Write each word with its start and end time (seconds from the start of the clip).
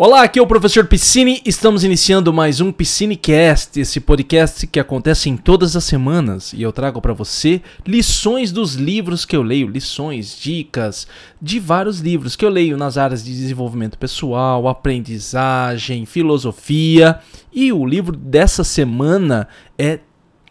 Olá, 0.00 0.22
aqui 0.22 0.38
é 0.38 0.42
o 0.42 0.46
professor 0.46 0.86
Piscine. 0.86 1.42
Estamos 1.44 1.82
iniciando 1.82 2.32
mais 2.32 2.60
um 2.60 2.70
Piscinecast, 2.70 3.80
esse 3.80 3.98
podcast 3.98 4.64
que 4.64 4.78
acontece 4.78 5.28
em 5.28 5.36
todas 5.36 5.74
as 5.74 5.82
semanas 5.82 6.52
e 6.52 6.62
eu 6.62 6.70
trago 6.70 7.02
para 7.02 7.12
você 7.12 7.60
lições 7.84 8.52
dos 8.52 8.74
livros 8.76 9.24
que 9.24 9.34
eu 9.34 9.42
leio, 9.42 9.66
lições, 9.66 10.38
dicas 10.40 11.08
de 11.42 11.58
vários 11.58 11.98
livros 11.98 12.36
que 12.36 12.44
eu 12.44 12.48
leio 12.48 12.76
nas 12.76 12.96
áreas 12.96 13.24
de 13.24 13.32
desenvolvimento 13.32 13.98
pessoal, 13.98 14.68
aprendizagem, 14.68 16.06
filosofia. 16.06 17.18
E 17.52 17.72
o 17.72 17.84
livro 17.84 18.16
dessa 18.16 18.62
semana 18.62 19.48
é 19.76 19.98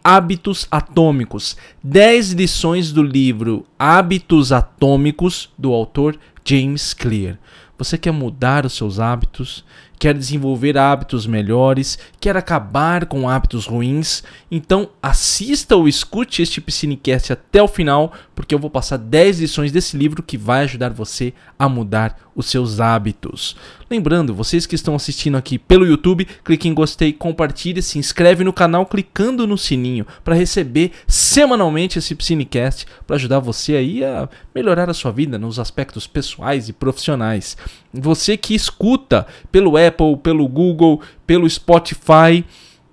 Hábitos 0.04 0.68
Atômicos. 0.70 1.56
10 1.82 2.32
lições 2.32 2.92
do 2.92 3.02
livro 3.02 3.64
Hábitos 3.78 4.52
Atômicos 4.52 5.48
do 5.56 5.72
autor 5.72 6.18
James 6.44 6.92
Clear. 6.92 7.38
Você 7.78 7.96
quer 7.96 8.10
mudar 8.10 8.66
os 8.66 8.72
seus 8.72 8.98
hábitos? 8.98 9.64
Quer 10.00 10.12
desenvolver 10.12 10.76
hábitos 10.76 11.28
melhores? 11.28 11.96
Quer 12.20 12.36
acabar 12.36 13.06
com 13.06 13.28
hábitos 13.28 13.66
ruins? 13.66 14.24
Então 14.50 14.90
assista 15.00 15.76
ou 15.76 15.86
escute 15.86 16.42
este 16.42 16.60
Piscinecast 16.60 17.32
até 17.32 17.62
o 17.62 17.68
final, 17.68 18.12
porque 18.38 18.54
eu 18.54 18.58
vou 18.60 18.70
passar 18.70 18.98
10 18.98 19.40
lições 19.40 19.72
desse 19.72 19.96
livro 19.96 20.22
que 20.22 20.38
vai 20.38 20.62
ajudar 20.62 20.90
você 20.90 21.34
a 21.58 21.68
mudar 21.68 22.16
os 22.36 22.46
seus 22.46 22.78
hábitos. 22.78 23.56
Lembrando, 23.90 24.32
vocês 24.32 24.64
que 24.64 24.76
estão 24.76 24.94
assistindo 24.94 25.36
aqui 25.36 25.58
pelo 25.58 25.84
YouTube, 25.84 26.24
clique 26.44 26.68
em 26.68 26.72
gostei, 26.72 27.12
compartilhe, 27.12 27.82
se 27.82 27.98
inscreve 27.98 28.44
no 28.44 28.52
canal 28.52 28.86
clicando 28.86 29.44
no 29.44 29.58
sininho 29.58 30.06
para 30.22 30.36
receber 30.36 30.92
semanalmente 31.08 31.98
esse 31.98 32.14
Piscinecast 32.14 32.86
para 33.04 33.16
ajudar 33.16 33.40
você 33.40 33.74
aí 33.74 34.04
a 34.04 34.28
melhorar 34.54 34.88
a 34.88 34.94
sua 34.94 35.10
vida 35.10 35.36
nos 35.36 35.58
aspectos 35.58 36.06
pessoais 36.06 36.68
e 36.68 36.72
profissionais. 36.72 37.56
Você 37.92 38.36
que 38.36 38.54
escuta 38.54 39.26
pelo 39.50 39.76
Apple, 39.76 40.16
pelo 40.22 40.46
Google, 40.46 41.00
pelo 41.26 41.50
Spotify, 41.50 42.44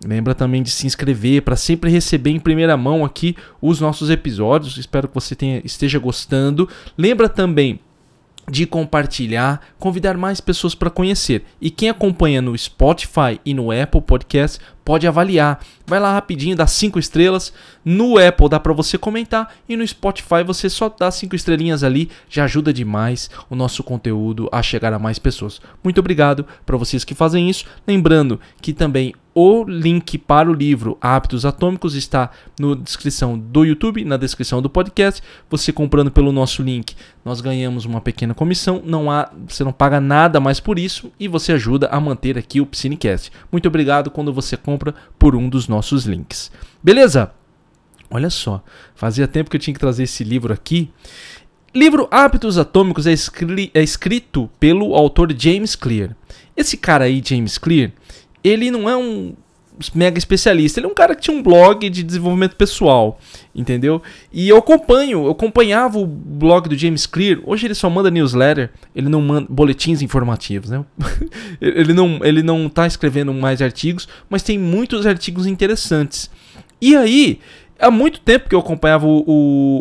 Lembra 0.04 0.36
também 0.36 0.62
de 0.62 0.70
se 0.70 0.86
inscrever 0.86 1.42
para 1.42 1.56
sempre 1.56 1.90
receber 1.90 2.32
em 2.32 2.40
primeira 2.40 2.76
mão 2.76 3.06
aqui 3.06 3.36
os 3.62 3.80
nossos 3.80 4.10
episódios. 4.10 4.78
Espero 4.78 5.08
que 5.08 5.16
você 5.16 5.36
tenha, 5.36 5.62
esteja 5.64 5.98
gostando. 6.00 6.68
Lembra 6.98 7.30
também 7.30 7.80
de 8.50 8.66
compartilhar, 8.66 9.62
convidar 9.80 10.18
mais 10.18 10.40
pessoas 10.40 10.76
para 10.76 10.90
conhecer. 10.90 11.44
E 11.60 11.72
quem 11.72 11.90
acompanha 11.90 12.42
no 12.42 12.58
Spotify 12.58 13.40
e 13.44 13.54
no 13.54 13.72
Apple 13.72 14.02
Podcast 14.02 14.60
pode 14.86 15.08
avaliar. 15.08 15.60
Vai 15.86 16.00
lá 16.00 16.14
rapidinho, 16.14 16.56
dá 16.56 16.68
5 16.68 16.98
estrelas. 17.00 17.52
No 17.84 18.18
Apple 18.18 18.48
dá 18.48 18.60
para 18.60 18.72
você 18.72 18.98
comentar 18.98 19.54
e 19.68 19.76
no 19.76 19.86
Spotify 19.86 20.44
você 20.46 20.70
só 20.70 20.88
dá 20.88 21.12
5 21.12 21.36
estrelinhas 21.36 21.84
ali, 21.84 22.10
já 22.30 22.46
ajuda 22.46 22.72
demais 22.72 23.30
o 23.50 23.56
nosso 23.56 23.84
conteúdo 23.84 24.48
a 24.52 24.62
chegar 24.62 24.94
a 24.94 25.00
mais 25.00 25.20
pessoas. 25.20 25.60
Muito 25.84 26.00
obrigado 26.00 26.46
para 26.66 26.78
vocês 26.78 27.04
que 27.04 27.16
fazem 27.16 27.50
isso. 27.50 27.66
Lembrando 27.88 28.40
que 28.62 28.72
também 28.72 29.14
o 29.38 29.66
link 29.66 30.18
para 30.18 30.50
o 30.50 30.54
livro 30.54 30.98
Hábitos 31.02 31.46
Atômicos 31.46 31.94
está 31.94 32.32
na 32.58 32.74
descrição 32.74 33.38
do 33.38 33.66
YouTube, 33.66 34.06
na 34.06 34.16
descrição 34.16 34.62
do 34.62 34.70
podcast. 34.70 35.22
Você 35.50 35.74
comprando 35.74 36.10
pelo 36.10 36.32
nosso 36.32 36.64
link, 36.64 36.96
nós 37.26 37.42
ganhamos 37.42 37.84
uma 37.84 38.00
pequena 38.00 38.34
comissão. 38.34 38.82
Não 38.86 39.12
há, 39.12 39.30
você 39.46 39.66
não 39.66 39.74
paga 39.74 40.00
nada 40.00 40.40
mais 40.40 40.62
por 40.62 40.80
isso 40.80 41.12
e 41.20 41.28
você 41.28 41.52
ajuda 41.52 41.88
a 41.88 42.00
manter 42.00 42.38
aqui 42.38 42.62
o 42.62 42.66
Piscinecast. 42.66 43.30
Muito 43.52 43.68
obrigado 43.68 44.10
quando 44.10 44.32
você 44.32 44.56
compra 44.56 44.75
por 45.18 45.36
um 45.36 45.50
dos 45.50 45.68
nossos 45.68 46.06
links. 46.06 46.52
Beleza? 46.84 47.32
Olha 48.10 48.30
só, 48.30 48.64
fazia 48.94 49.28
tempo 49.28 49.50
que 49.50 49.58
eu 49.58 49.62
tinha 49.62 49.74
que 49.74 49.80
trazer 49.80 50.04
esse 50.04 50.24
livro 50.24 50.54
aqui. 50.54 50.92
Livro 51.74 52.08
Hábitos 52.10 52.58
Atômicos 52.58 53.06
é, 53.06 53.14
é 53.74 53.84
escrito 53.84 54.50
pelo 54.60 54.96
autor 54.96 55.34
James 55.38 55.76
Clear. 55.76 56.16
Esse 56.56 56.78
cara 56.78 57.06
aí, 57.06 57.22
James 57.26 57.58
Clear, 57.58 57.92
ele 58.44 58.72
não 58.72 58.90
é 58.90 58.96
um 58.96 59.36
mega 59.94 60.18
especialista. 60.18 60.80
Ele 60.80 60.88
é 60.88 60.90
um 60.90 60.94
cara 60.94 61.16
que 61.16 61.22
tinha 61.22 61.36
um 61.36 61.42
blog 61.42 61.90
de 61.90 62.04
desenvolvimento 62.04 62.56
pessoal, 62.56 63.20
entendeu? 63.54 64.02
E 64.32 64.48
eu 64.50 64.58
acompanho, 64.58 65.26
eu 65.26 65.32
acompanhava 65.32 65.98
o 65.98 66.06
blog 66.06 66.70
do 66.70 66.78
James 66.78 67.06
Clear. 67.06 67.40
Hoje 67.46 67.68
ele 67.68 67.76
só 67.76 67.90
manda 67.90 68.12
newsletter, 68.12 68.72
ele 68.96 69.10
não 69.10 69.22
manda 69.22 69.48
boletins 69.50 70.02
informativos, 70.02 70.70
né? 70.70 70.84
ele 71.62 71.94
não 71.94 72.20
ele 72.24 72.44
não 72.44 72.68
tá 72.70 72.88
escrevendo 72.88 73.34
mais 73.34 73.62
artigos, 73.62 74.08
mas 74.30 74.44
tem 74.44 74.58
muitos 74.58 75.06
artigos 75.06 75.46
interessantes. 75.46 76.30
E 76.82 76.96
aí, 76.96 77.40
há 77.80 77.90
muito 77.90 78.20
tempo 78.20 78.50
que 78.50 78.56
eu 78.56 78.60
acompanhava 78.60 79.08
o, 79.08 79.24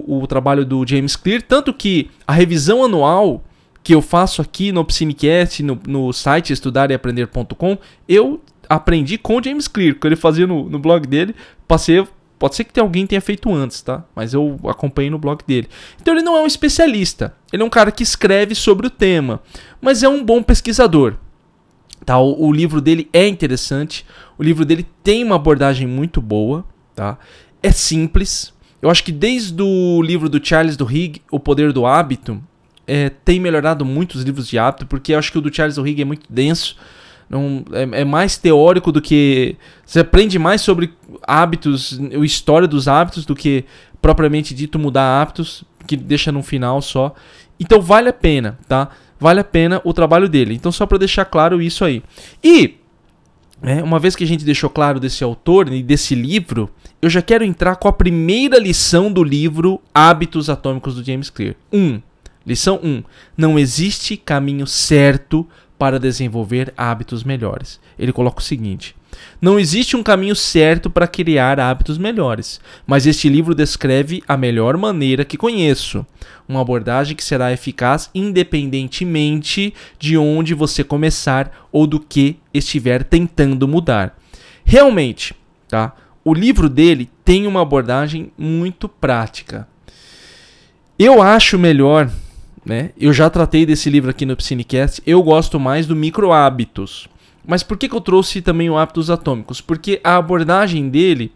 o, 0.06 0.22
o 0.22 0.26
trabalho 0.26 0.64
do 0.64 0.86
James 0.86 1.16
Clear, 1.16 1.42
tanto 1.42 1.72
que 1.72 2.10
a 2.26 2.32
revisão 2.32 2.84
anual 2.84 3.42
que 3.84 3.94
eu 3.94 4.00
faço 4.00 4.40
aqui 4.40 4.72
no 4.72 4.82
Psinecast, 4.82 5.62
no, 5.62 5.78
no 5.86 6.12
site 6.12 6.54
estudareaprender.com, 6.54 7.76
eu 8.08 8.40
aprendi 8.68 9.18
com 9.18 9.36
o 9.36 9.42
James 9.42 9.68
Clear, 9.68 9.94
que 9.94 10.06
ele 10.06 10.16
fazia 10.16 10.46
no, 10.46 10.68
no 10.68 10.78
blog 10.78 11.06
dele. 11.06 11.34
Passei. 11.66 12.06
Pode 12.38 12.56
ser 12.56 12.64
que 12.64 12.80
alguém 12.80 13.06
tenha 13.06 13.20
feito 13.20 13.52
antes, 13.52 13.80
tá? 13.80 14.04
Mas 14.14 14.34
eu 14.34 14.58
acompanhei 14.64 15.10
no 15.10 15.18
blog 15.18 15.40
dele. 15.46 15.68
Então 16.00 16.12
ele 16.12 16.22
não 16.22 16.36
é 16.36 16.42
um 16.42 16.46
especialista. 16.46 17.34
Ele 17.52 17.62
é 17.62 17.66
um 17.66 17.70
cara 17.70 17.92
que 17.92 18.02
escreve 18.02 18.54
sobre 18.54 18.86
o 18.86 18.90
tema. 18.90 19.40
Mas 19.80 20.02
é 20.02 20.08
um 20.08 20.22
bom 20.22 20.42
pesquisador. 20.42 21.14
Tá? 22.04 22.18
O, 22.18 22.48
o 22.48 22.52
livro 22.52 22.80
dele 22.80 23.08
é 23.12 23.26
interessante. 23.26 24.04
O 24.36 24.42
livro 24.42 24.64
dele 24.64 24.86
tem 25.02 25.24
uma 25.24 25.36
abordagem 25.36 25.86
muito 25.86 26.20
boa. 26.20 26.64
Tá? 26.94 27.18
É 27.62 27.70
simples. 27.70 28.52
Eu 28.82 28.90
acho 28.90 29.02
que 29.02 29.12
desde 29.12 29.62
o 29.62 30.02
livro 30.02 30.28
do 30.28 30.44
Charles 30.44 30.76
Duhigg, 30.76 31.22
O 31.30 31.40
Poder 31.40 31.72
do 31.72 31.86
Hábito, 31.86 32.42
é, 32.86 33.08
tem 33.08 33.40
melhorado 33.40 33.84
muito 33.84 34.14
os 34.16 34.22
livros 34.22 34.46
de 34.46 34.58
hábito, 34.58 34.86
porque 34.86 35.14
eu 35.14 35.18
acho 35.18 35.32
que 35.32 35.38
o 35.38 35.40
do 35.40 35.54
Charles 35.54 35.76
Duhigg 35.76 36.02
é 36.02 36.04
muito 36.04 36.30
denso. 36.30 36.76
Não, 37.28 37.64
é, 37.72 38.00
é, 38.00 38.04
mais 38.04 38.36
teórico 38.36 38.92
do 38.92 39.00
que. 39.00 39.56
Você 39.84 40.00
aprende 40.00 40.38
mais 40.38 40.60
sobre 40.60 40.92
hábitos, 41.26 41.98
a 41.98 42.24
história 42.24 42.68
dos 42.68 42.86
hábitos, 42.86 43.24
do 43.24 43.34
que 43.34 43.64
propriamente 44.00 44.54
dito 44.54 44.78
mudar 44.78 45.20
hábitos, 45.20 45.64
que 45.86 45.96
deixa 45.96 46.30
no 46.30 46.42
final 46.42 46.82
só. 46.82 47.14
Então 47.58 47.80
vale 47.80 48.08
a 48.08 48.12
pena, 48.12 48.58
tá? 48.68 48.90
Vale 49.18 49.40
a 49.40 49.44
pena 49.44 49.80
o 49.84 49.92
trabalho 49.92 50.28
dele. 50.28 50.54
Então, 50.54 50.70
só 50.70 50.84
para 50.84 50.98
deixar 50.98 51.24
claro 51.24 51.62
isso 51.62 51.84
aí. 51.84 52.02
E, 52.42 52.74
né, 53.62 53.82
uma 53.82 53.98
vez 53.98 54.14
que 54.14 54.24
a 54.24 54.26
gente 54.26 54.44
deixou 54.44 54.68
claro 54.68 55.00
desse 55.00 55.24
autor 55.24 55.72
e 55.72 55.82
desse 55.82 56.14
livro, 56.14 56.68
eu 57.00 57.08
já 57.08 57.22
quero 57.22 57.44
entrar 57.44 57.76
com 57.76 57.88
a 57.88 57.92
primeira 57.92 58.58
lição 58.58 59.12
do 59.12 59.24
livro 59.24 59.80
Hábitos 59.94 60.50
Atômicos 60.50 60.94
do 60.94 61.04
James 61.04 61.30
Clear. 61.30 61.54
1. 61.72 61.78
Um, 61.78 62.02
lição 62.44 62.78
1. 62.82 62.86
Um, 62.86 63.02
não 63.34 63.58
existe 63.58 64.16
caminho 64.16 64.66
certo 64.66 65.46
para 65.46 65.63
desenvolver 65.98 66.72
hábitos 66.76 67.24
melhores. 67.24 67.80
Ele 67.98 68.12
coloca 68.12 68.40
o 68.40 68.42
seguinte: 68.42 68.94
Não 69.40 69.58
existe 69.58 69.96
um 69.96 70.02
caminho 70.02 70.34
certo 70.34 70.88
para 70.88 71.06
criar 71.06 71.60
hábitos 71.60 71.98
melhores, 71.98 72.60
mas 72.86 73.06
este 73.06 73.28
livro 73.28 73.54
descreve 73.54 74.22
a 74.26 74.36
melhor 74.36 74.76
maneira 74.76 75.24
que 75.24 75.36
conheço. 75.36 76.06
Uma 76.48 76.60
abordagem 76.60 77.16
que 77.16 77.24
será 77.24 77.52
eficaz 77.52 78.10
independentemente 78.14 79.74
de 79.98 80.16
onde 80.16 80.54
você 80.54 80.84
começar 80.84 81.68
ou 81.72 81.86
do 81.86 81.98
que 81.98 82.36
estiver 82.52 83.02
tentando 83.02 83.66
mudar. 83.66 84.18
Realmente, 84.64 85.34
tá? 85.68 85.94
O 86.24 86.32
livro 86.32 86.68
dele 86.68 87.10
tem 87.24 87.46
uma 87.46 87.60
abordagem 87.60 88.32
muito 88.38 88.88
prática. 88.88 89.68
Eu 90.98 91.20
acho 91.20 91.58
melhor 91.58 92.10
né? 92.64 92.90
Eu 92.98 93.12
já 93.12 93.28
tratei 93.28 93.66
desse 93.66 93.90
livro 93.90 94.10
aqui 94.10 94.24
no 94.24 94.36
Psinecast. 94.36 95.02
Eu 95.06 95.22
gosto 95.22 95.60
mais 95.60 95.86
do 95.86 95.94
micro 95.94 96.32
hábitos. 96.32 97.08
Mas 97.46 97.62
por 97.62 97.76
que, 97.76 97.88
que 97.88 97.94
eu 97.94 98.00
trouxe 98.00 98.40
também 98.40 98.70
o 98.70 98.78
hábitos 98.78 99.10
atômicos? 99.10 99.60
Porque 99.60 100.00
a 100.02 100.16
abordagem 100.16 100.88
dele 100.88 101.30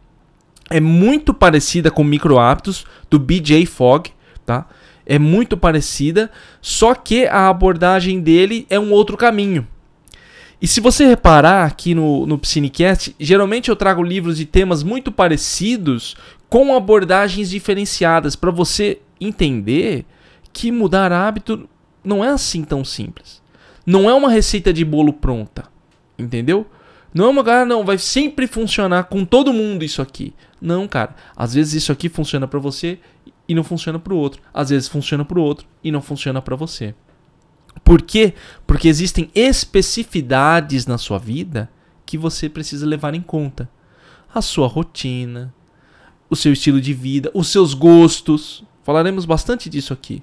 é 0.71 0.81
muito 0.81 1.35
parecida 1.35 1.91
com 1.91 2.03
micro 2.03 2.39
hábitos 2.39 2.87
do 3.11 3.19
BJ 3.19 3.67
Fogg, 3.67 4.11
tá? 4.45 4.67
É 5.05 5.19
muito 5.19 5.57
parecida, 5.57 6.31
só 6.61 6.95
que 6.95 7.27
a 7.27 7.49
abordagem 7.49 8.21
dele 8.21 8.67
é 8.69 8.79
um 8.79 8.93
outro 8.93 9.17
caminho. 9.17 9.67
E 10.61 10.67
se 10.67 10.81
você 10.81 11.07
reparar 11.07 11.65
aqui 11.65 11.95
no, 11.95 12.27
no 12.27 12.39
Psinecast, 12.39 13.15
geralmente 13.19 13.69
eu 13.69 13.77
trago 13.77 14.03
livros 14.03 14.37
de 14.37 14.45
temas 14.45 14.83
muito 14.83 15.13
parecidos 15.13 16.17
com 16.49 16.75
abordagens 16.75 17.51
diferenciadas 17.51 18.35
para 18.35 18.51
você 18.51 18.99
entender 19.21 20.05
que 20.59 20.73
mudar 20.73 21.13
hábito 21.13 21.69
não 22.03 22.25
é 22.25 22.31
assim 22.31 22.65
tão 22.65 22.85
simples. 22.85 23.41
Não 23.87 24.11
é 24.11 24.15
uma 24.15 24.29
receita 24.29 24.73
de 24.73 24.85
bolo 24.85 25.13
pronta, 25.13 25.67
entendeu? 26.19 26.67
Não 27.15 27.27
é 27.27 27.29
uma 27.29 27.45
cara, 27.45 27.65
não, 27.65 27.85
vai 27.85 27.97
sempre 27.97 28.49
funcionar 28.49 29.05
com 29.05 29.25
todo 29.25 29.53
mundo 29.53 29.85
isso 29.85 30.03
aqui. 30.03 30.35
Não, 30.61 30.89
cara. 30.89 31.15
Às 31.37 31.55
vezes 31.55 31.75
isso 31.75 31.93
aqui 31.93 32.09
funciona 32.09 32.49
para 32.49 32.59
você 32.59 32.99
e 33.49 33.55
não 33.55 33.63
funciona 33.63 34.01
para 34.01 34.13
o 34.13 34.17
outro. 34.17 34.43
Às 34.53 34.71
vezes 34.71 34.89
funciona 34.89 35.25
para 35.25 35.39
o 35.39 35.43
outro 35.43 35.65
e 35.83 35.93
não 35.93 36.03
funciona 36.03 36.43
para 36.43 36.57
você. 36.57 36.93
Por 37.85 38.03
quê? 38.03 38.35
Porque 38.67 38.89
existem 38.89 39.31
especificidades 39.37 40.87
na 40.87 40.99
sua 40.99 41.19
vida 41.19 41.71
que 42.05 42.19
você 42.19 42.49
precisa 42.49 42.85
levar 42.85 43.15
em 43.15 43.23
conta. 43.23 43.71
A 44.35 44.43
sua 44.43 44.67
rotina, 44.67 45.55
o 46.29 46.35
seu 46.35 46.53
estilo 46.53 46.81
de 46.81 46.93
vida, 46.93 47.31
os 47.33 47.47
seus 47.47 47.75
gostos. 47.75 48.65
Falaremos 48.83 49.25
bastante 49.25 49.71
disso 49.71 49.93
aqui 49.93 50.21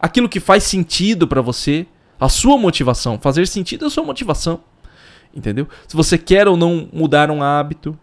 aquilo 0.00 0.28
que 0.28 0.40
faz 0.40 0.64
sentido 0.64 1.26
para 1.26 1.42
você, 1.42 1.86
A 2.18 2.28
sua 2.28 2.58
motivação. 2.58 3.18
Fazer 3.18 3.46
sentido 3.46 3.84
é 3.84 3.88
a 3.88 3.90
sua 3.90 4.04
motivação. 4.04 4.60
Entendeu? 5.34 5.66
Se 5.88 5.96
você 5.96 6.18
quer 6.18 6.46
ou 6.46 6.54
não 6.54 6.86
mudar 6.92 7.30
um 7.30 7.42
hábito. 7.42 7.98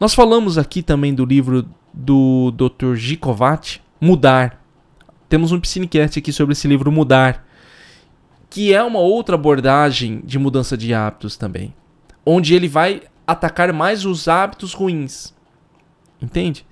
Nós 0.00 0.14
falamos 0.14 0.56
aqui 0.56 0.82
também 0.82 1.14
do 1.14 1.24
livro 1.24 1.68
do 1.92 2.50
Dr. 2.52 2.94
Gikovat, 2.94 3.82
Mudar. 4.00 4.64
Temos 5.28 5.52
um 5.52 5.60
Piscinecast 5.60 6.18
aqui 6.18 6.32
sobre 6.32 6.52
esse 6.52 6.66
livro 6.66 6.90
Mudar, 6.90 7.46
que 8.48 8.72
é 8.72 8.82
uma 8.82 9.00
outra 9.00 9.34
abordagem 9.34 10.22
de 10.24 10.38
mudança 10.38 10.76
de 10.76 10.92
hábitos 10.94 11.36
também, 11.36 11.74
onde 12.24 12.54
ele 12.54 12.68
vai 12.68 13.02
atacar 13.26 13.72
mais 13.72 14.04
os 14.04 14.28
hábitos 14.28 14.72
ruins. 14.72 15.34
Entende? 16.20 16.66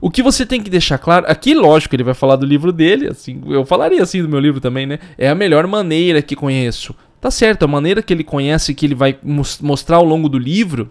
O 0.00 0.10
que 0.10 0.22
você 0.22 0.44
tem 0.44 0.62
que 0.62 0.70
deixar 0.70 0.98
claro, 0.98 1.26
aqui 1.28 1.54
lógico 1.54 1.94
ele 1.94 2.04
vai 2.04 2.14
falar 2.14 2.36
do 2.36 2.46
livro 2.46 2.72
dele, 2.72 3.08
assim, 3.08 3.42
eu 3.48 3.64
falaria 3.64 4.02
assim 4.02 4.22
do 4.22 4.28
meu 4.28 4.40
livro 4.40 4.60
também, 4.60 4.86
né? 4.86 4.98
É 5.16 5.28
a 5.28 5.34
melhor 5.34 5.66
maneira 5.66 6.20
que 6.20 6.36
conheço. 6.36 6.94
Tá 7.20 7.30
certo, 7.30 7.64
a 7.64 7.68
maneira 7.68 8.02
que 8.02 8.12
ele 8.12 8.22
conhece 8.22 8.74
que 8.74 8.86
ele 8.86 8.94
vai 8.94 9.18
mostrar 9.22 9.96
ao 9.96 10.04
longo 10.04 10.28
do 10.28 10.38
livro 10.38 10.90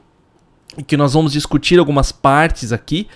que 0.87 0.97
nós 0.97 1.13
vamos 1.13 1.31
discutir 1.31 1.79
algumas 1.79 2.11
partes 2.11 2.73
aqui, 2.73 3.07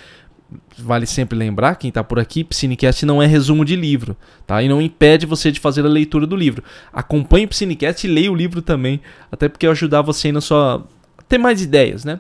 vale 0.78 1.06
sempre 1.06 1.38
lembrar, 1.38 1.76
quem 1.76 1.90
está 1.90 2.04
por 2.04 2.20
aqui, 2.20 2.44
Psinecast 2.44 3.06
não 3.06 3.22
é 3.22 3.26
resumo 3.26 3.66
de 3.66 3.76
livro, 3.76 4.16
tá? 4.48 4.62
E 4.64 4.70
não 4.70 4.82
impede 4.82 5.26
você 5.26 5.52
de 5.52 5.60
fazer 5.60 5.86
a 5.86 5.90
leitura 5.90 6.26
do 6.26 6.36
livro. 6.36 6.64
Acompanhe 6.94 7.46
o 7.46 7.50
Psinecast 7.50 8.08
e 8.08 8.10
leia 8.10 8.32
o 8.32 8.36
livro 8.36 8.62
também, 8.62 9.02
até 9.32 9.50
porque 9.50 9.68
ajudar 9.68 10.02
você 10.02 10.32
na 10.32 10.42
sua 10.42 10.86
ter 11.28 11.38
mais 11.38 11.62
ideias, 11.62 12.06
né? 12.06 12.20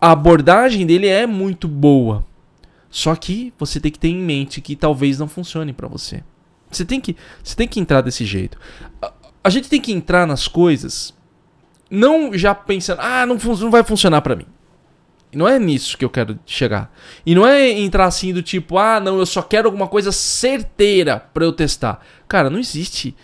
A 0.00 0.12
abordagem 0.12 0.84
dele 0.84 1.06
é 1.06 1.26
muito 1.26 1.66
boa. 1.66 2.24
Só 2.94 3.16
que 3.16 3.52
você 3.58 3.80
tem 3.80 3.90
que 3.90 3.98
ter 3.98 4.06
em 4.06 4.20
mente 4.20 4.60
que 4.60 4.76
talvez 4.76 5.18
não 5.18 5.26
funcione 5.26 5.72
para 5.72 5.88
você. 5.88 6.22
Você 6.70 6.84
tem 6.84 7.00
que, 7.00 7.16
você 7.42 7.56
tem 7.56 7.66
que 7.66 7.80
entrar 7.80 8.02
desse 8.02 8.24
jeito. 8.24 8.56
A, 9.02 9.12
a 9.42 9.50
gente 9.50 9.68
tem 9.68 9.80
que 9.80 9.90
entrar 9.90 10.28
nas 10.28 10.46
coisas 10.46 11.12
não 11.90 12.38
já 12.38 12.54
pensando, 12.54 13.00
ah, 13.00 13.26
não, 13.26 13.34
não 13.34 13.68
vai 13.68 13.82
funcionar 13.82 14.22
para 14.22 14.36
mim. 14.36 14.46
Não 15.32 15.48
é 15.48 15.58
nisso 15.58 15.98
que 15.98 16.04
eu 16.04 16.08
quero 16.08 16.38
chegar. 16.46 16.94
E 17.26 17.34
não 17.34 17.44
é 17.44 17.68
entrar 17.68 18.04
assim 18.04 18.32
do 18.32 18.44
tipo, 18.44 18.78
ah, 18.78 19.00
não, 19.00 19.18
eu 19.18 19.26
só 19.26 19.42
quero 19.42 19.66
alguma 19.66 19.88
coisa 19.88 20.12
certeira 20.12 21.18
para 21.18 21.44
eu 21.44 21.52
testar. 21.52 22.00
Cara, 22.28 22.48
não 22.48 22.60
existe. 22.60 23.16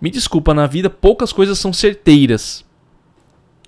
Me 0.00 0.10
desculpa, 0.10 0.54
na 0.54 0.68
vida 0.68 0.88
poucas 0.88 1.32
coisas 1.32 1.58
são 1.58 1.72
certeiras. 1.72 2.64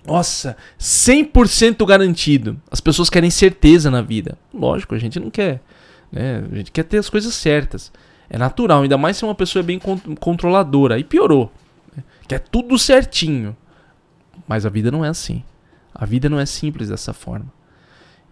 Nossa, 0.06 0.56
100% 0.78 1.84
garantido. 1.86 2.60
As 2.70 2.80
pessoas 2.80 3.10
querem 3.10 3.30
certeza 3.30 3.90
na 3.90 4.00
vida. 4.00 4.38
Lógico, 4.52 4.94
a 4.94 4.98
gente 4.98 5.20
não 5.20 5.30
quer. 5.30 5.60
Né? 6.10 6.44
A 6.50 6.56
gente 6.56 6.72
quer 6.72 6.84
ter 6.84 6.98
as 6.98 7.10
coisas 7.10 7.34
certas. 7.34 7.92
É 8.28 8.38
natural, 8.38 8.82
ainda 8.82 8.96
mais 8.96 9.16
se 9.16 9.24
uma 9.24 9.34
pessoa 9.34 9.60
é 9.60 9.64
bem 9.64 9.78
controladora. 10.18 10.94
Aí 10.94 11.04
piorou. 11.04 11.52
Né? 11.94 12.02
Quer 12.26 12.40
tudo 12.40 12.78
certinho. 12.78 13.56
Mas 14.48 14.64
a 14.64 14.70
vida 14.70 14.90
não 14.90 15.04
é 15.04 15.08
assim. 15.08 15.42
A 15.94 16.06
vida 16.06 16.28
não 16.28 16.40
é 16.40 16.46
simples 16.46 16.88
dessa 16.88 17.12
forma. 17.12 17.52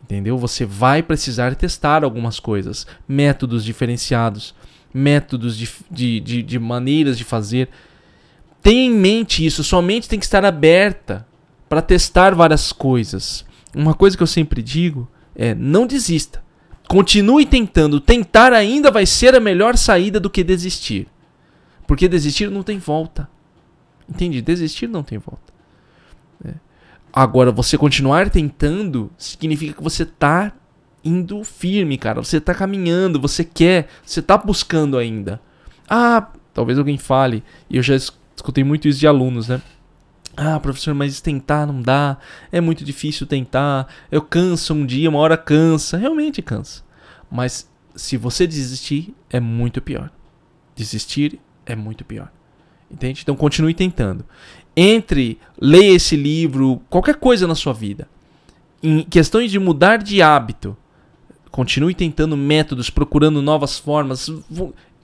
Entendeu? 0.03 0.39
Você 0.39 0.65
vai 0.65 1.03
precisar 1.03 1.55
testar 1.55 2.03
algumas 2.03 2.41
coisas, 2.41 2.87
métodos 3.07 3.63
diferenciados, 3.63 4.55
métodos 4.93 5.55
de, 5.55 5.69
de, 5.91 6.21
de, 6.21 6.43
de 6.43 6.59
maneiras 6.59 7.19
de 7.19 7.25
fazer. 7.25 7.69
Tenha 8.63 8.87
em 8.87 8.91
mente 8.91 9.45
isso, 9.45 9.63
sua 9.63 9.83
mente 9.83 10.09
tem 10.09 10.19
que 10.19 10.25
estar 10.25 10.45
aberta 10.47 11.28
para 11.69 11.83
testar 11.83 12.35
várias 12.35 12.73
coisas. 12.73 13.45
Uma 13.75 13.95
coisa 13.95 14.17
que 14.17 14.23
eu 14.23 14.27
sempre 14.27 14.63
digo 14.63 15.09
é: 15.35 15.55
não 15.55 15.87
desista. 15.87 16.43
Continue 16.89 17.45
tentando. 17.45 18.01
Tentar 18.01 18.53
ainda 18.53 18.91
vai 18.91 19.05
ser 19.05 19.35
a 19.35 19.41
melhor 19.41 19.77
saída 19.77 20.19
do 20.19 20.31
que 20.31 20.43
desistir. 20.43 21.07
Porque 21.87 22.09
desistir 22.09 22.51
não 22.51 22.63
tem 22.63 22.79
volta. 22.79 23.29
Entende? 24.09 24.41
Desistir 24.41 24.89
não 24.89 25.03
tem 25.03 25.19
volta. 25.19 25.49
Agora, 27.13 27.51
você 27.51 27.77
continuar 27.77 28.31
tentando 28.31 29.11
significa 29.17 29.73
que 29.73 29.83
você 29.83 30.05
tá 30.05 30.53
indo 31.05 31.43
firme, 31.43 31.97
cara. 31.97 32.23
Você 32.23 32.41
tá 32.41 32.55
caminhando, 32.55 33.21
você 33.21 33.45
quer, 33.45 33.89
você 34.05 34.21
tá 34.21 34.37
buscando 34.37 34.97
ainda. 34.99 35.41
Ah, 35.89 36.29
talvez 36.53 36.79
alguém 36.79 36.99
fale, 36.99 37.43
e 37.69 37.77
eu 37.77 37.83
já 37.83 37.97
escutei 37.97 38.63
muito 38.63 38.87
isso 38.87 39.01
de 39.01 39.07
alunos, 39.07 39.49
né? 39.49 39.61
Ah, 40.41 40.61
professor, 40.61 40.95
mas 40.95 41.21
tentar 41.21 41.67
não 41.67 41.83
dá, 41.83 42.17
é 42.53 42.61
muito 42.61 42.85
difícil 42.85 43.27
tentar, 43.27 43.89
eu 44.09 44.23
canso 44.23 44.73
um 44.73 44.87
dia, 44.87 45.11
uma 45.11 45.19
hora 45.19 45.37
cansa, 45.37 45.97
realmente 45.97 46.41
cansa. 46.41 46.85
Mas 47.29 47.69
se 47.97 48.17
você 48.17 48.47
desistir, 48.47 49.13
é 49.29 49.41
muito 49.41 49.83
pior. 49.83 50.11
Desistir 50.77 51.41
é 51.67 51.75
muito 51.75 52.05
pior. 52.05 52.31
Entende? 52.89 53.23
Então 53.23 53.35
continue 53.35 53.75
tentando 53.75 54.25
entre 54.77 55.41
ler 55.61 55.97
esse 55.97 56.15
livro, 56.15 56.81
qualquer 56.89 57.17
coisa 57.17 57.49
na 57.49 57.57
sua 57.57 57.73
vida, 57.73 58.09
em 58.81 59.03
questões 59.03 59.51
de 59.51 59.59
mudar 59.59 59.97
de 59.97 60.23
hábito, 60.23 60.77
continue 61.51 61.97
tentando 61.97 62.37
métodos, 62.37 62.89
procurando 62.89 63.43
novas 63.43 63.77
formas, 63.77 64.31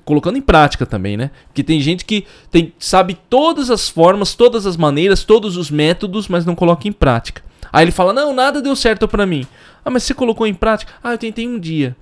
colocando 0.05 0.37
em 0.37 0.43
prática 0.43 0.85
também, 0.85 1.17
né? 1.17 1.31
Porque 1.47 1.63
tem 1.63 1.81
gente 1.81 2.05
que 2.05 2.27
tem, 2.51 2.73
sabe 2.79 3.19
todas 3.29 3.71
as 3.71 3.89
formas, 3.89 4.35
todas 4.35 4.67
as 4.67 4.77
maneiras, 4.77 5.25
todos 5.25 5.57
os 5.57 5.71
métodos, 5.71 6.29
mas 6.29 6.45
não 6.45 6.55
coloca 6.55 6.87
em 6.87 6.93
prática. 6.93 7.43
Aí 7.73 7.85
ele 7.85 7.93
fala: 7.93 8.13
"Não, 8.13 8.35
nada 8.35 8.63
deu 8.63 8.77
certo 8.77 9.09
para 9.09 9.27
mim". 9.27 9.47
Ah, 9.85 9.91
mas 9.91 10.03
você 10.03 10.15
colocou 10.15 10.47
em 10.47 10.55
prática? 10.55 10.93
Ah, 11.03 11.13
eu 11.13 11.19
tentei 11.19 11.47
um 11.47 11.59
dia. 11.59 11.97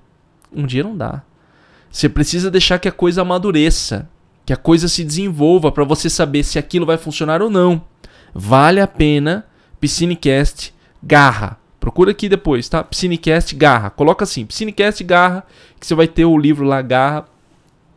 Um 0.53 0.65
dia 0.65 0.83
não 0.83 0.95
dá. 0.95 1.21
Você 1.89 2.09
precisa 2.09 2.49
deixar 2.49 2.79
que 2.79 2.87
a 2.87 2.91
coisa 2.91 3.21
amadureça 3.21 4.09
que 4.45 4.53
a 4.53 4.57
coisa 4.57 4.87
se 4.87 5.03
desenvolva 5.03 5.71
para 5.71 5.83
você 5.83 6.09
saber 6.09 6.43
se 6.43 6.59
aquilo 6.59 6.85
vai 6.85 6.97
funcionar 6.97 7.41
ou 7.41 7.49
não. 7.49 7.83
Vale 8.33 8.81
a 8.81 8.87
pena 8.87 9.45
Piscinecast 9.79 10.73
Garra. 11.01 11.57
Procura 11.79 12.11
aqui 12.11 12.29
depois, 12.29 12.67
tá? 12.67 12.83
Piscinecast 12.83 13.55
Garra. 13.55 13.89
Coloca 13.89 14.23
assim, 14.23 14.45
Piscinecast 14.45 15.03
Garra, 15.03 15.45
que 15.79 15.85
você 15.85 15.95
vai 15.95 16.07
ter 16.07 16.25
o 16.25 16.37
livro 16.37 16.65
lá 16.65 16.81
Garra, 16.81 17.25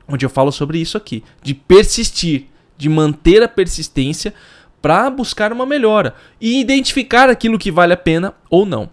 onde 0.09 0.25
eu 0.25 0.31
falo 0.31 0.53
sobre 0.53 0.79
isso 0.79 0.97
aqui, 0.97 1.23
de 1.43 1.55
persistir, 1.55 2.47
de 2.77 2.89
manter 2.89 3.43
a 3.43 3.49
persistência 3.49 4.35
para 4.81 5.11
buscar 5.11 5.53
uma 5.53 5.67
melhora 5.67 6.15
e 6.41 6.61
identificar 6.61 7.29
aquilo 7.29 7.59
que 7.59 7.73
vale 7.73 7.93
a 7.93 7.97
pena 7.97 8.35
ou 8.49 8.65
não. 8.65 8.89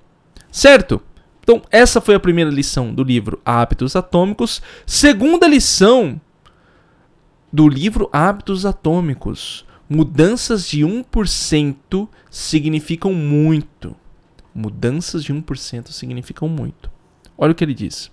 Certo? 0.51 1.01
Então, 1.41 1.61
essa 1.69 1.99
foi 1.99 2.15
a 2.15 2.19
primeira 2.19 2.49
lição 2.49 2.93
do 2.93 3.03
livro 3.03 3.41
Hábitos 3.45 3.95
Atômicos. 3.95 4.61
Segunda 4.85 5.45
lição 5.45 6.19
do 7.51 7.67
livro 7.67 8.09
Hábitos 8.13 8.65
Atômicos. 8.65 9.65
Mudanças 9.89 10.67
de 10.67 10.81
1% 10.81 12.07
significam 12.31 13.13
muito. 13.13 13.95
Mudanças 14.55 15.23
de 15.23 15.33
1% 15.33 15.91
significam 15.91 16.47
muito. 16.47 16.89
Olha 17.37 17.51
o 17.51 17.55
que 17.55 17.63
ele 17.63 17.73
diz. 17.73 18.09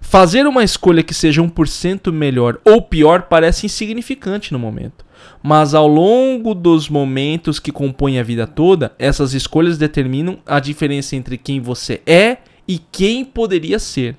Fazer 0.00 0.46
uma 0.46 0.64
escolha 0.64 1.02
que 1.02 1.12
seja 1.12 1.42
1% 1.42 2.12
melhor 2.12 2.58
ou 2.64 2.80
pior 2.80 3.22
parece 3.22 3.66
insignificante 3.66 4.52
no 4.52 4.58
momento. 4.58 5.04
Mas 5.42 5.74
ao 5.74 5.86
longo 5.86 6.54
dos 6.54 6.88
momentos 6.88 7.58
que 7.58 7.72
compõem 7.72 8.18
a 8.18 8.22
vida 8.22 8.46
toda, 8.46 8.92
essas 8.98 9.34
escolhas 9.34 9.76
determinam 9.76 10.38
a 10.46 10.60
diferença 10.60 11.16
entre 11.16 11.36
quem 11.36 11.60
você 11.60 12.00
é 12.06 12.38
e 12.66 12.78
quem 12.78 13.24
poderia 13.24 13.78
ser. 13.78 14.16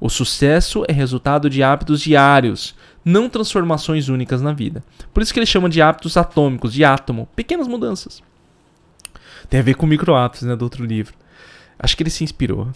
O 0.00 0.08
sucesso 0.08 0.84
é 0.86 0.92
resultado 0.92 1.50
de 1.50 1.62
hábitos 1.62 2.00
diários, 2.00 2.74
não 3.04 3.28
transformações 3.28 4.08
únicas 4.08 4.40
na 4.40 4.52
vida. 4.52 4.82
Por 5.12 5.22
isso 5.22 5.32
que 5.32 5.38
ele 5.40 5.46
chama 5.46 5.68
de 5.68 5.82
hábitos 5.82 6.16
atômicos, 6.16 6.72
de 6.72 6.84
átomo, 6.84 7.28
pequenas 7.34 7.66
mudanças. 7.66 8.22
Tem 9.50 9.58
a 9.60 9.62
ver 9.62 9.74
com 9.74 9.86
microhábitos, 9.86 10.42
né, 10.42 10.54
do 10.54 10.62
outro 10.62 10.84
livro. 10.84 11.14
Acho 11.78 11.96
que 11.96 12.02
ele 12.02 12.10
se 12.10 12.24
inspirou. 12.24 12.68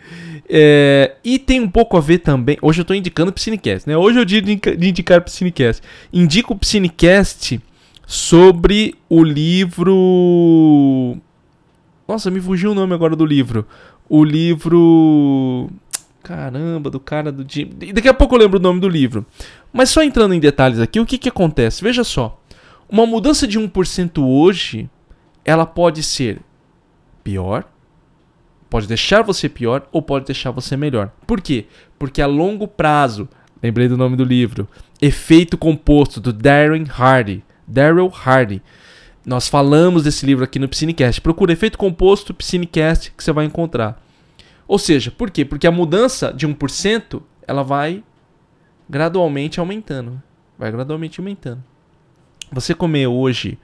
é, 0.48 1.16
e 1.24 1.38
tem 1.38 1.60
um 1.60 1.68
pouco 1.68 1.96
a 1.96 2.00
ver 2.00 2.18
também. 2.18 2.58
Hoje 2.60 2.80
eu 2.80 2.82
estou 2.82 2.94
indicando 2.94 3.30
o 3.30 3.32
Piscinecast, 3.32 3.88
né? 3.88 3.96
Hoje 3.96 4.18
é 4.18 4.20
o 4.20 4.26
dia 4.26 4.42
de 4.42 4.52
indicar 4.88 5.18
o 5.18 5.22
Piscinecast. 5.22 5.82
Indico 6.12 6.52
o 6.52 6.58
Piscinecast 6.58 7.60
sobre 8.06 8.96
o 9.08 9.22
livro. 9.22 11.16
Nossa, 12.06 12.30
me 12.30 12.40
fugiu 12.40 12.72
o 12.72 12.74
nome 12.74 12.92
agora 12.92 13.16
do 13.16 13.24
livro. 13.24 13.64
O 14.08 14.24
livro. 14.24 15.70
Caramba, 16.22 16.90
do 16.90 17.00
cara 17.00 17.32
do 17.32 17.46
Jim. 17.48 17.70
Daqui 17.94 18.08
a 18.08 18.14
pouco 18.14 18.34
eu 18.34 18.40
lembro 18.40 18.58
o 18.58 18.62
nome 18.62 18.80
do 18.80 18.88
livro. 18.88 19.24
Mas 19.72 19.90
só 19.90 20.02
entrando 20.02 20.34
em 20.34 20.40
detalhes 20.40 20.80
aqui, 20.80 21.00
o 21.00 21.06
que, 21.06 21.16
que 21.16 21.28
acontece? 21.28 21.82
Veja 21.82 22.04
só. 22.04 22.38
Uma 22.88 23.06
mudança 23.06 23.46
de 23.46 23.58
1% 23.58 24.18
hoje, 24.22 24.90
ela 25.44 25.64
pode 25.64 26.02
ser 26.02 26.40
pior, 27.22 27.64
pode 28.70 28.86
deixar 28.86 29.22
você 29.22 29.48
pior 29.48 29.86
ou 29.92 30.00
pode 30.00 30.26
deixar 30.26 30.52
você 30.52 30.76
melhor. 30.76 31.10
Por 31.26 31.40
quê? 31.40 31.66
Porque 31.98 32.22
a 32.22 32.26
longo 32.26 32.66
prazo, 32.66 33.28
lembrei 33.62 33.88
do 33.88 33.96
nome 33.96 34.16
do 34.16 34.24
livro, 34.24 34.66
Efeito 35.02 35.58
Composto, 35.58 36.20
do 36.20 36.32
Darren 36.32 36.86
Hardy. 36.88 37.44
Daryl 37.70 38.12
Hardy. 38.12 38.60
Nós 39.24 39.48
falamos 39.48 40.02
desse 40.02 40.26
livro 40.26 40.44
aqui 40.44 40.58
no 40.58 40.68
Piscinecast. 40.68 41.20
Procura 41.20 41.52
Efeito 41.52 41.78
Composto, 41.78 42.34
Piscinecast, 42.34 43.12
que 43.16 43.22
você 43.22 43.32
vai 43.32 43.44
encontrar. 43.44 44.02
Ou 44.66 44.78
seja, 44.78 45.10
por 45.10 45.30
quê? 45.30 45.44
Porque 45.44 45.66
a 45.66 45.70
mudança 45.70 46.32
de 46.32 46.48
1% 46.48 47.22
ela 47.46 47.62
vai 47.62 48.02
gradualmente 48.88 49.60
aumentando. 49.60 50.20
Vai 50.58 50.72
gradualmente 50.72 51.20
aumentando. 51.20 51.62
Você 52.52 52.74
comer 52.74 53.06
hoje 53.06 53.58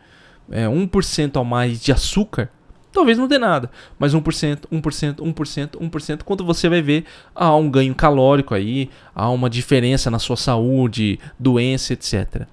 é, 0.50 0.66
1% 0.66 1.40
a 1.40 1.44
mais 1.44 1.80
de 1.80 1.90
açúcar, 1.90 2.50
talvez 2.96 3.18
não 3.18 3.28
dê 3.28 3.38
nada. 3.38 3.70
Mas 3.98 4.14
1%, 4.14 4.60
1%, 4.72 5.16
1%, 5.16 5.70
1%, 5.76 6.22
quando 6.22 6.44
você 6.44 6.66
vai 6.68 6.80
ver, 6.80 7.04
há 7.34 7.54
um 7.54 7.70
ganho 7.70 7.94
calórico 7.94 8.54
aí, 8.54 8.88
há 9.14 9.28
uma 9.28 9.50
diferença 9.50 10.10
na 10.10 10.18
sua 10.18 10.36
saúde, 10.36 11.20
doença, 11.38 11.92
etc. 11.92 12.46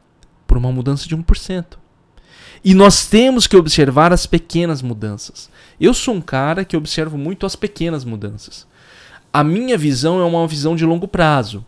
Por 0.45 0.57
uma 0.57 0.71
mudança 0.71 1.07
de 1.07 1.15
1%. 1.15 1.77
E 2.63 2.73
nós 2.73 3.07
temos 3.07 3.47
que 3.47 3.55
observar 3.55 4.11
as 4.11 4.25
pequenas 4.25 4.81
mudanças. 4.81 5.49
Eu 5.79 5.93
sou 5.93 6.13
um 6.13 6.21
cara 6.21 6.65
que 6.65 6.77
observo 6.77 7.17
muito 7.17 7.45
as 7.45 7.55
pequenas 7.55 8.03
mudanças. 8.03 8.67
A 9.31 9.43
minha 9.43 9.77
visão 9.77 10.19
é 10.19 10.25
uma 10.25 10.47
visão 10.47 10.75
de 10.75 10.85
longo 10.85 11.07
prazo. 11.07 11.65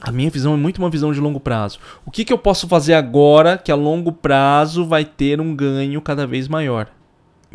A 0.00 0.10
minha 0.10 0.30
visão 0.30 0.54
é 0.54 0.56
muito 0.56 0.78
uma 0.78 0.90
visão 0.90 1.12
de 1.12 1.20
longo 1.20 1.40
prazo. 1.40 1.78
O 2.06 2.10
que, 2.10 2.24
que 2.24 2.32
eu 2.32 2.38
posso 2.38 2.68
fazer 2.68 2.94
agora 2.94 3.58
que 3.58 3.70
a 3.70 3.76
longo 3.76 4.12
prazo 4.12 4.84
vai 4.84 5.04
ter 5.04 5.40
um 5.40 5.54
ganho 5.54 6.00
cada 6.00 6.26
vez 6.26 6.48
maior? 6.48 6.88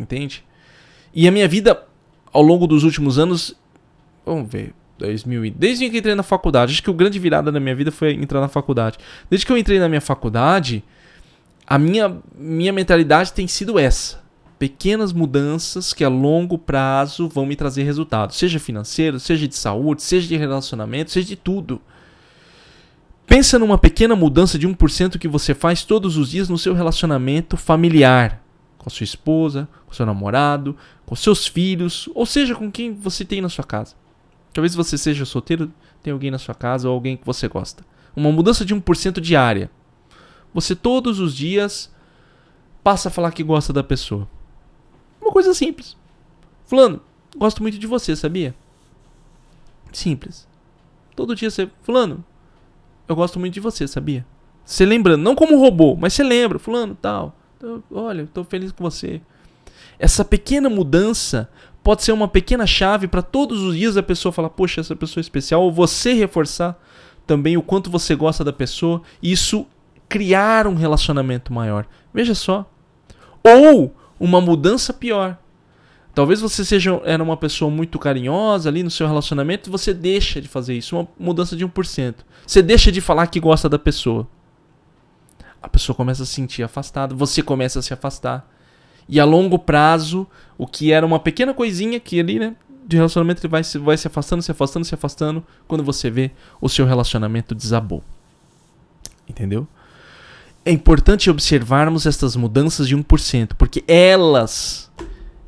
Entende? 0.00 0.42
E 1.14 1.28
a 1.28 1.30
minha 1.30 1.46
vida 1.46 1.86
ao 2.32 2.42
longo 2.42 2.66
dos 2.66 2.84
últimos 2.84 3.18
anos, 3.18 3.54
vamos 4.24 4.50
ver, 4.50 4.72
2000, 4.98 5.54
desde 5.56 5.90
que 5.90 5.98
entrei 5.98 6.14
na 6.14 6.22
faculdade, 6.22 6.72
acho 6.72 6.82
que 6.82 6.90
o 6.90 6.94
grande 6.94 7.18
virada 7.18 7.50
da 7.50 7.60
minha 7.60 7.74
vida 7.74 7.90
foi 7.90 8.12
entrar 8.14 8.40
na 8.40 8.48
faculdade. 8.48 8.98
Desde 9.28 9.44
que 9.44 9.52
eu 9.52 9.58
entrei 9.58 9.78
na 9.78 9.88
minha 9.88 10.00
faculdade, 10.00 10.84
a 11.66 11.78
minha, 11.78 12.18
minha 12.36 12.72
mentalidade 12.72 13.32
tem 13.32 13.46
sido 13.46 13.78
essa. 13.78 14.20
Pequenas 14.58 15.12
mudanças 15.12 15.92
que 15.92 16.04
a 16.04 16.08
longo 16.08 16.58
prazo 16.58 17.28
vão 17.28 17.46
me 17.46 17.56
trazer 17.56 17.82
resultados, 17.82 18.36
seja 18.36 18.58
financeiro, 18.58 19.18
seja 19.18 19.48
de 19.48 19.56
saúde, 19.56 20.02
seja 20.02 20.28
de 20.28 20.36
relacionamento, 20.36 21.10
seja 21.10 21.26
de 21.26 21.36
tudo. 21.36 21.80
Pensa 23.26 23.58
numa 23.58 23.78
pequena 23.78 24.14
mudança 24.14 24.58
de 24.58 24.68
1% 24.68 25.18
que 25.18 25.28
você 25.28 25.54
faz 25.54 25.84
todos 25.84 26.16
os 26.16 26.30
dias 26.30 26.48
no 26.48 26.58
seu 26.58 26.74
relacionamento 26.74 27.56
familiar, 27.56 28.42
com 28.80 28.88
a 28.88 28.90
sua 28.90 29.04
esposa, 29.04 29.68
com 29.86 29.92
seu 29.92 30.06
namorado, 30.06 30.74
com 31.04 31.14
seus 31.14 31.46
filhos, 31.46 32.08
ou 32.14 32.24
seja, 32.24 32.54
com 32.54 32.72
quem 32.72 32.94
você 32.94 33.26
tem 33.26 33.42
na 33.42 33.50
sua 33.50 33.62
casa. 33.62 33.94
Talvez 34.54 34.74
você 34.74 34.96
seja 34.96 35.26
solteiro, 35.26 35.70
tem 36.02 36.14
alguém 36.14 36.30
na 36.30 36.38
sua 36.38 36.54
casa 36.54 36.88
ou 36.88 36.94
alguém 36.94 37.14
que 37.14 37.26
você 37.26 37.46
gosta. 37.46 37.84
Uma 38.16 38.32
mudança 38.32 38.64
de 38.64 38.74
1% 38.74 39.20
diária. 39.20 39.70
Você 40.54 40.74
todos 40.74 41.20
os 41.20 41.36
dias 41.36 41.94
passa 42.82 43.08
a 43.08 43.12
falar 43.12 43.32
que 43.32 43.42
gosta 43.42 43.70
da 43.70 43.84
pessoa. 43.84 44.26
Uma 45.20 45.30
coisa 45.30 45.52
simples. 45.52 45.94
Fulano, 46.64 47.02
gosto 47.36 47.60
muito 47.60 47.78
de 47.78 47.86
você, 47.86 48.16
sabia? 48.16 48.54
Simples. 49.92 50.48
Todo 51.14 51.36
dia 51.36 51.50
você. 51.50 51.70
Fulano, 51.82 52.24
eu 53.06 53.14
gosto 53.14 53.38
muito 53.38 53.52
de 53.52 53.60
você, 53.60 53.86
sabia? 53.86 54.24
Você 54.64 54.86
lembrando, 54.86 55.22
não 55.22 55.34
como 55.34 55.60
robô, 55.60 55.96
mas 55.96 56.14
você 56.14 56.22
lembra, 56.22 56.58
Fulano, 56.58 56.94
tal. 56.94 57.36
Olha, 57.90 58.22
estou 58.22 58.44
feliz 58.44 58.72
com 58.72 58.82
você. 58.82 59.20
Essa 59.98 60.24
pequena 60.24 60.70
mudança 60.70 61.48
pode 61.82 62.02
ser 62.02 62.12
uma 62.12 62.28
pequena 62.28 62.66
chave 62.66 63.06
para 63.06 63.22
todos 63.22 63.60
os 63.62 63.76
dias 63.76 63.96
a 63.96 64.02
pessoa 64.02 64.32
falar: 64.32 64.50
Poxa, 64.50 64.80
essa 64.80 64.96
pessoa 64.96 65.20
é 65.20 65.22
especial, 65.22 65.62
ou 65.62 65.72
você 65.72 66.14
reforçar 66.14 66.80
também 67.26 67.56
o 67.56 67.62
quanto 67.62 67.90
você 67.90 68.14
gosta 68.14 68.42
da 68.42 68.52
pessoa. 68.52 69.02
E 69.22 69.30
isso 69.32 69.66
criar 70.08 70.66
um 70.66 70.74
relacionamento 70.74 71.52
maior. 71.52 71.86
Veja 72.12 72.34
só. 72.34 72.68
Ou 73.44 73.94
uma 74.18 74.40
mudança 74.40 74.92
pior. 74.92 75.38
Talvez 76.12 76.40
você 76.40 76.64
seja 76.64 77.00
era 77.04 77.22
uma 77.22 77.36
pessoa 77.36 77.70
muito 77.70 77.98
carinhosa 77.98 78.68
ali 78.68 78.82
no 78.82 78.90
seu 78.90 79.06
relacionamento 79.06 79.68
e 79.68 79.70
você 79.70 79.94
deixa 79.94 80.40
de 80.40 80.48
fazer 80.48 80.76
isso, 80.76 80.96
uma 80.96 81.08
mudança 81.18 81.56
de 81.56 81.64
1%. 81.64 82.16
Você 82.44 82.60
deixa 82.60 82.90
de 82.90 83.00
falar 83.00 83.28
que 83.28 83.38
gosta 83.38 83.68
da 83.68 83.78
pessoa. 83.78 84.26
A 85.62 85.68
pessoa 85.68 85.94
começa 85.94 86.22
a 86.22 86.26
se 86.26 86.32
sentir 86.32 86.62
afastada, 86.62 87.14
você 87.14 87.42
começa 87.42 87.78
a 87.78 87.82
se 87.82 87.92
afastar. 87.92 88.48
E 89.08 89.18
a 89.18 89.24
longo 89.24 89.58
prazo, 89.58 90.26
o 90.56 90.66
que 90.66 90.92
era 90.92 91.04
uma 91.04 91.18
pequena 91.18 91.52
coisinha 91.52 91.98
que 91.98 92.20
ali, 92.20 92.38
né, 92.38 92.54
de 92.86 92.96
relacionamento 92.96 93.40
ele 93.40 93.50
vai 93.50 93.64
se, 93.64 93.78
vai 93.78 93.96
se 93.96 94.06
afastando, 94.06 94.42
se 94.42 94.50
afastando, 94.50 94.84
se 94.84 94.94
afastando, 94.94 95.44
quando 95.66 95.82
você 95.82 96.08
vê 96.10 96.30
o 96.60 96.68
seu 96.68 96.86
relacionamento 96.86 97.54
desabou. 97.54 98.02
Entendeu? 99.28 99.66
é 100.64 100.70
importante 100.70 101.30
observarmos 101.30 102.06
estas 102.06 102.36
mudanças 102.36 102.86
de 102.86 102.96
1%, 102.96 103.54
porque 103.56 103.82
elas 103.88 104.90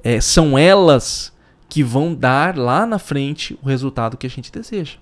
é, 0.02 0.20
são 0.20 0.56
elas 0.56 1.32
que 1.68 1.82
vão 1.82 2.14
dar 2.14 2.56
lá 2.56 2.86
na 2.86 2.98
frente 2.98 3.58
o 3.62 3.68
resultado 3.68 4.16
que 4.16 4.26
a 4.26 4.30
gente 4.30 4.50
deseja. 4.50 4.96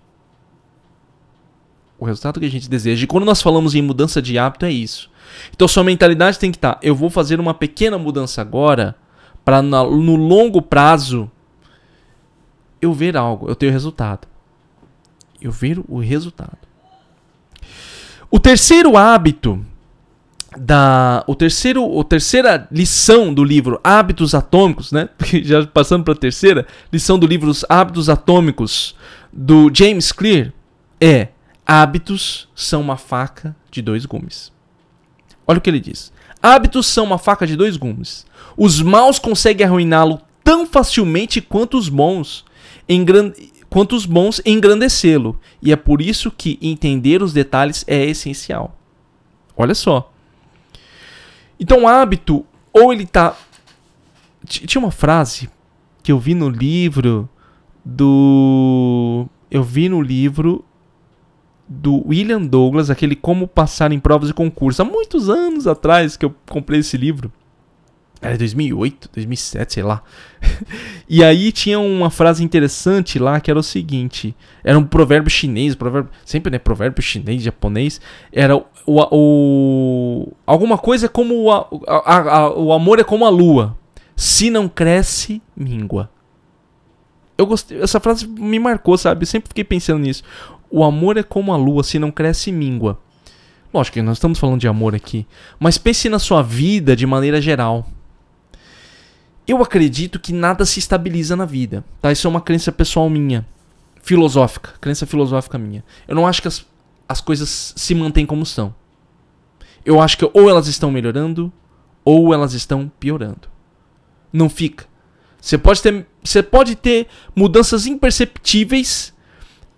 O 2.00 2.06
resultado 2.06 2.40
que 2.40 2.46
a 2.46 2.50
gente 2.50 2.68
deseja. 2.68 3.04
E 3.04 3.06
quando 3.06 3.26
nós 3.26 3.42
falamos 3.42 3.74
em 3.74 3.82
mudança 3.82 4.22
de 4.22 4.38
hábito, 4.38 4.64
é 4.64 4.72
isso. 4.72 5.10
Então 5.54 5.68
sua 5.68 5.84
mentalidade 5.84 6.38
tem 6.38 6.50
que 6.50 6.56
estar: 6.56 6.74
tá, 6.74 6.80
eu 6.82 6.94
vou 6.94 7.10
fazer 7.10 7.38
uma 7.38 7.52
pequena 7.52 7.98
mudança 7.98 8.40
agora, 8.40 8.96
para 9.44 9.60
no 9.60 10.16
longo 10.16 10.62
prazo 10.62 11.30
eu 12.80 12.94
ver 12.94 13.18
algo, 13.18 13.48
eu 13.50 13.54
ter 13.54 13.66
o 13.66 13.70
resultado. 13.70 14.26
Eu 15.42 15.52
ver 15.52 15.78
o 15.86 15.98
resultado. 15.98 16.56
O 18.30 18.40
terceiro 18.40 18.96
hábito 18.96 19.62
da 20.56 21.22
o 21.26 21.34
terceiro 21.34 21.84
o 21.84 22.02
terceira 22.02 22.66
lição 22.72 23.32
do 23.32 23.44
livro 23.44 23.78
Hábitos 23.84 24.34
Atômicos, 24.34 24.90
né? 24.90 25.10
Já 25.44 25.66
passando 25.66 26.02
para 26.02 26.14
a 26.14 26.16
terceira 26.16 26.66
lição 26.90 27.18
do 27.18 27.26
livro 27.26 27.52
Hábitos 27.68 28.08
Atômicos 28.08 28.96
do 29.30 29.70
James 29.72 30.12
Clear 30.12 30.52
é 30.98 31.28
hábitos 31.70 32.48
são 32.52 32.80
uma 32.80 32.96
faca 32.96 33.54
de 33.70 33.80
dois 33.80 34.04
gumes. 34.04 34.50
Olha 35.46 35.58
o 35.58 35.60
que 35.60 35.70
ele 35.70 35.78
diz. 35.78 36.12
Hábitos 36.42 36.88
são 36.88 37.04
uma 37.04 37.16
faca 37.16 37.46
de 37.46 37.54
dois 37.54 37.76
gumes. 37.76 38.26
Os 38.56 38.82
maus 38.82 39.20
conseguem 39.20 39.64
arruiná-lo 39.64 40.20
tão 40.42 40.66
facilmente 40.66 41.40
quanto 41.40 41.78
os 41.78 41.88
bons, 41.88 42.44
quanto 43.68 43.94
os 43.94 44.04
bons 44.04 44.42
engrandecê-lo. 44.44 45.38
E 45.62 45.70
é 45.70 45.76
por 45.76 46.02
isso 46.02 46.28
que 46.32 46.58
entender 46.60 47.22
os 47.22 47.32
detalhes 47.32 47.84
é 47.86 48.04
essencial. 48.04 48.76
Olha 49.56 49.74
só. 49.76 50.12
Então 51.58 51.84
o 51.84 51.88
hábito, 51.88 52.44
ou 52.72 52.92
ele 52.92 53.06
tá. 53.06 53.36
Tinha 54.44 54.82
uma 54.82 54.90
frase 54.90 55.48
que 56.02 56.10
eu 56.10 56.18
vi 56.18 56.34
no 56.34 56.48
livro 56.48 57.28
do. 57.84 59.28
Eu 59.48 59.62
vi 59.62 59.88
no 59.88 60.02
livro 60.02 60.64
do 61.72 62.04
William 62.08 62.42
Douglas, 62.42 62.90
aquele 62.90 63.14
Como 63.14 63.46
Passar 63.46 63.92
em 63.92 64.00
Provas 64.00 64.30
e 64.30 64.34
Concursos, 64.34 64.80
há 64.80 64.84
muitos 64.84 65.30
anos 65.30 65.68
atrás 65.68 66.16
que 66.16 66.24
eu 66.24 66.34
comprei 66.48 66.80
esse 66.80 66.96
livro. 66.96 67.32
Era 68.20 68.36
2008, 68.36 69.08
2007, 69.14 69.74
sei 69.74 69.82
lá. 69.82 70.02
e 71.08 71.24
aí 71.24 71.52
tinha 71.52 71.78
uma 71.78 72.10
frase 72.10 72.44
interessante 72.44 73.18
lá 73.18 73.40
que 73.40 73.50
era 73.50 73.58
o 73.58 73.62
seguinte: 73.62 74.36
era 74.62 74.78
um 74.78 74.84
provérbio 74.84 75.30
chinês, 75.30 75.74
provérbio, 75.74 76.10
sempre 76.24 76.50
né, 76.50 76.58
provérbio 76.58 77.00
chinês, 77.02 77.42
japonês. 77.42 77.98
Era 78.30 78.56
o, 78.56 78.64
o, 78.86 80.32
alguma 80.44 80.76
coisa 80.76 81.08
como 81.08 81.44
o, 81.44 81.50
a, 81.50 81.66
a, 81.86 82.36
a, 82.36 82.58
o 82.58 82.72
amor 82.74 82.98
é 82.98 83.04
como 83.04 83.24
a 83.24 83.30
lua, 83.30 83.78
se 84.14 84.50
não 84.50 84.68
cresce, 84.68 85.40
mingua. 85.56 86.10
Eu 87.38 87.46
gostei, 87.46 87.80
essa 87.80 87.98
frase 87.98 88.26
me 88.26 88.58
marcou, 88.58 88.98
sabe? 88.98 89.22
Eu 89.22 89.26
sempre 89.26 89.48
fiquei 89.48 89.64
pensando 89.64 90.00
nisso. 90.00 90.22
O 90.70 90.84
amor 90.84 91.16
é 91.16 91.22
como 91.22 91.52
a 91.52 91.56
lua, 91.56 91.82
se 91.82 91.98
não 91.98 92.10
cresce, 92.10 92.52
mingua. 92.52 92.98
Lógico 93.72 93.94
que 93.94 94.02
nós 94.02 94.16
estamos 94.16 94.38
falando 94.38 94.60
de 94.60 94.68
amor 94.68 94.94
aqui, 94.94 95.26
mas 95.58 95.78
pense 95.78 96.08
na 96.08 96.18
sua 96.18 96.42
vida 96.42 96.94
de 96.94 97.06
maneira 97.06 97.40
geral. 97.40 97.86
Eu 99.46 99.62
acredito 99.62 100.20
que 100.20 100.32
nada 100.32 100.64
se 100.64 100.78
estabiliza 100.78 101.34
na 101.36 101.44
vida, 101.44 101.84
tá? 102.00 102.12
Isso 102.12 102.26
é 102.26 102.30
uma 102.30 102.40
crença 102.40 102.70
pessoal 102.70 103.08
minha, 103.08 103.46
filosófica, 104.02 104.74
crença 104.80 105.06
filosófica 105.06 105.58
minha. 105.58 105.84
Eu 106.06 106.14
não 106.14 106.26
acho 106.26 106.42
que 106.42 106.48
as, 106.48 106.64
as 107.08 107.20
coisas 107.20 107.72
se 107.76 107.94
mantêm 107.94 108.26
como 108.26 108.46
são. 108.46 108.74
Eu 109.84 110.00
acho 110.00 110.18
que 110.18 110.28
ou 110.32 110.48
elas 110.48 110.66
estão 110.66 110.90
melhorando 110.90 111.52
ou 112.04 112.34
elas 112.34 112.54
estão 112.54 112.90
piorando. 113.00 113.48
Não 114.32 114.48
fica. 114.48 114.86
Você 115.40 115.56
pode 115.56 115.80
ter, 115.80 116.06
você 116.22 116.42
pode 116.42 116.76
ter 116.76 117.06
mudanças 117.34 117.86
imperceptíveis 117.86 119.12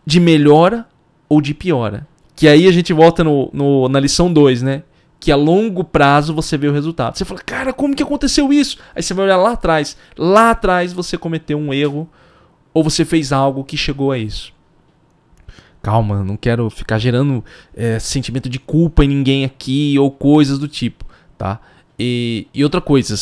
de 0.04 0.20
melhora 0.20 0.86
ou 1.28 1.40
de 1.40 1.54
piora. 1.54 2.06
Que 2.34 2.48
aí 2.48 2.66
a 2.66 2.72
gente 2.72 2.92
volta 2.92 3.22
no, 3.22 3.50
no 3.52 3.88
na 3.88 4.00
lição 4.00 4.32
2, 4.32 4.62
né? 4.62 4.82
que 5.22 5.30
a 5.30 5.36
longo 5.36 5.84
prazo 5.84 6.34
você 6.34 6.58
vê 6.58 6.66
o 6.66 6.72
resultado. 6.72 7.16
Você 7.16 7.24
fala, 7.24 7.40
cara, 7.40 7.72
como 7.72 7.94
que 7.94 8.02
aconteceu 8.02 8.52
isso? 8.52 8.78
Aí 8.92 9.04
você 9.04 9.14
vai 9.14 9.26
olhar 9.26 9.36
lá 9.36 9.52
atrás. 9.52 9.96
Lá 10.18 10.50
atrás 10.50 10.92
você 10.92 11.16
cometeu 11.16 11.56
um 11.56 11.72
erro 11.72 12.10
ou 12.74 12.82
você 12.82 13.04
fez 13.04 13.32
algo 13.32 13.62
que 13.62 13.76
chegou 13.76 14.10
a 14.10 14.18
isso. 14.18 14.52
Calma, 15.80 16.24
não 16.24 16.36
quero 16.36 16.68
ficar 16.68 16.98
gerando 16.98 17.44
é, 17.72 18.00
sentimento 18.00 18.48
de 18.48 18.58
culpa 18.58 19.04
em 19.04 19.08
ninguém 19.08 19.44
aqui 19.44 19.96
ou 19.96 20.10
coisas 20.10 20.58
do 20.58 20.66
tipo, 20.66 21.04
tá? 21.38 21.60
E, 21.96 22.48
e 22.52 22.64
outra 22.64 22.80
coisa, 22.80 23.14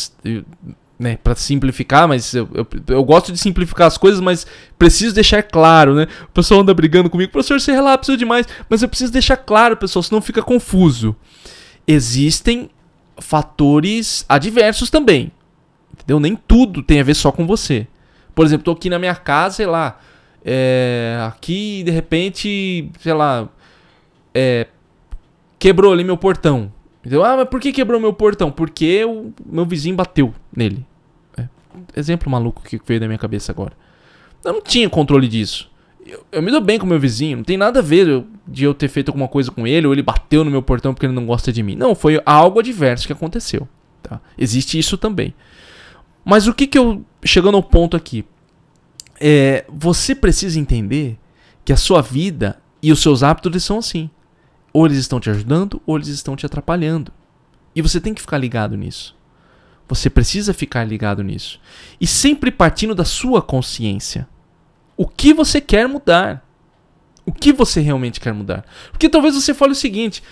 né, 1.01 1.17
para 1.23 1.33
simplificar, 1.33 2.07
mas 2.07 2.35
eu, 2.35 2.47
eu, 2.53 2.67
eu, 2.89 3.03
gosto 3.03 3.31
de 3.31 3.37
simplificar 3.39 3.87
as 3.87 3.97
coisas, 3.97 4.21
mas 4.21 4.45
preciso 4.77 5.15
deixar 5.15 5.41
claro, 5.41 5.95
né? 5.95 6.05
O 6.25 6.27
pessoal 6.27 6.61
anda 6.61 6.75
brigando 6.75 7.09
comigo, 7.09 7.31
professor, 7.31 7.59
você 7.59 7.71
relapsou 7.71 8.15
demais, 8.15 8.47
mas 8.69 8.83
eu 8.83 8.87
preciso 8.87 9.11
deixar 9.11 9.35
claro, 9.35 9.75
pessoal, 9.75 10.03
senão 10.03 10.21
fica 10.21 10.43
confuso. 10.43 11.15
existem 11.87 12.69
fatores 13.17 14.23
adversos 14.29 14.91
também. 14.91 15.31
Entendeu? 15.91 16.19
Nem 16.19 16.35
tudo 16.35 16.83
tem 16.83 16.99
a 16.99 17.03
ver 17.03 17.15
só 17.15 17.31
com 17.31 17.47
você. 17.47 17.87
Por 18.35 18.45
exemplo, 18.45 18.65
tô 18.65 18.71
aqui 18.71 18.87
na 18.87 18.99
minha 18.99 19.15
casa, 19.15 19.55
sei 19.55 19.65
lá. 19.65 19.99
É, 20.45 21.17
aqui, 21.27 21.81
de 21.83 21.91
repente, 21.91 22.91
sei 22.99 23.13
lá. 23.13 23.49
É, 24.33 24.67
quebrou 25.57 25.93
ali 25.93 26.03
meu 26.03 26.17
portão. 26.17 26.71
Entendeu? 26.99 27.23
Ah, 27.23 27.37
mas 27.37 27.49
por 27.49 27.59
que 27.59 27.71
quebrou 27.71 27.99
meu 27.99 28.13
portão? 28.13 28.51
Porque 28.51 29.03
o 29.03 29.33
meu 29.45 29.65
vizinho 29.65 29.95
bateu 29.95 30.33
nele. 30.55 30.85
Exemplo 31.95 32.29
maluco 32.29 32.63
que 32.63 32.79
veio 32.85 32.99
da 32.99 33.07
minha 33.07 33.17
cabeça 33.17 33.51
agora. 33.51 33.73
Eu 34.43 34.53
não 34.53 34.61
tinha 34.61 34.89
controle 34.89 35.27
disso. 35.27 35.69
Eu, 36.05 36.25
eu, 36.31 36.41
me 36.41 36.49
dou 36.49 36.61
bem 36.61 36.79
com 36.79 36.85
meu 36.85 36.99
vizinho, 36.99 37.37
não 37.37 37.43
tem 37.43 37.57
nada 37.57 37.79
a 37.79 37.81
ver 37.81 38.07
eu, 38.07 38.25
de 38.47 38.63
eu 38.63 38.73
ter 38.73 38.87
feito 38.87 39.09
alguma 39.09 39.27
coisa 39.27 39.51
com 39.51 39.67
ele 39.67 39.85
ou 39.85 39.93
ele 39.93 40.01
bateu 40.01 40.43
no 40.43 40.49
meu 40.49 40.61
portão 40.61 40.93
porque 40.93 41.05
ele 41.05 41.13
não 41.13 41.25
gosta 41.25 41.51
de 41.51 41.61
mim. 41.61 41.75
Não, 41.75 41.93
foi 41.93 42.21
algo 42.25 42.59
adverso 42.59 43.05
que 43.05 43.13
aconteceu. 43.13 43.67
Tá? 44.01 44.19
Existe 44.37 44.79
isso 44.79 44.97
também. 44.97 45.33
Mas 46.25 46.47
o 46.47 46.53
que 46.53 46.67
que 46.67 46.77
eu. 46.77 47.05
Chegando 47.23 47.55
ao 47.55 47.63
ponto 47.63 47.95
aqui. 47.95 48.25
É, 49.19 49.65
você 49.69 50.15
precisa 50.15 50.59
entender 50.59 51.19
que 51.63 51.71
a 51.71 51.77
sua 51.77 52.01
vida 52.01 52.59
e 52.81 52.91
os 52.91 53.01
seus 53.01 53.21
hábitos 53.21 53.63
são 53.63 53.77
assim. 53.77 54.09
Ou 54.73 54.85
eles 54.85 54.97
estão 54.97 55.19
te 55.19 55.29
ajudando, 55.29 55.79
ou 55.85 55.97
eles 55.97 56.07
estão 56.07 56.35
te 56.35 56.45
atrapalhando. 56.45 57.11
E 57.75 57.81
você 57.81 57.99
tem 57.99 58.13
que 58.13 58.21
ficar 58.21 58.37
ligado 58.37 58.75
nisso. 58.75 59.15
Você 59.91 60.09
precisa 60.09 60.53
ficar 60.53 60.85
ligado 60.85 61.21
nisso. 61.21 61.59
E 61.99 62.07
sempre 62.07 62.49
partindo 62.49 62.95
da 62.95 63.03
sua 63.03 63.41
consciência. 63.41 64.25
O 64.95 65.05
que 65.05 65.33
você 65.33 65.59
quer 65.59 65.85
mudar? 65.85 66.47
O 67.25 67.31
que 67.33 67.51
você 67.51 67.81
realmente 67.81 68.17
quer 68.17 68.33
mudar? 68.33 68.63
Porque 68.89 69.09
talvez 69.09 69.35
você 69.35 69.53
fale 69.53 69.73
o 69.73 69.75
seguinte: 69.75 70.23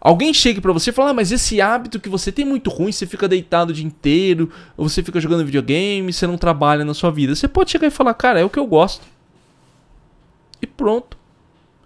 alguém 0.00 0.34
chegue 0.34 0.60
para 0.60 0.72
você 0.72 0.90
e 0.90 0.92
fale, 0.92 1.10
ah, 1.10 1.14
mas 1.14 1.30
esse 1.30 1.60
hábito 1.60 2.00
que 2.00 2.08
você 2.08 2.32
tem 2.32 2.44
é 2.44 2.48
muito 2.48 2.68
ruim, 2.68 2.90
você 2.90 3.06
fica 3.06 3.28
deitado 3.28 3.70
o 3.70 3.72
dia 3.72 3.86
inteiro, 3.86 4.50
ou 4.76 4.88
você 4.88 5.04
fica 5.04 5.20
jogando 5.20 5.44
videogame, 5.44 6.12
você 6.12 6.26
não 6.26 6.36
trabalha 6.36 6.84
na 6.84 6.92
sua 6.92 7.12
vida. 7.12 7.32
Você 7.32 7.46
pode 7.46 7.70
chegar 7.70 7.86
e 7.86 7.92
falar, 7.92 8.12
cara, 8.12 8.40
é 8.40 8.44
o 8.44 8.50
que 8.50 8.58
eu 8.58 8.66
gosto. 8.66 9.06
E 10.60 10.66
pronto. 10.66 11.16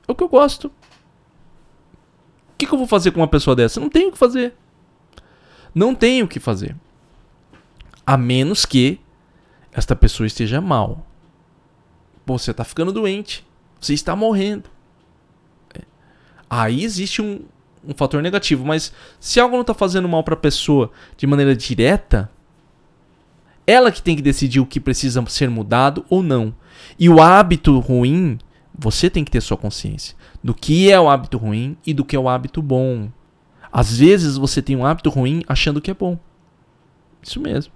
É 0.09 0.13
o 0.13 0.15
que 0.15 0.25
eu 0.25 0.29
gosto. 0.29 0.69
O 0.69 0.73
que, 2.57 2.65
que 2.65 2.73
eu 2.73 2.79
vou 2.79 2.87
fazer 2.87 3.11
com 3.11 3.21
uma 3.21 3.29
pessoa 3.29 3.55
dessa? 3.55 3.79
Não 3.79 3.91
tenho 3.91 4.09
o 4.09 4.13
que 4.13 4.19
fazer. 4.19 4.55
Não 5.75 5.95
tenho 5.95 6.25
o 6.25 6.29
que 6.29 6.41
fazer. 6.41 6.75
A 8.07 8.17
menos 8.17 8.65
que 8.65 9.01
esta 9.73 9.95
pessoa 9.95 10.27
esteja 10.27 10.61
mal. 10.61 11.07
Pô, 12.25 12.39
você 12.39 12.51
está 12.51 12.65
ficando 12.65 12.93
doente. 12.93 13.47
Você 13.81 13.95
está 13.95 14.15
morrendo. 14.15 14.69
É. 15.75 15.83
Aí 16.49 16.85
existe 16.85 17.23
um, 17.23 17.43
um 17.87 17.95
fator 17.95 18.23
negativo. 18.23 18.65
Mas 18.65 18.93
se 19.19 19.41
algo 19.41 19.55
não 19.55 19.63
está 19.63 19.75
fazendo 19.75 20.09
mal 20.09 20.25
para 20.25 20.35
a 20.35 20.39
pessoa 20.39 20.91
de 21.17 21.27
maneira 21.27 21.55
direta, 21.55 22.31
ela 23.67 23.93
que 23.93 24.03
tem 24.03 24.17
que 24.17 24.23
decidir 24.23 24.61
o 24.61 24.67
que 24.67 24.81
precisa 24.81 25.25
ser 25.27 25.49
mudado 25.49 26.05
ou 26.09 26.23
não. 26.23 26.55
E 26.99 27.09
o 27.09 27.21
hábito 27.21 27.79
ruim, 27.79 28.39
você 28.77 29.09
tem 29.09 29.25
que 29.25 29.31
ter 29.31 29.41
sua 29.41 29.57
consciência 29.57 30.17
do 30.43 30.55
que 30.55 30.91
é 30.91 30.99
o 30.99 31.09
hábito 31.09 31.39
ruim 31.39 31.77
e 31.87 31.93
do 31.93 32.05
que 32.05 32.17
é 32.17 32.19
o 32.19 32.29
hábito 32.29 32.63
bom. 32.63 33.11
Às 33.73 33.99
vezes 33.99 34.37
você 34.37 34.61
tem 34.61 34.75
um 34.75 34.85
hábito 34.85 35.11
ruim 35.11 35.43
achando 35.47 35.81
que 35.81 35.91
é 35.91 35.95
bom. 35.95 36.19
Isso 37.23 37.39
mesmo. 37.41 37.73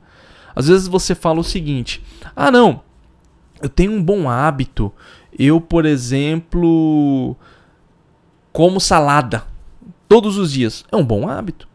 Às 0.55 0.69
vezes 0.69 0.89
você 0.89 1.15
fala 1.15 1.41
o 1.41 1.45
seguinte: 1.45 2.03
ah, 2.35 2.51
não, 2.51 2.83
eu 3.61 3.69
tenho 3.69 3.93
um 3.93 4.03
bom 4.03 4.29
hábito. 4.29 4.93
Eu, 5.37 5.61
por 5.61 5.85
exemplo, 5.85 7.37
como 8.53 8.81
salada 8.81 9.45
todos 10.09 10.39
os 10.39 10.53
dias. 10.53 10.85
É 10.93 10.97
um 10.97 11.05
bom 11.05 11.29
hábito. 11.29 11.69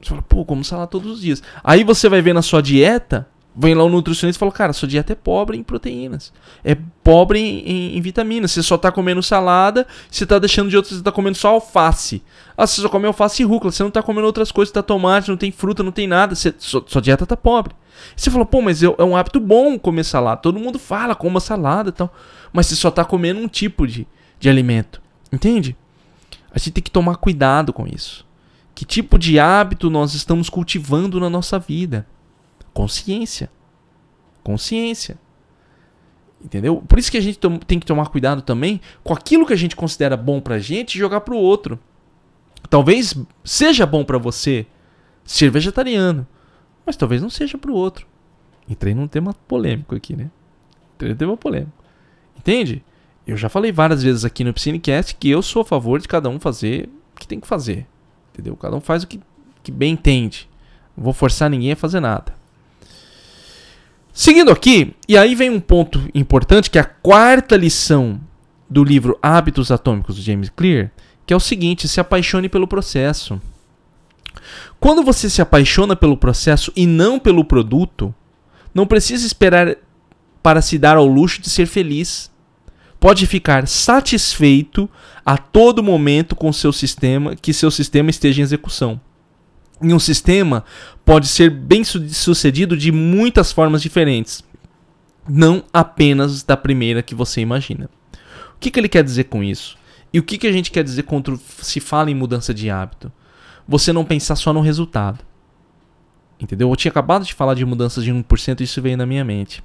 Você 0.00 0.10
fala, 0.10 0.22
pô, 0.22 0.44
como 0.44 0.64
salada 0.64 0.86
todos 0.86 1.12
os 1.12 1.20
dias. 1.20 1.42
Aí 1.64 1.82
você 1.82 2.08
vai 2.08 2.20
ver 2.20 2.34
na 2.34 2.42
sua 2.42 2.60
dieta 2.60 3.26
Vem 3.60 3.74
lá 3.74 3.82
o 3.82 3.88
nutricionista 3.88 4.38
e 4.38 4.38
fala, 4.38 4.52
cara, 4.52 4.72
sua 4.72 4.86
dieta 4.86 5.12
é 5.12 5.16
pobre 5.16 5.58
em 5.58 5.64
proteínas. 5.64 6.32
É 6.62 6.76
pobre 7.02 7.40
em, 7.40 7.58
em, 7.58 7.98
em 7.98 8.00
vitaminas. 8.00 8.52
Você 8.52 8.62
só 8.62 8.76
está 8.76 8.92
comendo 8.92 9.20
salada, 9.20 9.84
você 10.08 10.22
está 10.22 10.38
deixando 10.38 10.70
de 10.70 10.76
outras, 10.76 10.94
você 10.94 11.00
está 11.00 11.10
comendo 11.10 11.36
só 11.36 11.48
alface. 11.48 12.22
Ah, 12.56 12.68
você 12.68 12.80
só 12.80 12.88
come 12.88 13.08
alface 13.08 13.42
e 13.42 13.44
rúcula, 13.44 13.72
você 13.72 13.82
não 13.82 13.88
está 13.88 14.00
comendo 14.00 14.26
outras 14.26 14.52
coisas, 14.52 14.70
tá 14.70 14.80
tomate, 14.80 15.28
não 15.28 15.36
tem 15.36 15.50
fruta, 15.50 15.82
não 15.82 15.90
tem 15.90 16.06
nada. 16.06 16.36
Você, 16.36 16.54
sua, 16.56 16.84
sua 16.86 17.02
dieta 17.02 17.24
está 17.24 17.36
pobre. 17.36 17.74
você 18.14 18.30
falou, 18.30 18.46
pô, 18.46 18.62
mas 18.62 18.80
eu, 18.80 18.94
é 18.96 19.02
um 19.02 19.16
hábito 19.16 19.40
bom 19.40 19.76
comer 19.76 20.04
salada. 20.04 20.40
Todo 20.40 20.60
mundo 20.60 20.78
fala, 20.78 21.16
coma 21.16 21.40
salada 21.40 21.88
e 21.88 21.92
tal. 21.92 22.14
Mas 22.52 22.66
você 22.66 22.76
só 22.76 22.90
está 22.90 23.04
comendo 23.04 23.40
um 23.40 23.48
tipo 23.48 23.88
de, 23.88 24.06
de 24.38 24.48
alimento. 24.48 25.02
Entende? 25.32 25.76
A 26.52 26.60
gente 26.60 26.70
tem 26.70 26.82
que 26.84 26.92
tomar 26.92 27.16
cuidado 27.16 27.72
com 27.72 27.88
isso. 27.88 28.24
Que 28.72 28.84
tipo 28.84 29.18
de 29.18 29.40
hábito 29.40 29.90
nós 29.90 30.14
estamos 30.14 30.48
cultivando 30.48 31.18
na 31.18 31.28
nossa 31.28 31.58
vida? 31.58 32.06
Consciência. 32.72 33.50
Consciência. 34.42 35.18
Entendeu? 36.42 36.82
Por 36.86 36.98
isso 36.98 37.10
que 37.10 37.18
a 37.18 37.20
gente 37.20 37.38
tem 37.66 37.80
que 37.80 37.86
tomar 37.86 38.06
cuidado 38.06 38.42
também 38.42 38.80
com 39.02 39.12
aquilo 39.12 39.46
que 39.46 39.52
a 39.52 39.56
gente 39.56 39.74
considera 39.74 40.16
bom 40.16 40.40
pra 40.40 40.58
gente 40.58 40.94
e 40.94 40.98
jogar 40.98 41.20
pro 41.22 41.36
outro. 41.36 41.78
Talvez 42.70 43.14
seja 43.44 43.86
bom 43.86 44.04
para 44.04 44.18
você 44.18 44.66
ser 45.24 45.50
vegetariano, 45.50 46.26
mas 46.86 46.96
talvez 46.96 47.20
não 47.20 47.30
seja 47.30 47.58
pro 47.58 47.74
outro. 47.74 48.06
Entrei 48.68 48.94
num 48.94 49.08
tema 49.08 49.34
polêmico 49.46 49.94
aqui, 49.94 50.14
né? 50.14 50.30
Entrei 50.94 51.10
num 51.10 51.16
tema 51.16 51.36
polêmico. 51.36 51.72
Entende? 52.36 52.84
Eu 53.26 53.36
já 53.36 53.48
falei 53.48 53.72
várias 53.72 54.02
vezes 54.02 54.24
aqui 54.24 54.44
no 54.44 54.54
Piscinecast 54.54 55.16
que 55.16 55.28
eu 55.28 55.42
sou 55.42 55.62
a 55.62 55.64
favor 55.64 56.00
de 56.00 56.08
cada 56.08 56.28
um 56.28 56.38
fazer 56.38 56.88
o 57.14 57.20
que 57.20 57.26
tem 57.26 57.40
que 57.40 57.46
fazer. 57.46 57.86
Entendeu? 58.32 58.56
Cada 58.56 58.76
um 58.76 58.80
faz 58.80 59.02
o 59.02 59.06
que, 59.06 59.20
que 59.62 59.72
bem 59.72 59.92
entende. 59.92 60.48
Não 60.96 61.04
vou 61.04 61.12
forçar 61.12 61.50
ninguém 61.50 61.72
a 61.72 61.76
fazer 61.76 62.00
nada. 62.00 62.37
Seguindo 64.20 64.50
aqui, 64.50 64.96
e 65.06 65.16
aí 65.16 65.36
vem 65.36 65.48
um 65.48 65.60
ponto 65.60 66.10
importante 66.12 66.68
que 66.68 66.76
é 66.76 66.80
a 66.80 66.84
quarta 66.84 67.56
lição 67.56 68.20
do 68.68 68.82
livro 68.82 69.16
Hábitos 69.22 69.70
Atômicos 69.70 70.16
de 70.16 70.22
James 70.22 70.50
Clear, 70.50 70.90
que 71.24 71.32
é 71.32 71.36
o 71.36 71.40
seguinte: 71.40 71.86
se 71.86 72.00
apaixone 72.00 72.48
pelo 72.48 72.66
processo. 72.66 73.40
Quando 74.80 75.04
você 75.04 75.30
se 75.30 75.40
apaixona 75.40 75.94
pelo 75.94 76.16
processo 76.16 76.72
e 76.74 76.84
não 76.84 77.20
pelo 77.20 77.44
produto, 77.44 78.12
não 78.74 78.88
precisa 78.88 79.24
esperar 79.24 79.76
para 80.42 80.60
se 80.60 80.78
dar 80.78 80.96
ao 80.96 81.06
luxo 81.06 81.40
de 81.40 81.48
ser 81.48 81.66
feliz. 81.66 82.28
Pode 82.98 83.24
ficar 83.24 83.68
satisfeito 83.68 84.90
a 85.24 85.38
todo 85.38 85.80
momento 85.80 86.34
com 86.34 86.52
seu 86.52 86.72
sistema, 86.72 87.36
que 87.36 87.52
seu 87.52 87.70
sistema 87.70 88.10
esteja 88.10 88.40
em 88.40 88.42
execução. 88.42 89.00
E 89.80 89.92
um 89.92 89.98
sistema 89.98 90.64
pode 91.04 91.28
ser 91.28 91.50
bem 91.50 91.84
sucedido 91.84 92.76
de 92.76 92.90
muitas 92.90 93.52
formas 93.52 93.80
diferentes, 93.80 94.42
não 95.28 95.62
apenas 95.72 96.42
da 96.42 96.56
primeira 96.56 97.02
que 97.02 97.14
você 97.14 97.40
imagina. 97.40 97.88
O 98.56 98.58
que, 98.58 98.70
que 98.70 98.80
ele 98.80 98.88
quer 98.88 99.04
dizer 99.04 99.24
com 99.24 99.42
isso? 99.42 99.78
E 100.12 100.18
o 100.18 100.22
que, 100.22 100.38
que 100.38 100.46
a 100.46 100.52
gente 100.52 100.70
quer 100.70 100.82
dizer 100.82 101.04
quando 101.04 101.38
se 101.62 101.80
fala 101.80 102.10
em 102.10 102.14
mudança 102.14 102.52
de 102.52 102.70
hábito? 102.70 103.12
Você 103.68 103.92
não 103.92 104.04
pensar 104.04 104.36
só 104.36 104.52
no 104.52 104.60
resultado. 104.60 105.20
Entendeu? 106.40 106.70
Eu 106.70 106.76
tinha 106.76 106.90
acabado 106.90 107.24
de 107.24 107.34
falar 107.34 107.54
de 107.54 107.64
mudanças 107.64 108.02
de 108.02 108.12
1% 108.12 108.60
e 108.60 108.64
isso 108.64 108.80
veio 108.80 108.96
na 108.96 109.06
minha 109.06 109.24
mente. 109.24 109.62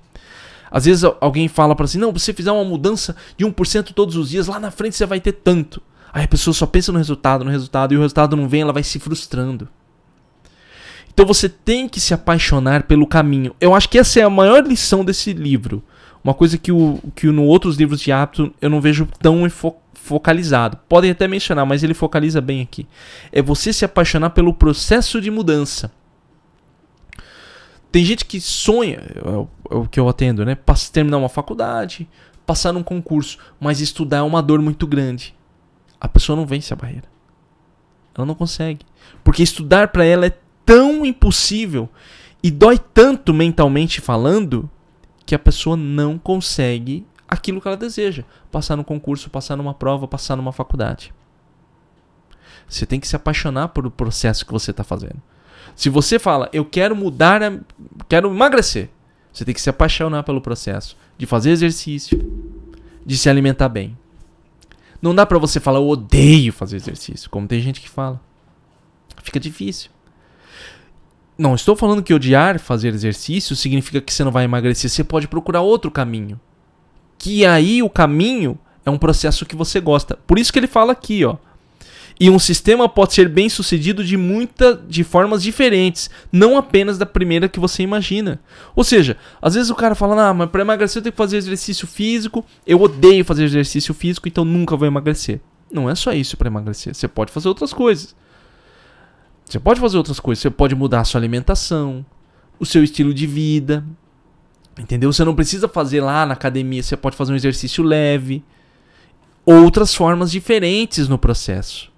Às 0.69 0.85
vezes 0.85 1.03
alguém 1.21 1.47
fala 1.47 1.75
para 1.75 1.85
assim: 1.85 1.99
não, 1.99 2.11
você 2.11 2.33
fizer 2.33 2.51
uma 2.51 2.65
mudança 2.65 3.15
de 3.37 3.45
1% 3.45 3.93
todos 3.93 4.15
os 4.15 4.29
dias, 4.29 4.47
lá 4.47 4.59
na 4.59 4.71
frente 4.71 4.95
você 4.95 5.05
vai 5.05 5.19
ter 5.19 5.33
tanto. 5.33 5.81
Aí 6.11 6.25
a 6.25 6.27
pessoa 6.27 6.53
só 6.53 6.65
pensa 6.65 6.91
no 6.91 6.97
resultado, 6.97 7.43
no 7.43 7.51
resultado, 7.51 7.93
e 7.93 7.97
o 7.97 8.01
resultado 8.01 8.35
não 8.35 8.47
vem, 8.47 8.61
ela 8.61 8.73
vai 8.73 8.83
se 8.83 8.99
frustrando. 8.99 9.67
Então 11.13 11.25
você 11.25 11.47
tem 11.47 11.87
que 11.87 11.99
se 11.99 12.13
apaixonar 12.13 12.83
pelo 12.83 13.05
caminho. 13.05 13.55
Eu 13.61 13.75
acho 13.75 13.87
que 13.87 13.99
essa 13.99 14.19
é 14.19 14.23
a 14.23 14.29
maior 14.29 14.65
lição 14.65 15.05
desse 15.05 15.31
livro. 15.31 15.83
Uma 16.23 16.33
coisa 16.33 16.57
que, 16.57 16.71
o, 16.71 16.99
que 17.15 17.27
no 17.27 17.43
outros 17.43 17.77
livros 17.77 17.99
de 17.99 18.11
hábito 18.11 18.53
eu 18.61 18.69
não 18.69 18.81
vejo 18.81 19.07
tão 19.19 19.47
fo 19.49 19.75
focalizado. 19.93 20.77
Podem 20.89 21.11
até 21.11 21.29
mencionar, 21.29 21.65
mas 21.65 21.81
ele 21.81 21.93
focaliza 21.93 22.41
bem 22.41 22.61
aqui. 22.61 22.85
É 23.31 23.41
você 23.41 23.71
se 23.71 23.85
apaixonar 23.85 24.31
pelo 24.31 24.53
processo 24.53 25.21
de 25.21 25.31
mudança. 25.31 25.89
Tem 27.89 28.03
gente 28.03 28.25
que 28.25 28.41
sonha, 28.41 28.99
é 29.15 29.29
o, 29.29 29.47
é 29.71 29.87
que 29.89 29.97
eu 29.97 30.09
atendo, 30.09 30.43
né? 30.43 30.57
Terminar 30.91 31.19
uma 31.19 31.29
faculdade, 31.29 32.09
passar 32.45 32.73
num 32.73 32.83
concurso, 32.83 33.37
mas 33.61 33.79
estudar 33.79 34.17
é 34.17 34.21
uma 34.23 34.41
dor 34.41 34.61
muito 34.61 34.85
grande. 34.85 35.33
A 36.01 36.09
pessoa 36.09 36.35
não 36.35 36.45
vence 36.45 36.73
a 36.73 36.75
barreira. 36.75 37.07
Ela 38.13 38.25
não 38.25 38.35
consegue. 38.35 38.85
Porque 39.23 39.41
estudar 39.41 39.87
para 39.87 40.03
ela 40.03 40.25
é 40.25 40.37
tão 40.65 41.05
impossível 41.05 41.89
e 42.41 42.51
dói 42.51 42.77
tanto 42.77 43.33
mentalmente 43.33 44.01
falando 44.01 44.69
que 45.25 45.35
a 45.35 45.39
pessoa 45.39 45.77
não 45.77 46.17
consegue 46.17 47.05
aquilo 47.27 47.61
que 47.61 47.67
ela 47.67 47.77
deseja: 47.77 48.23
passar 48.51 48.75
no 48.75 48.83
concurso, 48.83 49.29
passar 49.29 49.55
numa 49.55 49.73
prova, 49.73 50.07
passar 50.07 50.35
numa 50.35 50.51
faculdade. 50.51 51.13
Você 52.67 52.85
tem 52.85 52.99
que 52.99 53.07
se 53.07 53.15
apaixonar 53.15 53.69
por 53.69 53.85
o 53.85 53.91
processo 53.91 54.45
que 54.45 54.51
você 54.51 54.71
está 54.71 54.83
fazendo. 54.83 55.21
Se 55.75 55.89
você 55.89 56.19
fala, 56.19 56.49
eu 56.53 56.65
quero 56.65 56.95
mudar, 56.95 57.41
quero 58.07 58.29
emagrecer, 58.29 58.89
você 59.31 59.43
tem 59.43 59.53
que 59.53 59.61
se 59.61 59.69
apaixonar 59.69 60.23
pelo 60.23 60.41
processo 60.41 60.97
de 61.17 61.25
fazer 61.25 61.51
exercício, 61.51 62.19
de 63.05 63.17
se 63.17 63.29
alimentar 63.29 63.69
bem. 63.69 63.97
Não 65.01 65.13
dá 65.13 65.25
para 65.25 65.37
você 65.37 65.59
falar, 65.59 65.79
eu 65.79 65.87
odeio 65.87 66.53
fazer 66.53 66.77
exercício, 66.77 67.29
como 67.29 67.47
tem 67.47 67.59
gente 67.59 67.81
que 67.81 67.89
fala. 67.89 68.21
Fica 69.21 69.39
difícil. 69.39 69.89
Não 71.37 71.55
estou 71.55 71.75
falando 71.75 72.03
que 72.03 72.13
odiar 72.13 72.59
fazer 72.59 72.93
exercício 72.93 73.55
significa 73.55 73.99
que 73.99 74.13
você 74.13 74.23
não 74.23 74.31
vai 74.31 74.45
emagrecer. 74.45 74.89
Você 74.89 75.03
pode 75.03 75.27
procurar 75.27 75.61
outro 75.61 75.89
caminho. 75.89 76.39
Que 77.17 77.45
aí 77.45 77.81
o 77.81 77.89
caminho 77.89 78.57
é 78.85 78.89
um 78.89 78.97
processo 78.97 79.45
que 79.45 79.55
você 79.55 79.79
gosta. 79.79 80.17
Por 80.27 80.37
isso 80.37 80.53
que 80.53 80.59
ele 80.59 80.67
fala 80.67 80.91
aqui, 80.91 81.25
ó. 81.25 81.37
E 82.19 82.29
um 82.29 82.37
sistema 82.37 82.87
pode 82.87 83.13
ser 83.13 83.27
bem 83.27 83.49
sucedido 83.49 84.03
de 84.03 84.15
muita, 84.15 84.75
de 84.87 85.03
formas 85.03 85.41
diferentes, 85.41 86.11
não 86.31 86.57
apenas 86.57 86.97
da 86.97 87.05
primeira 87.05 87.49
que 87.49 87.59
você 87.59 87.81
imagina. 87.81 88.39
Ou 88.75 88.83
seja, 88.83 89.17
às 89.41 89.55
vezes 89.55 89.71
o 89.71 89.75
cara 89.75 89.95
fala, 89.95 90.29
ah, 90.29 90.33
mas 90.33 90.49
para 90.49 90.61
emagrecer 90.61 90.99
eu 90.99 91.03
tenho 91.03 91.13
que 91.13 91.17
fazer 91.17 91.37
exercício 91.37 91.87
físico, 91.87 92.45
eu 92.67 92.79
odeio 92.79 93.25
fazer 93.25 93.45
exercício 93.45 93.93
físico, 93.95 94.27
então 94.27 94.45
nunca 94.45 94.77
vou 94.77 94.87
emagrecer. 94.87 95.41
Não 95.71 95.89
é 95.89 95.95
só 95.95 96.13
isso 96.13 96.37
para 96.37 96.47
emagrecer, 96.47 96.93
você 96.93 97.07
pode 97.07 97.31
fazer 97.31 97.47
outras 97.47 97.73
coisas. 97.73 98.15
Você 99.53 99.59
pode 99.59 99.79
fazer 99.79 99.97
outras 99.97 100.19
coisas, 100.19 100.41
você 100.41 100.49
pode 100.49 100.73
mudar 100.73 101.01
a 101.01 101.03
sua 101.03 101.19
alimentação, 101.19 102.03
o 102.59 102.65
seu 102.65 102.83
estilo 102.83 103.13
de 103.13 103.27
vida. 103.27 103.85
Entendeu? 104.79 105.13
Você 105.13 105.23
não 105.23 105.35
precisa 105.35 105.67
fazer 105.67 106.01
lá 106.01 106.25
na 106.25 106.33
academia, 106.33 106.81
você 106.81 106.97
pode 106.97 107.15
fazer 107.15 107.33
um 107.33 107.35
exercício 107.35 107.83
leve. 107.83 108.43
Outras 109.45 109.93
formas 109.93 110.31
diferentes 110.31 111.07
no 111.07 111.19
processo 111.19 111.91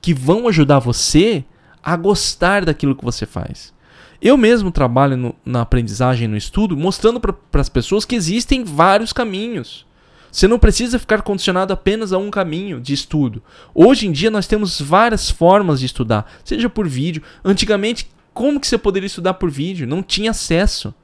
que 0.00 0.14
vão 0.14 0.48
ajudar 0.48 0.78
você 0.78 1.44
a 1.82 1.94
gostar 1.96 2.64
daquilo 2.64 2.96
que 2.96 3.04
você 3.04 3.26
faz. 3.26 3.74
Eu 4.22 4.38
mesmo 4.38 4.72
trabalho 4.72 5.18
no, 5.18 5.34
na 5.44 5.60
aprendizagem 5.60 6.26
no 6.26 6.36
estudo, 6.36 6.78
mostrando 6.78 7.20
para 7.20 7.60
as 7.60 7.68
pessoas 7.68 8.06
que 8.06 8.16
existem 8.16 8.64
vários 8.64 9.12
caminhos. 9.12 9.84
Você 10.30 10.46
não 10.46 10.58
precisa 10.58 10.98
ficar 10.98 11.22
condicionado 11.22 11.72
apenas 11.72 12.12
a 12.12 12.18
um 12.18 12.30
caminho 12.30 12.80
de 12.80 12.94
estudo. 12.94 13.42
Hoje 13.74 14.06
em 14.06 14.12
dia 14.12 14.30
nós 14.30 14.46
temos 14.46 14.80
várias 14.80 15.30
formas 15.30 15.80
de 15.80 15.86
estudar, 15.86 16.30
seja 16.44 16.68
por 16.68 16.86
vídeo. 16.86 17.22
Antigamente, 17.44 18.08
como 18.32 18.60
que 18.60 18.66
você 18.66 18.78
poderia 18.78 19.06
estudar 19.06 19.34
por 19.34 19.50
vídeo? 19.50 19.86
Não 19.86 20.02
tinha 20.02 20.30
acesso. 20.30 20.94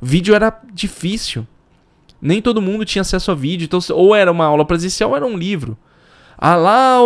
Vídeo 0.00 0.34
era 0.34 0.60
difícil. 0.72 1.46
Nem 2.20 2.40
todo 2.40 2.62
mundo 2.62 2.84
tinha 2.84 3.02
acesso 3.02 3.30
a 3.30 3.34
vídeo. 3.34 3.64
Então, 3.64 3.80
ou 3.94 4.14
era 4.14 4.30
uma 4.30 4.46
aula 4.46 4.64
presencial 4.64 5.10
ou 5.10 5.16
era 5.16 5.26
um 5.26 5.36
livro. 5.36 5.76
Ah, 6.36 6.56
lá 6.56 6.98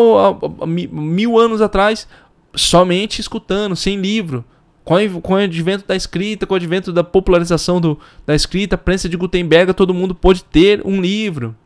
mil 0.66 1.38
anos 1.38 1.60
atrás, 1.60 2.06
somente 2.54 3.20
escutando, 3.20 3.74
sem 3.74 4.00
livro. 4.00 4.44
Com, 4.84 4.96
com 5.20 5.32
o 5.32 5.36
advento 5.36 5.86
da 5.86 5.96
escrita, 5.96 6.46
com 6.46 6.54
o 6.54 6.56
advento 6.56 6.92
da 6.92 7.02
popularização 7.02 7.80
do, 7.80 7.98
da 8.26 8.34
escrita, 8.34 8.74
a 8.74 8.78
prensa 8.78 9.08
de 9.08 9.16
Gutenberg, 9.16 9.72
todo 9.72 9.94
mundo 9.94 10.14
pôde 10.14 10.44
ter 10.44 10.82
um 10.84 11.00
livro. 11.00 11.56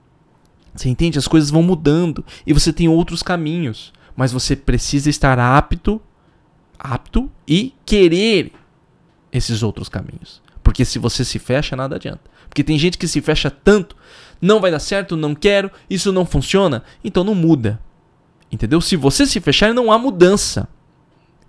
Você 0.79 0.89
entende? 0.89 1.19
As 1.19 1.27
coisas 1.27 1.51
vão 1.51 1.63
mudando 1.63 2.25
e 2.47 2.53
você 2.53 2.73
tem 2.73 2.89
outros 2.89 3.21
caminhos, 3.21 3.93
mas 4.15 4.31
você 4.31 4.55
precisa 4.55 5.11
estar 5.11 5.37
apto, 5.39 6.01
apto 6.79 7.29
e 7.47 7.75
querer 7.85 8.53
esses 9.33 9.65
outros 9.65 9.89
caminhos. 9.89 10.41
Porque 10.63 10.85
se 10.85 10.99
você 11.01 11.25
se 11.25 11.39
fecha, 11.41 11.75
nada 11.75 11.97
adianta. 11.97 12.31
Porque 12.49 12.63
tem 12.63 12.79
gente 12.79 12.97
que 12.97 13.09
se 13.09 13.21
fecha 13.21 13.51
tanto, 13.51 13.97
não 14.41 14.61
vai 14.61 14.71
dar 14.71 14.79
certo, 14.79 15.17
não 15.17 15.35
quero, 15.35 15.69
isso 15.91 16.13
não 16.13 16.25
funciona, 16.25 16.85
então 17.03 17.25
não 17.25 17.35
muda. 17.35 17.81
Entendeu? 18.53 18.81
Se 18.81 18.95
você 18.95 19.27
se 19.27 19.41
fechar, 19.41 19.75
não 19.75 19.91
há 19.91 19.99
mudança. 19.99 20.69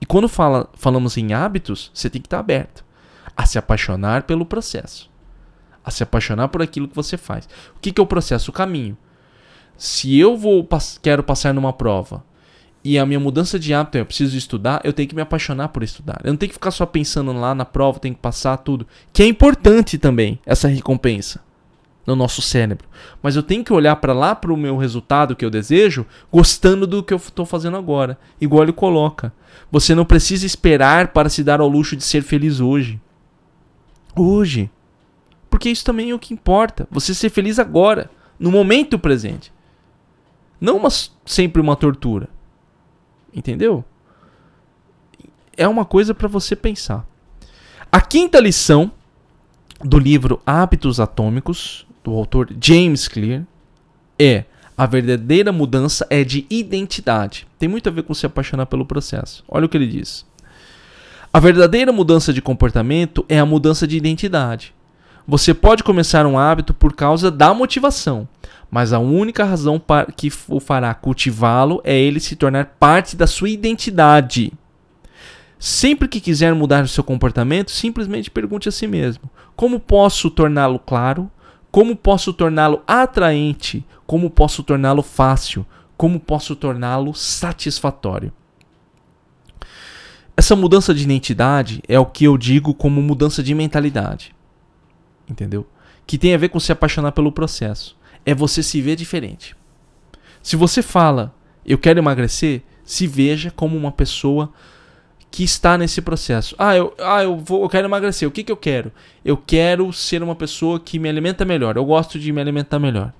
E 0.01 0.07
quando 0.07 0.27
fala, 0.27 0.69
falamos 0.73 1.17
em 1.17 1.33
hábitos, 1.33 1.91
você 1.93 2.09
tem 2.09 2.19
que 2.19 2.25
estar 2.25 2.39
aberto 2.39 2.83
a 3.37 3.45
se 3.45 3.59
apaixonar 3.59 4.23
pelo 4.23 4.45
processo, 4.45 5.09
a 5.85 5.91
se 5.91 6.01
apaixonar 6.01 6.47
por 6.47 6.63
aquilo 6.63 6.87
que 6.87 6.95
você 6.95 7.15
faz. 7.15 7.47
O 7.75 7.79
que, 7.79 7.91
que 7.91 8.01
é 8.01 8.03
o 8.03 8.07
processo? 8.07 8.49
O 8.49 8.53
caminho. 8.53 8.97
Se 9.79 10.19
eu 10.19 10.35
vou 10.35 10.67
quero 11.01 11.23
passar 11.23 11.53
numa 11.53 11.71
prova 11.71 12.21
e 12.83 12.99
a 12.99 13.05
minha 13.05 13.19
mudança 13.19 13.57
de 13.57 13.73
hábito 13.73 13.97
é 13.97 14.01
eu 14.01 14.05
preciso 14.05 14.37
estudar, 14.37 14.81
eu 14.83 14.91
tenho 14.91 15.07
que 15.07 15.15
me 15.15 15.21
apaixonar 15.21 15.69
por 15.69 15.83
estudar. 15.83 16.19
Eu 16.21 16.31
não 16.31 16.37
tenho 16.37 16.49
que 16.49 16.55
ficar 16.55 16.71
só 16.71 16.85
pensando 16.85 17.31
lá 17.31 17.55
na 17.55 17.63
prova, 17.63 17.97
tenho 17.97 18.13
que 18.13 18.19
passar 18.19 18.57
tudo. 18.57 18.85
Que 19.13 19.23
é 19.23 19.25
importante 19.25 19.97
também 19.97 20.37
essa 20.45 20.67
recompensa 20.67 21.41
no 22.05 22.13
nosso 22.13 22.41
cérebro. 22.41 22.89
Mas 23.23 23.37
eu 23.37 23.43
tenho 23.43 23.63
que 23.63 23.71
olhar 23.71 23.95
para 23.95 24.11
lá 24.11 24.35
para 24.35 24.51
o 24.51 24.57
meu 24.57 24.75
resultado 24.75 25.33
que 25.33 25.45
eu 25.45 25.49
desejo, 25.49 26.05
gostando 26.29 26.85
do 26.85 27.01
que 27.01 27.13
eu 27.13 27.17
estou 27.17 27.45
fazendo 27.45 27.77
agora. 27.77 28.19
Igual 28.41 28.63
ele 28.63 28.73
coloca. 28.73 29.31
Você 29.71 29.95
não 29.95 30.03
precisa 30.03 30.45
esperar 30.45 31.13
para 31.13 31.29
se 31.29 31.41
dar 31.41 31.61
ao 31.61 31.69
luxo 31.69 31.95
de 31.95 32.03
ser 32.03 32.21
feliz 32.21 32.59
hoje. 32.59 32.99
Hoje. 34.13 34.69
Porque 35.49 35.69
isso 35.69 35.85
também 35.85 36.09
é 36.09 36.13
o 36.13 36.19
que 36.19 36.33
importa. 36.33 36.85
Você 36.91 37.13
ser 37.13 37.29
feliz 37.29 37.59
agora, 37.59 38.11
no 38.37 38.51
momento 38.51 38.99
presente. 38.99 39.53
Não 40.59 40.77
uma, 40.77 40.89
sempre 41.25 41.61
uma 41.61 41.75
tortura. 41.75 42.27
Entendeu? 43.33 43.83
É 45.55 45.67
uma 45.67 45.85
coisa 45.85 46.13
para 46.13 46.27
você 46.27 46.55
pensar. 46.55 47.05
A 47.91 48.01
quinta 48.01 48.39
lição 48.39 48.91
do 49.83 49.97
livro 49.97 50.41
Hábitos 50.45 50.99
Atômicos, 50.99 51.85
do 52.03 52.11
autor 52.11 52.49
James 52.61 53.07
Clear, 53.07 53.43
é 54.17 54.45
a 54.77 54.85
verdadeira 54.85 55.51
mudança 55.51 56.07
é 56.09 56.23
de 56.23 56.45
identidade. 56.49 57.45
Tem 57.57 57.67
muito 57.67 57.89
a 57.89 57.91
ver 57.91 58.03
com 58.03 58.13
se 58.13 58.25
apaixonar 58.25 58.65
pelo 58.65 58.85
processo. 58.85 59.43
Olha 59.47 59.65
o 59.65 59.69
que 59.69 59.75
ele 59.75 59.87
diz. 59.87 60.25
A 61.33 61.39
verdadeira 61.39 61.91
mudança 61.91 62.31
de 62.31 62.41
comportamento 62.41 63.25
é 63.27 63.37
a 63.37 63.45
mudança 63.45 63.85
de 63.85 63.97
identidade. 63.97 64.73
Você 65.27 65.53
pode 65.53 65.83
começar 65.83 66.25
um 66.25 66.39
hábito 66.39 66.73
por 66.73 66.93
causa 66.95 67.29
da 67.29 67.53
motivação, 67.53 68.27
mas 68.71 68.93
a 68.93 68.99
única 68.99 69.43
razão 69.43 69.81
que 70.15 70.31
o 70.47 70.59
fará 70.59 70.93
cultivá-lo 70.93 71.81
é 71.83 71.97
ele 71.97 72.19
se 72.19 72.35
tornar 72.35 72.75
parte 72.79 73.15
da 73.15 73.25
sua 73.25 73.49
identidade. 73.49 74.53
Sempre 75.57 76.07
que 76.07 76.21
quiser 76.21 76.53
mudar 76.53 76.83
o 76.83 76.87
seu 76.87 77.03
comportamento, 77.03 77.71
simplesmente 77.71 78.29
pergunte 78.29 78.69
a 78.69 78.71
si 78.71 78.87
mesmo: 78.87 79.29
como 79.55 79.79
posso 79.79 80.29
torná-lo 80.29 80.79
claro? 80.79 81.29
Como 81.71 81.95
posso 81.95 82.31
torná-lo 82.31 82.81
atraente? 82.87 83.85
Como 84.05 84.29
posso 84.29 84.63
torná-lo 84.63 85.03
fácil? 85.03 85.65
Como 85.97 86.19
posso 86.19 86.55
torná-lo 86.55 87.13
satisfatório? 87.13 88.31
Essa 90.37 90.55
mudança 90.55 90.93
de 90.93 91.03
identidade 91.03 91.83
é 91.87 91.99
o 91.99 92.05
que 92.05 92.23
eu 92.23 92.37
digo 92.37 92.73
como 92.73 93.01
mudança 93.01 93.43
de 93.43 93.53
mentalidade. 93.53 94.33
Entendeu? 95.29 95.67
Que 96.07 96.17
tem 96.17 96.33
a 96.33 96.37
ver 96.37 96.49
com 96.49 96.59
se 96.59 96.71
apaixonar 96.71 97.11
pelo 97.11 97.31
processo 97.31 97.98
é 98.25 98.33
você 98.33 98.61
se 98.61 98.81
ver 98.81 98.95
diferente. 98.95 99.55
Se 100.41 100.55
você 100.55 100.81
fala, 100.81 101.35
eu 101.65 101.77
quero 101.77 101.99
emagrecer, 101.99 102.61
se 102.83 103.05
veja 103.05 103.51
como 103.51 103.77
uma 103.77 103.91
pessoa 103.91 104.51
que 105.31 105.43
está 105.43 105.77
nesse 105.77 106.01
processo. 106.01 106.55
Ah, 106.57 106.75
eu, 106.75 106.93
ah, 106.99 107.23
eu, 107.23 107.37
vou, 107.37 107.63
eu 107.63 107.69
quero 107.69 107.87
emagrecer. 107.87 108.27
O 108.27 108.31
que, 108.31 108.43
que 108.43 108.51
eu 108.51 108.57
quero? 108.57 108.91
Eu 109.23 109.37
quero 109.37 109.91
ser 109.93 110.23
uma 110.23 110.35
pessoa 110.35 110.79
que 110.79 110.97
me 110.97 111.07
alimenta 111.07 111.45
melhor. 111.45 111.77
Eu 111.77 111.85
gosto 111.85 112.17
de 112.19 112.31
me 112.31 112.41
alimentar 112.41 112.79
melhor. 112.79 113.13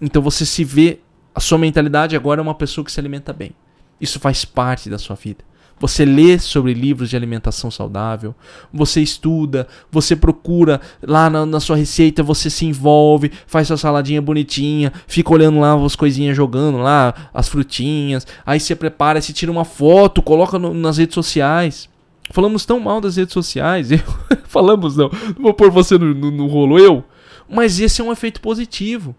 Então 0.00 0.20
você 0.20 0.44
se 0.44 0.64
vê, 0.64 1.00
a 1.34 1.40
sua 1.40 1.56
mentalidade 1.56 2.14
agora 2.14 2.40
é 2.40 2.42
uma 2.42 2.54
pessoa 2.54 2.84
que 2.84 2.92
se 2.92 3.00
alimenta 3.00 3.32
bem. 3.32 3.52
Isso 4.00 4.20
faz 4.20 4.44
parte 4.44 4.90
da 4.90 4.98
sua 4.98 5.16
vida. 5.16 5.42
Você 5.78 6.06
lê 6.06 6.38
sobre 6.38 6.72
livros 6.72 7.10
de 7.10 7.16
alimentação 7.16 7.70
saudável, 7.70 8.34
você 8.72 9.02
estuda, 9.02 9.68
você 9.90 10.16
procura 10.16 10.80
lá 11.02 11.28
na, 11.28 11.44
na, 11.44 11.60
sua 11.60 11.76
receita, 11.76 12.22
você 12.22 12.48
se 12.48 12.64
envolve, 12.64 13.30
faz 13.46 13.66
sua 13.68 13.76
saladinha 13.76 14.22
bonitinha, 14.22 14.90
fica 15.06 15.34
olhando 15.34 15.60
lá 15.60 15.74
as 15.74 15.94
coisinhas 15.94 16.34
jogando 16.34 16.78
lá, 16.78 17.28
as 17.32 17.46
frutinhas, 17.48 18.26
aí 18.46 18.58
você 18.58 18.74
prepara, 18.74 19.20
você 19.20 19.34
tira 19.34 19.52
uma 19.52 19.66
foto, 19.66 20.22
coloca 20.22 20.58
no, 20.58 20.72
nas 20.72 20.96
redes 20.96 21.14
sociais. 21.14 21.90
Falamos 22.30 22.64
tão 22.64 22.80
mal 22.80 23.00
das 23.00 23.16
redes 23.16 23.34
sociais, 23.34 23.92
eu, 23.92 24.00
falamos 24.44 24.96
não, 24.96 25.10
não 25.36 25.42
vou 25.42 25.54
pôr 25.54 25.70
você 25.70 25.98
no, 25.98 26.14
no, 26.14 26.30
no 26.30 26.46
rolo, 26.46 26.78
eu, 26.78 27.04
mas 27.48 27.78
esse 27.78 28.00
é 28.00 28.04
um 28.04 28.12
efeito 28.12 28.40
positivo. 28.40 29.14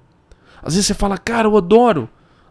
Às 0.61 0.73
vezes 0.73 0.87
você 0.87 0.93
fala, 0.95 1.17
cara, 1.19 1.47
eu 1.47 1.55
adoro. 1.55 2.09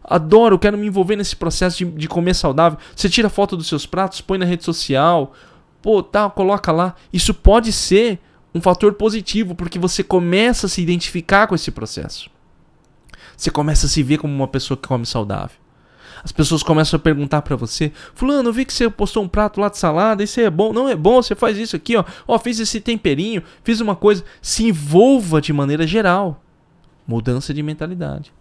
Adoro, 0.09 0.57
quero 0.57 0.77
me 0.77 0.87
envolver 0.87 1.17
nesse 1.17 1.35
processo 1.35 1.79
de, 1.79 1.85
de 1.85 2.07
comer 2.07 2.33
saudável. 2.33 2.79
Você 2.95 3.09
tira 3.09 3.29
foto 3.29 3.57
dos 3.57 3.67
seus 3.67 3.85
pratos, 3.85 4.21
põe 4.21 4.37
na 4.37 4.45
rede 4.45 4.63
social. 4.63 5.33
Pô, 5.81 6.01
tá, 6.01 6.29
coloca 6.29 6.71
lá. 6.71 6.95
Isso 7.11 7.33
pode 7.33 7.73
ser 7.73 8.17
um 8.55 8.61
fator 8.61 8.93
positivo, 8.93 9.53
porque 9.53 9.77
você 9.77 10.01
começa 10.03 10.67
a 10.67 10.69
se 10.69 10.81
identificar 10.81 11.45
com 11.45 11.55
esse 11.55 11.69
processo. 11.71 12.29
Você 13.35 13.51
começa 13.51 13.85
a 13.85 13.89
se 13.89 14.01
ver 14.01 14.17
como 14.17 14.33
uma 14.33 14.47
pessoa 14.47 14.77
que 14.77 14.87
come 14.87 15.05
saudável. 15.05 15.57
As 16.23 16.31
pessoas 16.31 16.63
começam 16.63 16.97
a 16.97 17.01
perguntar 17.01 17.41
para 17.41 17.57
você: 17.57 17.91
Fulano, 18.15 18.47
eu 18.47 18.53
vi 18.53 18.63
que 18.63 18.73
você 18.73 18.89
postou 18.89 19.23
um 19.23 19.27
prato 19.27 19.59
lá 19.59 19.67
de 19.67 19.77
salada, 19.77 20.23
isso 20.23 20.39
é 20.39 20.49
bom. 20.49 20.71
Não 20.71 20.87
é 20.87 20.95
bom, 20.95 21.21
você 21.21 21.35
faz 21.35 21.57
isso 21.57 21.75
aqui, 21.75 21.97
ó. 21.97 22.05
Ó, 22.25 22.39
fiz 22.39 22.59
esse 22.59 22.79
temperinho, 22.79 23.43
fiz 23.61 23.81
uma 23.81 23.95
coisa. 23.95 24.23
Se 24.41 24.65
envolva 24.65 25.41
de 25.41 25.51
maneira 25.51 25.85
geral. 25.85 26.41
Mudança 27.05 27.53
de 27.53 27.61
mentalidade 27.61 28.33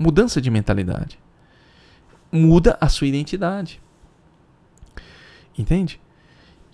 mudança 0.00 0.40
de 0.40 0.50
mentalidade. 0.50 1.18
Muda 2.32 2.78
a 2.80 2.88
sua 2.88 3.06
identidade. 3.06 3.82
Entende? 5.58 6.00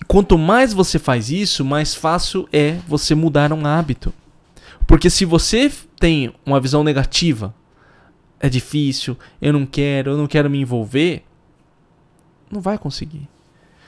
Quanto 0.06 0.38
mais 0.38 0.72
você 0.72 0.96
faz 0.96 1.28
isso, 1.28 1.64
mais 1.64 1.92
fácil 1.92 2.48
é 2.52 2.78
você 2.86 3.16
mudar 3.16 3.52
um 3.52 3.66
hábito. 3.66 4.14
Porque 4.86 5.10
se 5.10 5.24
você 5.24 5.72
tem 5.98 6.32
uma 6.44 6.60
visão 6.60 6.84
negativa, 6.84 7.52
é 8.38 8.48
difícil, 8.48 9.18
eu 9.42 9.52
não 9.52 9.66
quero, 9.66 10.12
eu 10.12 10.16
não 10.16 10.28
quero 10.28 10.48
me 10.48 10.60
envolver, 10.60 11.24
Não 12.48 12.60
vai 12.60 12.78
conseguir. 12.78 13.28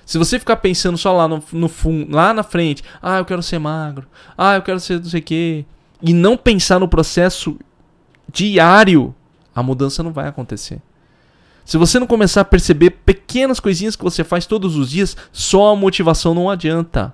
Se 0.04 0.18
você 0.18 0.36
ficar 0.36 0.56
pensando 0.56 0.98
só 0.98 1.12
lá 1.12 1.28
no, 1.28 1.40
no 1.52 1.68
fundo, 1.68 2.12
lá 2.12 2.34
na 2.34 2.42
frente, 2.42 2.82
ah, 3.00 3.18
eu 3.18 3.24
quero 3.24 3.42
ser 3.42 3.60
magro, 3.60 4.08
ah, 4.36 4.56
eu 4.56 4.62
quero 4.62 4.80
ser 4.80 4.98
não 4.98 5.08
sei 5.08 5.20
o 5.20 5.22
quê, 5.22 5.64
e 6.02 6.12
não 6.12 6.36
pensar 6.36 6.80
no 6.80 6.88
processo 6.88 7.56
diário, 8.32 9.14
a 9.58 9.62
mudança 9.62 10.04
não 10.04 10.12
vai 10.12 10.28
acontecer. 10.28 10.80
Se 11.64 11.76
você 11.76 11.98
não 11.98 12.06
começar 12.06 12.42
a 12.42 12.44
perceber 12.44 12.90
pequenas 12.90 13.58
coisinhas 13.58 13.96
que 13.96 14.04
você 14.04 14.22
faz 14.22 14.46
todos 14.46 14.76
os 14.76 14.88
dias, 14.90 15.16
só 15.32 15.72
a 15.72 15.76
motivação 15.76 16.32
não 16.32 16.48
adianta. 16.48 17.12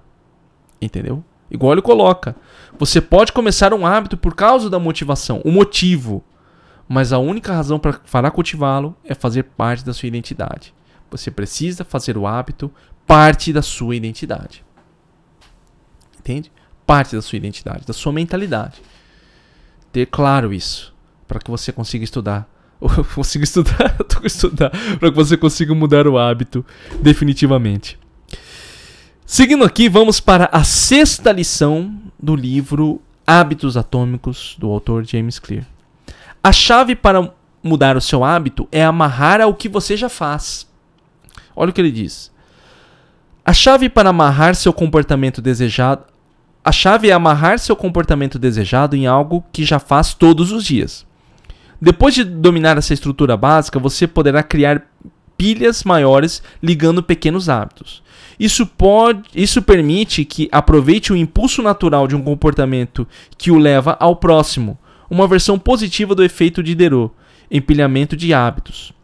Entendeu? 0.81 1.25
Igual 1.51 1.73
ele 1.73 1.83
coloca. 1.83 2.37
Você 2.79 3.01
pode 3.01 3.33
começar 3.33 3.73
um 3.73 3.87
hábito 3.87 4.17
por 4.17 4.35
causa 4.35 4.69
da 4.69 4.79
motivação, 4.79 5.41
o 5.43 5.51
motivo. 5.51 6.23
Mas 6.87 7.13
a 7.13 7.19
única 7.19 7.53
razão 7.53 7.79
para 7.81 8.31
cultivá-lo 8.31 8.95
é 9.05 9.15
fazer 9.15 9.45
parte 9.45 9.85
da 9.85 9.95
sua 9.95 10.07
identidade. 10.07 10.75
Você 11.11 11.31
precisa 11.31 11.83
fazer 11.83 12.19
o 12.19 12.27
hábito 12.27 12.71
parte 13.07 13.55
da 13.55 13.63
sua 13.63 13.97
identidade. 13.97 14.63
Entende? 16.19 16.53
Parte 16.87 17.17
da 17.17 17.23
sua 17.23 17.39
identidade, 17.39 17.87
da 17.87 17.95
sua 17.95 18.13
mentalidade. 18.13 18.83
Ter 19.91 20.07
claro 20.07 20.53
isso, 20.53 20.94
para 21.27 21.41
que 21.41 21.51
você 21.51 21.73
consiga 21.73 22.05
estudar. 22.05 22.49
consiga 23.15 23.45
estudar, 23.45 23.97
estudar, 24.25 24.71
para 24.99 25.11
que 25.11 25.17
você 25.17 25.37
consiga 25.37 25.75
mudar 25.75 26.07
o 26.07 26.19
hábito 26.19 26.65
definitivamente. 27.01 27.99
Seguindo 29.27 29.65
aqui, 29.65 29.89
vamos 29.89 30.21
para 30.21 30.49
a 30.53 30.63
sexta 30.65 31.33
lição 31.33 31.99
do 32.21 32.37
livro 32.37 33.01
Hábitos 33.27 33.77
Atômicos, 33.77 34.55
do 34.59 34.71
autor 34.71 35.05
James 35.05 35.39
Clear. 35.39 35.67
A 36.43 36.53
chave 36.53 36.95
para 36.95 37.33
mudar 37.63 37.97
o 37.97 38.01
seu 38.01 38.23
hábito 38.23 38.69
é 38.71 38.85
amarrar 38.85 39.41
ao 39.41 39.55
que 39.55 39.67
você 39.69 39.97
já 39.97 40.11
faz. 40.11 40.69
Olha 41.57 41.71
o 41.71 41.73
que 41.73 41.81
ele 41.81 41.91
diz. 41.91 42.31
A 43.43 43.53
chave 43.55 43.89
para 43.89 44.11
amarrar 44.11 44.55
seu 44.55 44.73
comportamento 44.73 45.41
desejado. 45.41 46.05
A 46.63 46.73
chave 46.73 47.09
é 47.09 47.13
amarrar 47.13 47.59
seu 47.59 47.75
comportamento 47.75 48.39
desejado 48.39 48.95
em 48.95 49.07
algo 49.07 49.43
que 49.53 49.65
já 49.65 49.79
faz 49.79 50.13
todos 50.13 50.53
os 50.53 50.65
dias. 50.65 51.07
Depois 51.85 52.15
de 52.15 52.25
dominar 52.25 52.79
essa 52.79 52.95
estrutura 52.95 53.37
básica, 53.37 53.79
você 53.79 54.07
poderá 54.07 54.43
criar 54.43 54.91
pilhas 55.37 55.85
maiores 55.85 56.43
ligando 56.63 57.03
pequenos 57.03 57.51
hábitos. 57.51 58.03
Isso 58.41 58.65
pode, 58.65 59.29
isso 59.35 59.61
permite 59.61 60.25
que 60.25 60.49
aproveite 60.51 61.13
o 61.13 61.17
impulso 61.17 61.61
natural 61.61 62.09
de 62.09 62.17
um 62.17 62.23
comportamento 62.23 63.07
que 63.37 63.51
o 63.51 63.59
leva 63.59 63.99
ao 64.01 64.17
próximo, 64.17 64.79
uma 65.11 65.29
versão 65.29 65.59
positiva 65.59 66.15
do 66.15 66.25
efeito 66.25 66.63
de 66.63 66.75
Diderot, 66.75 67.13
empilhamento 67.51 68.17
de 68.17 68.33
hábitos. 68.33 68.95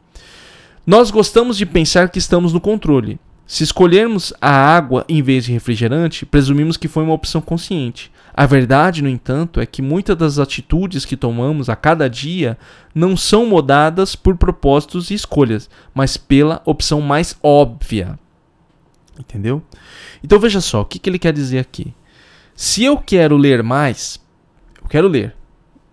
Nós 0.87 1.11
gostamos 1.11 1.59
de 1.59 1.67
pensar 1.67 2.09
que 2.09 2.19
estamos 2.19 2.55
no 2.55 2.63
controle. 2.63 3.21
Se 3.47 3.63
escolhermos 3.63 4.33
a 4.41 4.51
água 4.51 5.05
em 5.07 5.21
vez 5.21 5.45
de 5.45 5.53
refrigerante, 5.53 6.25
presumimos 6.25 6.79
que 6.79 6.89
foi 6.89 7.03
uma 7.03 7.13
opção 7.13 7.43
consciente. 7.43 8.11
A 8.35 8.47
verdade, 8.47 9.03
no 9.03 9.09
entanto, 9.09 9.61
é 9.61 9.67
que 9.67 9.83
muitas 9.83 10.17
das 10.17 10.39
atitudes 10.39 11.05
que 11.05 11.17
tomamos 11.17 11.69
a 11.69 11.77
cada 11.77 12.09
dia 12.09 12.57
não 12.95 13.17
são 13.17 13.47
modadas 13.47 14.15
por 14.15 14.37
propósitos 14.37 15.11
e 15.11 15.15
escolhas, 15.15 15.69
mas 15.95 16.17
pela 16.17 16.63
opção 16.65 17.01
mais 17.01 17.37
óbvia. 17.43 18.19
Entendeu? 19.19 19.63
Então 20.23 20.39
veja 20.39 20.61
só, 20.61 20.81
o 20.81 20.85
que, 20.85 20.99
que 20.99 21.11
ele 21.11 21.19
quer 21.19 21.33
dizer 21.33 21.59
aqui? 21.59 21.93
Se 22.55 22.85
eu 22.85 22.97
quero 22.97 23.37
ler 23.37 23.63
mais, 23.63 24.21
eu 24.83 24.89
quero 24.89 25.09
ler. 25.09 25.35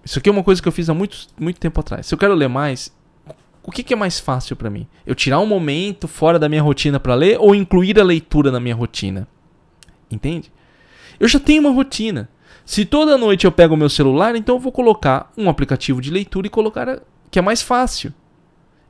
Isso 0.04 0.20
aqui 0.20 0.30
é 0.30 0.32
uma 0.32 0.44
coisa 0.44 0.62
que 0.62 0.68
eu 0.68 0.72
fiz 0.72 0.90
há 0.90 0.94
muito, 0.94 1.28
muito 1.40 1.60
tempo 1.60 1.80
atrás. 1.80 2.06
Se 2.06 2.14
eu 2.14 2.18
quero 2.18 2.34
ler 2.34 2.48
mais, 2.48 2.96
o 3.64 3.72
que, 3.72 3.84
que 3.84 3.94
é 3.94 3.98
mais 3.98 4.20
fácil 4.20 4.56
para 4.56 4.70
mim? 4.70 4.88
Eu 5.06 5.14
tirar 5.14 5.40
um 5.40 5.46
momento 5.46 6.08
fora 6.08 6.40
da 6.40 6.48
minha 6.48 6.62
rotina 6.62 7.00
para 7.00 7.14
ler 7.16 7.38
ou 7.40 7.54
incluir 7.54 8.00
a 8.00 8.04
leitura 8.04 8.50
na 8.50 8.60
minha 8.60 8.76
rotina? 8.76 9.28
Entende? 10.10 10.52
Eu 11.20 11.28
já 11.28 11.40
tenho 11.40 11.62
uma 11.62 11.72
rotina. 11.72 12.30
Se 12.66 12.84
toda 12.84 13.18
noite 13.18 13.46
eu 13.46 13.52
pego 13.52 13.76
o 13.76 13.78
meu 13.78 13.90
celular, 13.90 14.36
então 14.36 14.56
eu 14.56 14.60
vou 14.60 14.74
colocar 14.74 15.32
um 15.38 15.50
aplicativo 15.50 16.02
de 16.02 16.12
leitura 16.12 16.48
e 16.48 16.50
colocar 16.50 17.02
que 17.32 17.40
é 17.40 17.42
mais 17.42 17.62
fácil. 17.62 18.14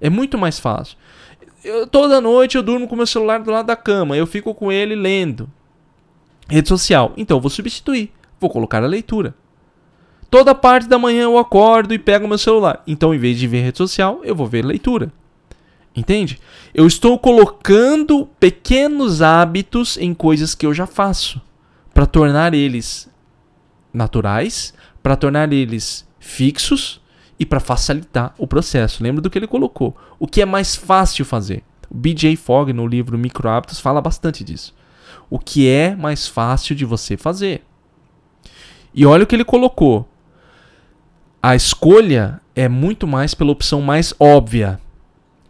É 0.01 0.09
muito 0.09 0.37
mais 0.37 0.59
fácil. 0.59 0.97
Eu, 1.63 1.85
toda 1.85 2.19
noite 2.19 2.57
eu 2.57 2.63
durmo 2.63 2.87
com 2.87 2.95
meu 2.95 3.05
celular 3.05 3.39
do 3.39 3.51
lado 3.51 3.67
da 3.67 3.75
cama, 3.75 4.17
eu 4.17 4.25
fico 4.25 4.53
com 4.55 4.71
ele 4.71 4.95
lendo. 4.95 5.47
Rede 6.49 6.67
social. 6.67 7.13
Então 7.15 7.37
eu 7.37 7.41
vou 7.41 7.51
substituir. 7.51 8.11
Vou 8.39 8.49
colocar 8.49 8.83
a 8.83 8.87
leitura. 8.87 9.35
Toda 10.29 10.55
parte 10.55 10.87
da 10.87 10.97
manhã 10.97 11.23
eu 11.23 11.37
acordo 11.37 11.93
e 11.93 11.99
pego 11.99 12.27
meu 12.27 12.37
celular. 12.37 12.81
Então, 12.87 13.13
em 13.13 13.17
vez 13.17 13.37
de 13.37 13.47
ver 13.47 13.61
rede 13.61 13.77
social, 13.77 14.21
eu 14.23 14.35
vou 14.35 14.47
ver 14.47 14.65
leitura. 14.65 15.11
Entende? 15.95 16.39
Eu 16.73 16.85
estou 16.85 17.17
colocando 17.17 18.27
pequenos 18.39 19.21
hábitos 19.21 19.97
em 19.97 20.13
coisas 20.13 20.53
que 20.53 20.65
eu 20.65 20.73
já 20.73 20.85
faço 20.85 21.41
para 21.97 22.05
tornar 22.05 22.53
eles 22.53 23.09
naturais, 23.91 24.71
para 25.01 25.15
tornar 25.15 25.51
eles 25.51 26.07
fixos 26.19 27.01
e 27.39 27.43
para 27.43 27.59
facilitar 27.59 28.35
o 28.37 28.45
processo. 28.45 29.01
Lembra 29.01 29.19
do 29.19 29.31
que 29.31 29.39
ele 29.39 29.47
colocou? 29.47 29.97
O 30.19 30.27
que 30.27 30.39
é 30.39 30.45
mais 30.45 30.75
fácil 30.75 31.25
fazer? 31.25 31.63
O 31.89 31.95
BJ 31.95 32.35
Fogg 32.35 32.71
no 32.71 32.85
livro 32.85 33.17
Micro 33.17 33.49
Hábitos 33.49 33.79
fala 33.79 33.99
bastante 33.99 34.43
disso. 34.43 34.75
O 35.27 35.39
que 35.39 35.67
é 35.67 35.95
mais 35.95 36.27
fácil 36.27 36.75
de 36.75 36.85
você 36.85 37.17
fazer? 37.17 37.63
E 38.93 39.03
olha 39.03 39.23
o 39.23 39.25
que 39.25 39.35
ele 39.35 39.43
colocou 39.43 40.07
a 41.41 41.55
escolha 41.55 42.39
é 42.55 42.69
muito 42.69 43.07
mais 43.07 43.33
pela 43.33 43.51
opção 43.51 43.81
mais 43.81 44.13
óbvia. 44.19 44.79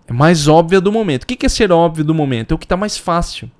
É 0.07 0.13
mais 0.13 0.47
óbvia 0.47 0.79
do 0.79 0.93
momento. 0.93 1.23
O 1.23 1.27
que 1.27 1.45
é 1.45 1.49
ser 1.49 1.73
óbvio 1.73 2.05
do 2.05 2.13
momento? 2.13 2.53
É 2.53 2.55
o 2.55 2.57
que 2.57 2.63
está 2.63 2.77
mais 2.77 2.97
fácil. 2.97 3.51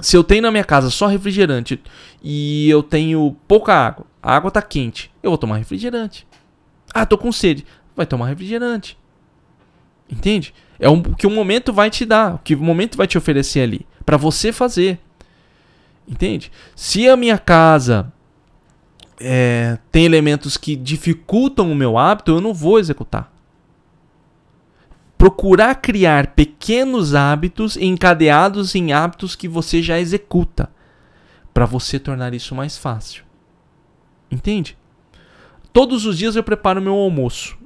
Se 0.00 0.16
eu 0.16 0.24
tenho 0.24 0.42
na 0.42 0.50
minha 0.50 0.64
casa 0.64 0.90
só 0.90 1.06
refrigerante 1.06 1.80
e 2.22 2.68
eu 2.68 2.82
tenho 2.82 3.36
pouca 3.46 3.74
água, 3.74 4.06
a 4.22 4.34
água 4.34 4.48
está 4.48 4.62
quente, 4.62 5.10
eu 5.22 5.30
vou 5.30 5.38
tomar 5.38 5.56
refrigerante. 5.56 6.26
Ah, 6.92 7.06
tô 7.06 7.16
com 7.16 7.30
sede. 7.30 7.64
Vai 7.94 8.06
tomar 8.06 8.28
refrigerante. 8.28 8.98
Entende? 10.10 10.54
É 10.78 10.88
o 10.88 11.02
que 11.02 11.26
o 11.26 11.30
momento 11.30 11.72
vai 11.72 11.90
te 11.90 12.04
dar, 12.04 12.34
o 12.34 12.38
que 12.38 12.54
o 12.54 12.58
momento 12.58 12.96
vai 12.96 13.06
te 13.06 13.18
oferecer 13.18 13.60
ali, 13.60 13.86
para 14.04 14.16
você 14.16 14.52
fazer. 14.52 14.98
Entende? 16.08 16.50
Se 16.74 17.08
a 17.08 17.16
minha 17.16 17.38
casa 17.38 18.12
é, 19.20 19.78
tem 19.92 20.04
elementos 20.04 20.56
que 20.56 20.74
dificultam 20.74 21.70
o 21.70 21.74
meu 21.74 21.98
hábito, 21.98 22.32
eu 22.32 22.40
não 22.40 22.54
vou 22.54 22.78
executar. 22.78 23.30
Procurar 25.20 25.74
criar 25.74 26.28
pequenos 26.28 27.14
hábitos 27.14 27.76
encadeados 27.76 28.74
em 28.74 28.94
hábitos 28.94 29.36
que 29.36 29.46
você 29.46 29.82
já 29.82 30.00
executa, 30.00 30.70
para 31.52 31.66
você 31.66 31.98
tornar 31.98 32.32
isso 32.32 32.54
mais 32.54 32.78
fácil. 32.78 33.22
Entende? 34.30 34.78
Todos 35.74 36.06
os 36.06 36.16
dias 36.16 36.36
eu 36.36 36.42
preparo 36.42 36.80
meu 36.80 36.94
almoço. 36.94 37.58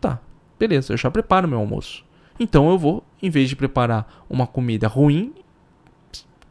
Tá, 0.00 0.20
beleza, 0.56 0.92
eu 0.92 0.96
já 0.96 1.10
preparo 1.10 1.48
meu 1.48 1.58
almoço. 1.58 2.04
Então 2.38 2.70
eu 2.70 2.78
vou, 2.78 3.02
em 3.20 3.30
vez 3.30 3.48
de 3.48 3.56
preparar 3.56 4.24
uma 4.30 4.46
comida 4.46 4.86
ruim, 4.86 5.34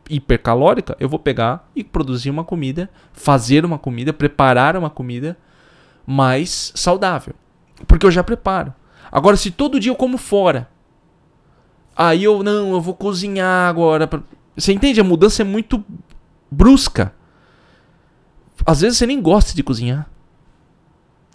hipercalórica, 0.10 0.98
eu 1.00 1.08
vou 1.08 1.18
pegar 1.18 1.72
e 1.74 1.82
produzir 1.82 2.30
uma 2.30 2.44
comida, 2.44 2.89
fazer 3.13 3.63
uma 3.63 3.80
comida, 3.80 4.12
preparar 4.12 4.76
uma 4.76 4.89
comida 4.89 5.38
mais 6.06 6.74
saudável. 6.76 7.36
Porque 7.88 8.06
eu 8.06 8.12
já 8.12 8.22
preparo. 8.22 8.74
Agora, 9.13 9.38
se 9.38 9.52
todo 9.52 9.80
dia 9.80 9.91
eu 9.91 9.95
como 9.95 10.17
fora, 10.17 10.67
aí 11.95 12.23
eu 12.23 12.41
não, 12.41 12.71
eu 12.71 12.82
vou 12.82 12.95
cozinhar 12.95 13.69
agora. 13.69 14.08
Pra... 14.08 14.23
Você 14.58 14.73
entende? 14.73 14.99
A 14.99 15.04
mudança 15.04 15.43
é 15.43 15.45
muito 15.45 15.86
brusca. 16.49 17.13
Às 18.65 18.82
vezes 18.82 18.97
você 18.97 19.06
nem 19.06 19.21
gosta 19.21 19.54
de 19.54 19.62
cozinhar. 19.62 20.10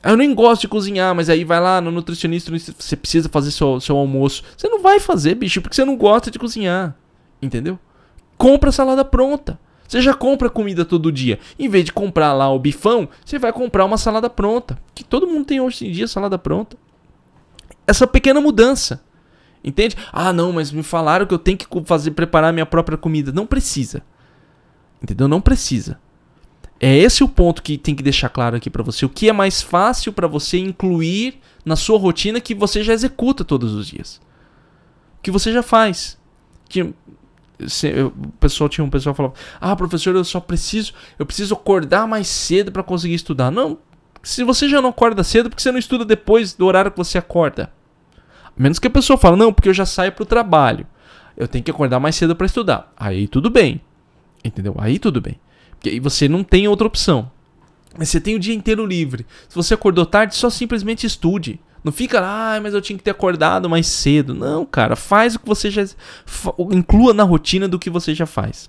Eu 0.03 0.17
nem 0.17 0.35
gosto 0.35 0.63
de 0.63 0.69
cozinhar, 0.69 1.15
mas 1.15 1.31
aí 1.31 1.45
vai 1.45 1.61
lá 1.61 1.81
no 1.81 1.93
nutricionista, 1.93 2.51
você 2.51 2.97
precisa 2.97 3.29
fazer 3.29 3.53
seu, 3.53 3.81
seu 3.81 3.97
almoço. 3.97 4.43
Você 4.57 4.69
não 4.69 4.83
vai 4.83 4.99
fazer, 4.99 5.37
bicho, 5.37 5.63
porque 5.63 5.77
você 5.77 5.85
não 5.85 5.97
gosta 5.97 6.33
de 6.33 6.39
cozinhar. 6.39 6.97
Entendeu? 7.41 7.79
Compra 8.37 8.73
salada 8.73 9.05
pronta. 9.05 9.57
Você 9.87 10.03
já 10.03 10.15
compra 10.15 10.51
comida 10.51 10.85
todo 10.85 11.13
dia. 11.13 11.39
Em 11.57 11.69
vez 11.69 11.85
de 11.85 11.93
comprar 11.93 12.33
lá 12.33 12.53
o 12.53 12.59
bifão, 12.59 13.09
você 13.25 13.39
vai 13.39 13.53
comprar 13.53 13.85
uma 13.85 13.97
salada 13.97 14.29
pronta. 14.29 14.77
Que 14.97 15.05
todo 15.05 15.29
mundo 15.29 15.45
tem 15.45 15.61
hoje 15.61 15.87
em 15.87 15.93
dia 15.93 16.09
salada 16.09 16.37
pronta. 16.37 16.77
Essa 17.89 18.07
pequena 18.07 18.41
mudança. 18.41 19.03
Entende? 19.65 19.97
Ah, 20.13 20.33
não, 20.33 20.53
mas 20.53 20.71
me 20.71 20.83
falaram 20.83 21.27
que 21.27 21.33
eu 21.33 21.39
tenho 21.39 21.57
que 21.57 21.67
fazer 21.85 22.11
preparar 22.11 22.53
minha 22.53 22.67
própria 22.67 22.99
comida. 22.99 23.33
Não 23.33 23.47
precisa. 23.47 24.03
Entendeu? 25.03 25.27
Não 25.27 25.41
precisa. 25.41 25.99
É 26.79 26.97
esse 26.97 27.25
o 27.25 27.29
ponto 27.29 27.63
que 27.63 27.77
tem 27.77 27.95
que 27.95 28.03
deixar 28.03 28.29
claro 28.29 28.57
aqui 28.57 28.71
para 28.71 28.85
você. 28.85 29.05
O 29.05 29.09
que 29.09 29.29
é 29.29 29.33
mais 29.33 29.63
fácil 29.63 30.13
para 30.13 30.29
você 30.29 30.59
incluir 30.59 31.41
na 31.65 31.75
sua 31.75 31.99
rotina 31.99 32.41
que 32.41 32.55
você 32.55 32.85
já 32.85 32.93
executa 32.93 33.45
todos 33.45 33.73
os 33.73 33.87
dias. 33.87 34.21
Que 35.21 35.31
você 35.31 35.53
já 35.53 35.63
faz. 35.63 36.17
Que 36.69 36.83
o 36.83 38.33
pessoal 38.39 38.69
tinha 38.69 38.85
um 38.85 38.91
pessoal 38.91 39.15
falava: 39.15 39.35
"Ah, 39.61 39.75
professor, 39.75 40.15
eu 40.15 40.25
só 40.25 40.39
preciso, 40.39 40.93
eu 41.19 41.27
preciso 41.27 41.55
acordar 41.55 42.07
mais 42.07 42.29
cedo 42.29 42.71
para 42.71 42.85
conseguir 42.85 43.15
estudar". 43.15 43.51
Não, 43.51 43.79
se 44.23 44.45
você 44.45 44.69
já 44.69 44.81
não 44.81 44.91
acorda 44.91 45.25
cedo, 45.25 45.51
por 45.51 45.57
que 45.57 45.63
você 45.63 45.73
não 45.73 45.79
estuda 45.79 46.05
depois 46.05 46.53
do 46.53 46.67
horário 46.67 46.93
que 46.93 46.97
você 46.97 47.19
acorda? 47.19 47.73
Menos 48.59 48.79
que 48.79 48.87
a 48.87 48.91
pessoa 48.91 49.17
fale: 49.17 49.37
"Não, 49.37 49.53
porque 49.53 49.69
eu 49.69 49.75
já 49.75 49.87
saio 49.87 50.13
para 50.13 50.23
o 50.23 50.27
trabalho". 50.27 50.87
eu 51.39 51.47
tenho 51.47 51.65
que 51.65 51.71
acordar 51.71 52.01
mais 52.01 52.17
cedo 52.17 52.35
para 52.35 52.47
estudar. 52.47 52.93
Aí 52.97 53.29
tudo 53.29 53.49
bem. 53.49 53.81
Entendeu? 54.45 54.75
Aí 54.77 54.99
tudo 54.99 55.21
bem. 55.21 55.39
Porque 55.71 55.89
aí 55.89 56.01
você 56.01 56.29
não 56.29 56.43
tem 56.43 56.67
outra 56.67 56.87
opção. 56.87 57.31
Mas 57.97 58.09
você 58.09 58.21
tem 58.21 58.35
o 58.35 58.41
dia 58.41 58.55
inteiro 58.55 58.85
livre. 58.85 59.25
Se 59.49 59.55
você 59.55 59.73
acordou 59.73 60.05
tarde, 60.05 60.35
só 60.35 60.51
simplesmente 60.51 61.07
estude. 61.07 61.61
Não 61.85 61.93
fica, 61.93 62.21
ah, 62.21 62.61
mas 62.61 62.75
eu 62.75 62.83
tinha 62.83 62.99
que 62.99 63.05
ter 63.05 63.13
acordado 63.13 63.71
mais 63.71 63.87
cedo. 63.87 64.35
Não, 64.35 64.67
cara, 64.67 64.97
faz 64.97 65.37
o 65.37 65.39
que 65.39 65.47
você 65.47 65.71
já. 65.71 65.87
Inclua 66.73 67.15
na 67.15 67.23
rotina 67.23 67.69
do 67.69 67.79
que 67.79 67.89
você 67.89 68.15
já 68.15 68.27
faz. 68.27 68.69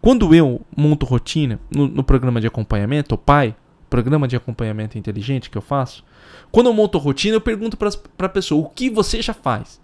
Quando 0.00 0.34
eu 0.34 0.60
monto 0.76 1.06
rotina 1.06 1.60
no, 1.70 1.86
no 1.86 2.02
programa 2.02 2.40
de 2.40 2.48
acompanhamento, 2.48 3.14
o 3.14 3.18
pai, 3.18 3.54
programa 3.88 4.26
de 4.26 4.34
acompanhamento 4.34 4.98
inteligente 4.98 5.48
que 5.48 5.56
eu 5.56 5.62
faço, 5.62 6.04
quando 6.50 6.66
eu 6.66 6.74
monto 6.74 6.98
rotina, 6.98 7.36
eu 7.36 7.40
pergunto 7.40 7.76
pra, 7.76 7.90
pra 8.16 8.28
pessoa 8.28 8.64
o 8.64 8.68
que 8.68 8.90
você 8.90 9.20
já 9.22 9.34
faz. 9.34 9.80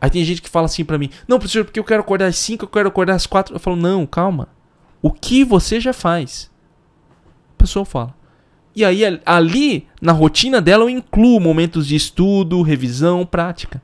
Aí 0.00 0.10
tem 0.10 0.24
gente 0.24 0.42
que 0.42 0.50
fala 0.50 0.66
assim 0.66 0.84
pra 0.84 0.98
mim: 0.98 1.10
Não, 1.26 1.38
professor, 1.38 1.64
porque 1.64 1.80
eu 1.80 1.84
quero 1.84 2.00
acordar 2.00 2.26
às 2.26 2.36
5, 2.36 2.64
eu 2.64 2.68
quero 2.68 2.88
acordar 2.88 3.14
às 3.14 3.26
4. 3.26 3.54
Eu 3.54 3.60
falo: 3.60 3.76
Não, 3.76 4.06
calma. 4.06 4.48
O 5.00 5.10
que 5.10 5.44
você 5.44 5.80
já 5.80 5.92
faz? 5.92 6.50
A 7.54 7.56
pessoa 7.58 7.84
fala. 7.84 8.14
E 8.76 8.84
aí, 8.84 9.02
ali, 9.24 9.86
na 10.02 10.12
rotina 10.12 10.60
dela, 10.60 10.84
eu 10.84 10.90
incluo 10.90 11.40
momentos 11.40 11.86
de 11.86 11.94
estudo, 11.94 12.60
revisão, 12.62 13.24
prática. 13.24 13.80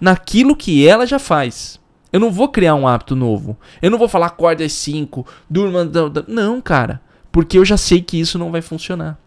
Naquilo 0.00 0.54
que 0.54 0.86
ela 0.86 1.06
já 1.06 1.18
faz. 1.18 1.80
Eu 2.12 2.20
não 2.20 2.30
vou 2.30 2.48
criar 2.48 2.74
um 2.74 2.86
hábito 2.86 3.16
novo. 3.16 3.58
Eu 3.82 3.90
não 3.90 3.98
vou 3.98 4.08
falar 4.08 4.26
acorde 4.26 4.62
às 4.62 4.72
5, 4.72 5.26
durma. 5.50 5.90
Não, 6.26 6.60
cara. 6.60 7.00
Porque 7.30 7.58
eu 7.58 7.64
já 7.64 7.76
sei 7.76 8.00
que 8.00 8.18
isso 8.18 8.38
não 8.38 8.50
vai 8.50 8.62
funcionar. 8.62 9.18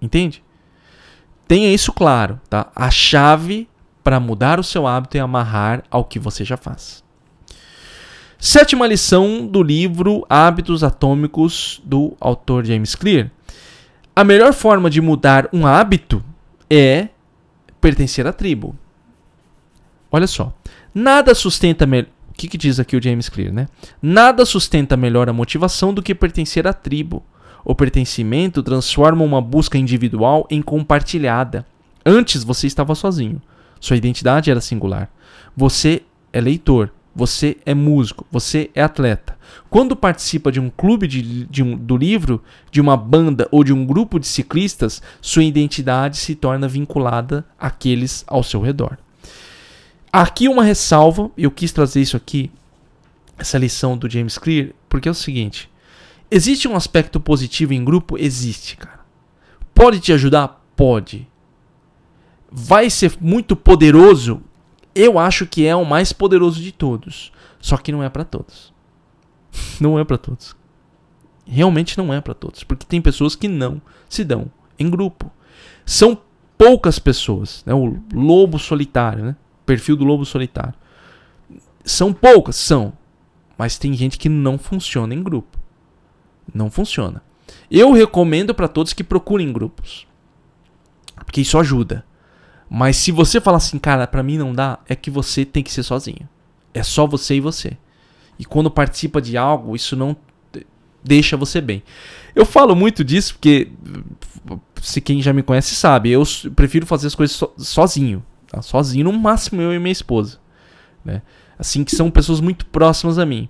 Entende? 0.00 0.44
Tenha 1.46 1.72
isso 1.72 1.92
claro, 1.92 2.40
tá? 2.50 2.70
A 2.74 2.90
chave 2.90 3.68
para 4.02 4.20
mudar 4.20 4.58
o 4.58 4.64
seu 4.64 4.86
hábito 4.86 5.16
é 5.16 5.20
amarrar 5.20 5.84
ao 5.90 6.04
que 6.04 6.18
você 6.18 6.44
já 6.44 6.56
faz. 6.56 7.04
Sétima 8.38 8.86
lição 8.86 9.46
do 9.46 9.62
livro 9.62 10.24
Hábitos 10.28 10.84
Atômicos 10.84 11.80
do 11.84 12.16
autor 12.20 12.64
James 12.64 12.94
Clear 12.94 13.30
a 14.18 14.24
melhor 14.24 14.54
forma 14.54 14.88
de 14.88 15.02
mudar 15.02 15.46
um 15.52 15.66
hábito 15.66 16.24
é 16.70 17.08
pertencer 17.82 18.26
à 18.26 18.32
tribo. 18.32 18.74
Olha 20.10 20.26
só. 20.26 20.54
Nada 20.94 21.34
sustenta 21.34 21.84
melhor. 21.84 22.08
O 22.30 22.32
que, 22.32 22.48
que 22.48 22.56
diz 22.56 22.80
aqui 22.80 22.96
o 22.96 23.02
James 23.02 23.28
Clear, 23.28 23.52
né? 23.52 23.68
Nada 24.00 24.46
sustenta 24.46 24.96
melhor 24.96 25.28
a 25.28 25.34
motivação 25.34 25.92
do 25.92 26.02
que 26.02 26.14
pertencer 26.14 26.66
à 26.66 26.72
tribo. 26.72 27.22
O 27.68 27.74
pertencimento 27.74 28.62
transforma 28.62 29.24
uma 29.24 29.42
busca 29.42 29.76
individual 29.76 30.46
em 30.48 30.62
compartilhada. 30.62 31.66
Antes 32.04 32.44
você 32.44 32.68
estava 32.68 32.94
sozinho. 32.94 33.42
Sua 33.80 33.96
identidade 33.96 34.52
era 34.52 34.60
singular. 34.60 35.10
Você 35.56 36.02
é 36.32 36.40
leitor. 36.40 36.92
Você 37.12 37.56
é 37.66 37.74
músico, 37.74 38.26
você 38.30 38.70
é 38.74 38.82
atleta. 38.82 39.36
Quando 39.70 39.96
participa 39.96 40.52
de 40.52 40.60
um 40.60 40.68
clube 40.68 41.08
de, 41.08 41.46
de 41.46 41.62
um, 41.62 41.74
do 41.74 41.96
livro, 41.96 42.42
de 42.70 42.78
uma 42.78 42.94
banda 42.94 43.48
ou 43.50 43.64
de 43.64 43.72
um 43.72 43.86
grupo 43.86 44.20
de 44.20 44.26
ciclistas, 44.26 45.02
sua 45.20 45.42
identidade 45.42 46.18
se 46.18 46.34
torna 46.34 46.68
vinculada 46.68 47.42
àqueles 47.58 48.22
ao 48.26 48.42
seu 48.42 48.60
redor. 48.60 48.98
Aqui 50.12 50.46
uma 50.46 50.62
ressalva, 50.62 51.30
eu 51.38 51.50
quis 51.50 51.72
trazer 51.72 52.02
isso 52.02 52.18
aqui, 52.18 52.50
essa 53.38 53.56
lição 53.56 53.96
do 53.96 54.10
James 54.10 54.36
Clear, 54.36 54.68
porque 54.86 55.08
é 55.08 55.10
o 55.10 55.14
seguinte: 55.14 55.70
existe 56.30 56.68
um 56.68 56.76
aspecto 56.76 57.20
positivo 57.20 57.72
em 57.72 57.84
grupo? 57.84 58.16
Existe, 58.18 58.76
cara. 58.76 59.00
Pode 59.74 60.00
te 60.00 60.12
ajudar? 60.12 60.64
Pode. 60.74 61.28
Vai 62.50 62.88
ser 62.90 63.16
muito 63.20 63.54
poderoso? 63.54 64.42
Eu 64.94 65.18
acho 65.18 65.46
que 65.46 65.66
é 65.66 65.76
o 65.76 65.84
mais 65.84 66.12
poderoso 66.12 66.60
de 66.62 66.72
todos. 66.72 67.32
Só 67.60 67.76
que 67.76 67.92
não 67.92 68.02
é 68.02 68.08
para 68.08 68.24
todos. 68.24 68.72
não 69.80 69.98
é 69.98 70.04
para 70.04 70.18
todos. 70.18 70.56
Realmente 71.46 71.96
não 71.96 72.12
é 72.12 72.20
para 72.20 72.34
todos, 72.34 72.64
porque 72.64 72.84
tem 72.86 73.00
pessoas 73.00 73.36
que 73.36 73.46
não 73.46 73.80
se 74.08 74.24
dão 74.24 74.50
em 74.78 74.90
grupo. 74.90 75.30
São 75.84 76.18
poucas 76.58 76.98
pessoas, 76.98 77.62
né? 77.64 77.72
O 77.72 77.98
lobo 78.12 78.58
solitário, 78.58 79.24
né? 79.24 79.36
Perfil 79.64 79.96
do 79.96 80.04
lobo 80.04 80.24
solitário. 80.24 80.74
São 81.84 82.12
poucas, 82.12 82.56
são, 82.56 82.92
mas 83.56 83.78
tem 83.78 83.94
gente 83.94 84.18
que 84.18 84.28
não 84.28 84.58
funciona 84.58 85.14
em 85.14 85.22
grupo. 85.22 85.55
Não 86.52 86.70
funciona. 86.70 87.22
Eu 87.70 87.92
recomendo 87.92 88.54
para 88.54 88.68
todos 88.68 88.92
que 88.92 89.04
procurem 89.04 89.52
grupos. 89.52 90.06
Porque 91.24 91.40
isso 91.40 91.58
ajuda. 91.58 92.04
Mas 92.68 92.96
se 92.96 93.12
você 93.12 93.40
falar 93.40 93.58
assim, 93.58 93.78
cara, 93.78 94.06
para 94.06 94.22
mim 94.22 94.38
não 94.38 94.52
dá, 94.52 94.78
é 94.88 94.94
que 94.94 95.10
você 95.10 95.44
tem 95.44 95.62
que 95.62 95.72
ser 95.72 95.82
sozinho. 95.82 96.28
É 96.74 96.82
só 96.82 97.06
você 97.06 97.36
e 97.36 97.40
você. 97.40 97.76
E 98.38 98.44
quando 98.44 98.70
participa 98.70 99.20
de 99.20 99.36
algo, 99.36 99.74
isso 99.74 99.96
não 99.96 100.16
deixa 101.02 101.36
você 101.36 101.60
bem. 101.60 101.82
Eu 102.34 102.44
falo 102.44 102.74
muito 102.74 103.04
disso 103.04 103.34
porque 103.34 103.70
se 104.82 105.00
quem 105.00 105.22
já 105.22 105.32
me 105.32 105.42
conhece 105.42 105.74
sabe, 105.74 106.10
eu 106.10 106.22
prefiro 106.54 106.84
fazer 106.84 107.06
as 107.06 107.14
coisas 107.14 107.36
so, 107.36 107.52
sozinho, 107.56 108.22
tá? 108.48 108.60
sozinho 108.60 109.04
no 109.04 109.12
máximo 109.12 109.62
eu 109.62 109.72
e 109.72 109.78
minha 109.78 109.92
esposa, 109.92 110.38
né? 111.04 111.22
Assim 111.58 111.84
que 111.84 111.94
são 111.94 112.10
pessoas 112.10 112.40
muito 112.40 112.66
próximas 112.66 113.18
a 113.18 113.24
mim. 113.24 113.48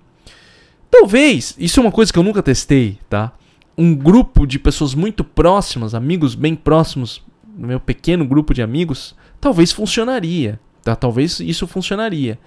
Talvez, 0.90 1.54
isso 1.58 1.80
é 1.80 1.82
uma 1.82 1.92
coisa 1.92 2.12
que 2.12 2.18
eu 2.18 2.22
nunca 2.22 2.42
testei, 2.42 2.98
tá? 3.08 3.32
Um 3.76 3.94
grupo 3.94 4.46
de 4.46 4.58
pessoas 4.58 4.94
muito 4.94 5.22
próximas, 5.22 5.94
amigos 5.94 6.34
bem 6.34 6.54
próximos, 6.54 7.22
meu 7.56 7.80
pequeno 7.80 8.24
grupo 8.24 8.54
de 8.54 8.62
amigos, 8.62 9.14
talvez 9.40 9.72
funcionaria. 9.72 10.58
Tá? 10.82 10.94
Talvez 10.94 11.40
isso 11.40 11.66
funcionaria. 11.66 12.38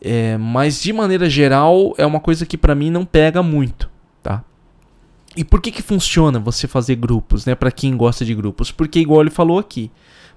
É, 0.00 0.38
mas 0.38 0.80
de 0.80 0.92
maneira 0.92 1.28
geral 1.28 1.94
é 1.98 2.06
uma 2.06 2.20
coisa 2.20 2.46
que 2.46 2.56
para 2.56 2.74
mim 2.74 2.90
não 2.90 3.04
pega 3.04 3.42
muito, 3.42 3.90
tá? 4.22 4.42
E 5.36 5.44
por 5.44 5.60
que 5.60 5.70
que 5.70 5.82
funciona 5.82 6.38
você 6.38 6.66
fazer 6.66 6.96
grupos, 6.96 7.44
né? 7.44 7.54
Para 7.54 7.70
quem 7.70 7.94
gosta 7.96 8.24
de 8.24 8.34
grupos? 8.34 8.72
Porque 8.72 8.98
igual 8.98 9.20
ele 9.20 9.30
falou 9.30 9.58
aqui, 9.58 9.90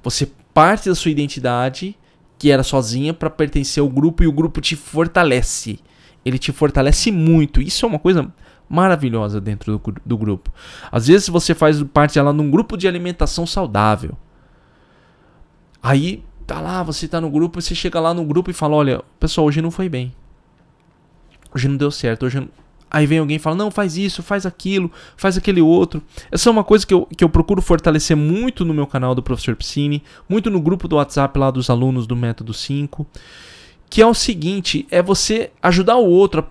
você 0.04 0.30
parte 0.54 0.90
da 0.90 0.96
sua 0.96 1.12
identidade 1.12 1.96
que 2.38 2.52
era 2.52 2.62
sozinha 2.62 3.14
para 3.14 3.30
pertencer 3.30 3.82
ao 3.82 3.88
grupo 3.88 4.22
e 4.22 4.28
o 4.28 4.32
grupo 4.32 4.60
te 4.60 4.76
fortalece. 4.76 5.80
Ele 6.26 6.38
te 6.38 6.52
fortalece 6.52 7.12
muito. 7.12 7.62
Isso 7.62 7.86
é 7.86 7.90
uma 7.90 8.00
coisa 8.00 8.32
maravilhosa 8.70 9.40
dentro 9.40 9.78
do, 9.78 9.96
do 10.06 10.18
grupo. 10.18 10.52
Às 10.92 11.08
vezes 11.08 11.30
você 11.30 11.54
faz 11.54 11.82
parte 11.84 12.20
lá 12.20 12.34
num 12.34 12.50
grupo 12.50 12.78
de 12.78 12.88
alimentação 12.88 13.46
saudável. 13.46 14.18
Aí 15.82 16.24
tá 16.48 16.60
lá, 16.60 16.82
você 16.82 17.08
tá 17.08 17.20
no 17.20 17.30
grupo, 17.30 17.62
você 17.62 17.76
chega 17.76 18.00
lá 18.00 18.14
no 18.14 18.24
grupo 18.24 18.50
e 18.50 18.54
fala: 18.54 18.76
"Olha, 18.76 19.04
pessoal, 19.20 19.48
hoje 19.48 19.62
não 19.62 19.70
foi 19.70 19.90
bem. 19.90 20.14
Hoje 21.54 21.68
não 21.68 21.78
deu 21.78 21.92
certo, 21.92 22.26
hoje 22.26 22.40
não... 22.40 22.50
Aí 22.90 23.06
vem 23.06 23.20
alguém 23.20 23.36
e 23.36 23.40
fala: 23.40 23.56
"Não, 23.56 23.70
faz 23.70 23.98
isso, 23.98 24.24
faz 24.24 24.46
aquilo, 24.46 24.90
faz 25.18 25.38
aquele 25.38 25.62
outro". 25.62 26.02
Essa 26.32 26.50
é 26.50 26.52
uma 26.52 26.64
coisa 26.64 26.88
que 26.88 26.94
eu, 26.94 27.06
que 27.06 27.24
eu 27.24 27.30
procuro 27.30 27.62
fortalecer 27.62 28.16
muito 28.16 28.64
no 28.64 28.74
meu 28.74 28.88
canal 28.88 29.14
do 29.14 29.22
Professor 29.22 29.56
Piscine, 29.56 30.02
muito 30.28 30.50
no 30.50 30.62
grupo 30.62 30.88
do 30.88 30.96
WhatsApp 30.96 31.38
lá 31.38 31.52
dos 31.52 31.70
alunos 31.70 32.08
do 32.08 32.16
Método 32.16 32.54
5, 32.54 33.06
que 33.94 34.02
é 34.02 34.08
o 34.08 34.14
seguinte, 34.16 34.88
é 34.90 35.04
você 35.04 35.52
ajudar 35.62 35.98
o 35.98 36.10
outro. 36.10 36.48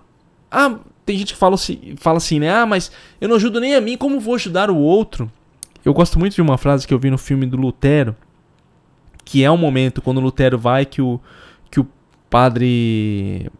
Ah, 0.49 0.77
tem 1.05 1.17
gente 1.17 1.33
que 1.33 1.37
fala 1.37 1.55
assim, 1.55 1.93
fala 1.97 2.15
assim, 2.15 2.39
né? 2.39 2.49
Ah, 2.49 2.65
mas 2.65 2.89
eu 3.19 3.27
não 3.27 3.35
ajudo 3.35 3.59
nem 3.59 3.75
a 3.75 3.81
mim, 3.81 3.97
como 3.97 4.17
vou 4.17 4.35
ajudar 4.35 4.71
o 4.71 4.77
outro? 4.77 5.29
Eu 5.83 5.93
gosto 5.93 6.17
muito 6.17 6.35
de 6.35 6.41
uma 6.41 6.57
frase 6.57 6.87
que 6.87 6.93
eu 6.93 6.97
vi 6.97 7.11
no 7.11 7.17
filme 7.17 7.45
do 7.45 7.57
Lutero, 7.57 8.15
que 9.25 9.43
é 9.43 9.51
um 9.51 9.57
momento 9.57 10.01
quando 10.01 10.19
o 10.19 10.21
Lutero 10.21 10.57
vai 10.57 10.85
que 10.85 11.01
o, 11.01 11.19
que 11.69 11.81
o 11.81 11.87
padre 12.29 13.51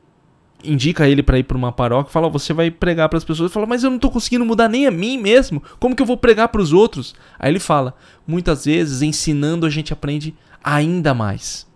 indica 0.63 1.05
ele 1.05 1.21
para 1.21 1.37
ir 1.37 1.43
para 1.43 1.57
uma 1.57 1.73
paróquia, 1.73 2.09
fala: 2.09 2.29
"Você 2.29 2.53
vai 2.53 2.71
pregar 2.71 3.09
para 3.09 3.17
as 3.17 3.25
pessoas". 3.25 3.47
Ele 3.47 3.53
fala: 3.53 3.65
"Mas 3.65 3.83
eu 3.83 3.91
não 3.91 3.99
tô 3.99 4.09
conseguindo 4.09 4.45
mudar 4.45 4.69
nem 4.69 4.87
a 4.87 4.91
mim 4.91 5.17
mesmo. 5.17 5.61
Como 5.77 5.93
que 5.93 6.01
eu 6.01 6.07
vou 6.07 6.15
pregar 6.15 6.47
para 6.47 6.61
os 6.61 6.71
outros?". 6.71 7.13
Aí 7.37 7.51
ele 7.51 7.59
fala: 7.59 7.93
"Muitas 8.25 8.63
vezes 8.63 9.01
ensinando 9.01 9.65
a 9.65 9.69
gente 9.69 9.91
aprende 9.91 10.33
ainda 10.63 11.13
mais". 11.13 11.67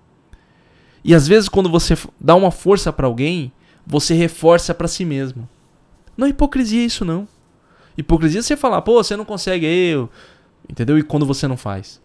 E 1.03 1.13
às 1.13 1.27
vezes 1.27 1.49
quando 1.49 1.69
você 1.69 1.97
dá 2.19 2.35
uma 2.35 2.51
força 2.51 2.91
para 2.91 3.07
alguém, 3.07 3.51
você 3.85 4.13
reforça 4.13 4.73
para 4.73 4.87
si 4.87 5.05
mesmo. 5.05 5.47
Não 6.15 6.27
é 6.27 6.29
hipocrisia 6.29 6.83
isso, 6.83 7.05
não. 7.05 7.27
Hipocrisia 7.97 8.39
é 8.39 8.43
você 8.43 8.57
falar, 8.57 8.81
pô, 8.81 9.01
você 9.03 9.15
não 9.15 9.25
consegue, 9.25 9.65
eu. 9.65 10.09
Entendeu? 10.69 10.97
E 10.97 11.03
quando 11.03 11.25
você 11.25 11.47
não 11.47 11.57
faz. 11.57 12.01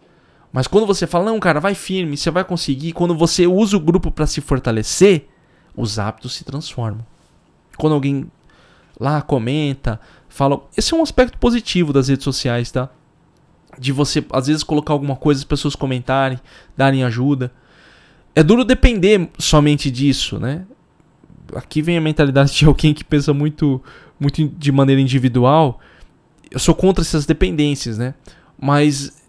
Mas 0.51 0.67
quando 0.67 0.85
você 0.85 1.07
fala, 1.07 1.25
não, 1.25 1.39
cara, 1.39 1.59
vai 1.59 1.73
firme, 1.73 2.15
você 2.15 2.29
vai 2.29 2.43
conseguir. 2.43 2.93
Quando 2.93 3.15
você 3.15 3.47
usa 3.47 3.75
o 3.75 3.79
grupo 3.79 4.11
para 4.11 4.27
se 4.27 4.39
fortalecer, 4.39 5.27
os 5.75 5.97
hábitos 5.97 6.33
se 6.33 6.43
transformam. 6.43 7.05
Quando 7.77 7.93
alguém 7.93 8.31
lá 8.99 9.21
comenta, 9.21 9.99
fala. 10.29 10.61
Esse 10.77 10.93
é 10.93 10.97
um 10.97 11.01
aspecto 11.01 11.37
positivo 11.39 11.91
das 11.91 12.07
redes 12.07 12.23
sociais, 12.23 12.71
tá? 12.71 12.89
De 13.79 13.91
você, 13.91 14.23
às 14.31 14.45
vezes, 14.45 14.63
colocar 14.63 14.93
alguma 14.93 15.15
coisa, 15.15 15.39
as 15.39 15.45
pessoas 15.45 15.75
comentarem, 15.75 16.39
darem 16.77 17.03
ajuda. 17.03 17.51
É 18.35 18.41
duro 18.41 18.65
depender 18.65 19.29
somente 19.37 19.91
disso, 19.91 20.39
né? 20.39 20.65
aqui 21.55 21.81
vem 21.81 21.97
a 21.97 22.01
mentalidade 22.01 22.53
de 22.53 22.65
alguém 22.65 22.93
que 22.93 23.03
pensa 23.03 23.33
muito, 23.33 23.81
muito 24.19 24.47
de 24.47 24.71
maneira 24.71 25.01
individual. 25.01 25.79
Eu 26.49 26.59
sou 26.59 26.75
contra 26.75 27.03
essas 27.03 27.25
dependências, 27.25 27.97
né? 27.97 28.13
Mas 28.59 29.23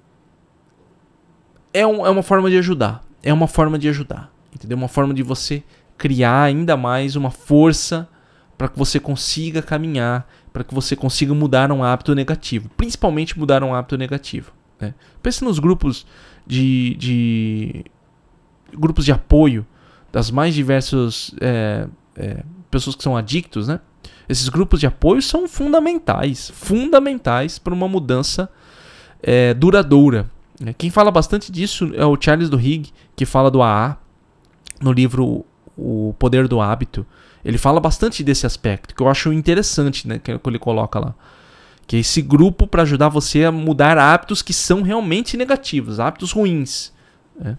é, 1.73 1.87
um, 1.87 2.07
é 2.07 2.11
uma 2.11 2.23
forma 2.23 2.51
de 2.51 2.59
ajudar. 2.59 3.05
É 3.23 3.33
uma 3.33 3.49
forma 3.49 3.79
de 3.79 3.89
ajudar. 3.89 4.33
Entendeu? 4.55 4.77
Uma 4.77 4.89
forma 4.89 5.15
de 5.15 5.23
você 5.23 5.63
criar 5.97 6.43
ainda 6.43 6.77
mais 6.77 7.17
uma 7.17 7.31
força 7.31 8.09
para 8.57 8.69
que 8.69 8.79
você 8.79 9.01
consiga 9.01 9.61
caminhar, 9.63 10.29
para 10.53 10.63
que 10.63 10.75
você 10.75 10.95
consiga 10.95 11.35
mudar 11.35 11.73
um 11.73 11.83
hábito 11.83 12.15
negativo, 12.15 12.71
principalmente 12.77 13.37
mudar 13.37 13.65
um 13.65 13.75
hábito 13.75 13.97
negativo. 13.97 14.53
Né? 14.81 14.95
Pense 15.21 15.43
nos 15.43 15.59
grupos 15.59 16.07
de, 16.47 16.95
de 16.95 17.85
grupos 18.73 19.05
de 19.05 19.13
apoio 19.13 19.67
das 20.13 20.31
mais 20.31 20.55
diversas 20.55 21.35
é, 21.41 21.87
é, 22.17 22.45
pessoas 22.71 22.95
que 22.95 23.03
são 23.03 23.17
adictos, 23.17 23.69
né? 23.69 23.81
Esses 24.29 24.49
grupos 24.49 24.81
de 24.81 24.87
apoio 24.87 25.21
são 25.21 25.47
fundamentais, 25.47 26.51
fundamentais 26.55 27.59
para 27.59 27.75
uma 27.75 27.89
mudança 27.89 28.49
é, 29.23 29.53
duradoura. 29.53 30.31
Né? 30.61 30.73
Quem 30.73 30.91
fala 30.91 31.11
bastante 31.11 31.53
disso 31.53 31.91
é 31.95 32.05
o 32.05 32.17
Charles 32.19 32.49
Duhigg, 32.49 32.91
que 33.15 33.27
fala 33.27 33.51
do 33.51 33.63
AA 33.63 33.99
no 34.81 34.93
livro 34.93 35.45
O 35.77 36.15
Poder 36.19 36.49
do 36.49 36.61
Hábito. 36.61 37.07
Ele 37.45 37.59
fala 37.59 37.81
bastante 37.81 38.25
desse 38.25 38.47
aspecto, 38.47 38.95
que 38.95 39.03
eu 39.03 39.09
acho 39.09 39.33
interessante, 39.33 40.09
né, 40.09 40.19
que 40.19 40.31
ele 40.31 40.59
coloca 40.59 40.99
lá. 40.99 41.15
Que 41.87 41.97
é 41.97 41.99
esse 42.01 42.23
grupo 42.23 42.67
para 42.67 42.83
ajudar 42.83 43.11
você 43.11 43.45
a 43.45 43.53
mudar 43.53 43.99
hábitos 43.99 44.41
que 44.41 44.55
são 44.55 44.81
realmente 44.81 45.37
negativos, 45.37 46.01
hábitos 46.01 46.33
ruins. 46.33 46.93
Né? 47.39 47.59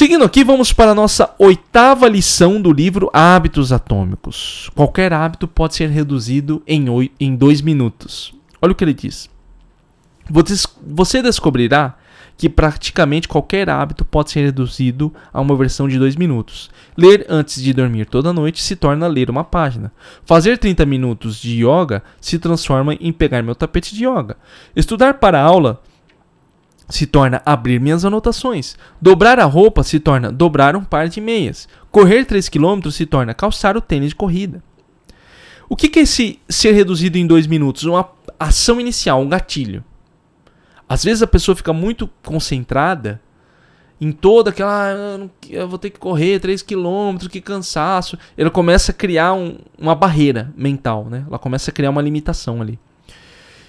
Seguindo 0.00 0.24
aqui, 0.24 0.42
vamos 0.42 0.72
para 0.72 0.92
a 0.92 0.94
nossa 0.94 1.34
oitava 1.38 2.08
lição 2.08 2.58
do 2.58 2.72
livro 2.72 3.10
Hábitos 3.12 3.70
Atômicos. 3.70 4.70
Qualquer 4.74 5.12
hábito 5.12 5.46
pode 5.46 5.74
ser 5.74 5.90
reduzido 5.90 6.62
em, 6.66 6.86
em 7.20 7.36
dois 7.36 7.60
minutos. 7.60 8.34
Olha 8.62 8.72
o 8.72 8.74
que 8.74 8.82
ele 8.82 8.94
diz. 8.94 9.28
Você 10.86 11.22
descobrirá 11.22 11.98
que 12.38 12.48
praticamente 12.48 13.28
qualquer 13.28 13.68
hábito 13.68 14.02
pode 14.02 14.30
ser 14.30 14.40
reduzido 14.40 15.12
a 15.30 15.38
uma 15.38 15.54
versão 15.54 15.86
de 15.86 15.98
dois 15.98 16.16
minutos. 16.16 16.70
Ler 16.96 17.26
antes 17.28 17.62
de 17.62 17.74
dormir 17.74 18.06
toda 18.06 18.32
noite 18.32 18.62
se 18.62 18.76
torna 18.76 19.06
ler 19.06 19.28
uma 19.28 19.44
página. 19.44 19.92
Fazer 20.24 20.56
30 20.56 20.86
minutos 20.86 21.38
de 21.38 21.62
yoga 21.62 22.02
se 22.18 22.38
transforma 22.38 22.94
em 22.94 23.12
pegar 23.12 23.42
meu 23.42 23.54
tapete 23.54 23.94
de 23.94 24.06
yoga. 24.06 24.38
Estudar 24.74 25.18
para 25.18 25.42
aula 25.42 25.82
se 26.90 27.06
torna 27.06 27.40
abrir 27.46 27.80
minhas 27.80 28.04
anotações. 28.04 28.76
Dobrar 29.00 29.38
a 29.38 29.44
roupa 29.44 29.82
se 29.82 29.98
torna 29.98 30.30
dobrar 30.30 30.76
um 30.76 30.84
par 30.84 31.08
de 31.08 31.20
meias. 31.20 31.68
Correr 31.90 32.24
3 32.24 32.48
km 32.48 32.90
se 32.90 33.06
torna 33.06 33.32
calçar 33.32 33.76
o 33.76 33.80
tênis 33.80 34.10
de 34.10 34.16
corrida. 34.16 34.62
O 35.68 35.76
que 35.76 35.98
é 35.98 36.02
esse 36.02 36.40
ser 36.48 36.72
reduzido 36.72 37.16
em 37.16 37.26
dois 37.26 37.46
minutos? 37.46 37.84
Uma 37.84 38.10
ação 38.38 38.80
inicial, 38.80 39.20
um 39.20 39.28
gatilho. 39.28 39.84
Às 40.88 41.04
vezes 41.04 41.22
a 41.22 41.26
pessoa 41.26 41.54
fica 41.54 41.72
muito 41.72 42.10
concentrada 42.24 43.20
em 44.00 44.10
toda 44.10 44.50
aquela. 44.50 44.92
Ah, 44.92 45.28
eu 45.48 45.68
vou 45.68 45.78
ter 45.78 45.90
que 45.90 46.00
correr 46.00 46.40
3 46.40 46.62
km, 46.62 47.28
que 47.30 47.40
cansaço. 47.40 48.18
Ela 48.36 48.50
começa 48.50 48.90
a 48.90 48.94
criar 48.94 49.34
um, 49.34 49.58
uma 49.78 49.94
barreira 49.94 50.52
mental, 50.56 51.04
né? 51.08 51.24
Ela 51.28 51.38
começa 51.38 51.70
a 51.70 51.74
criar 51.74 51.90
uma 51.90 52.02
limitação 52.02 52.60
ali. 52.60 52.78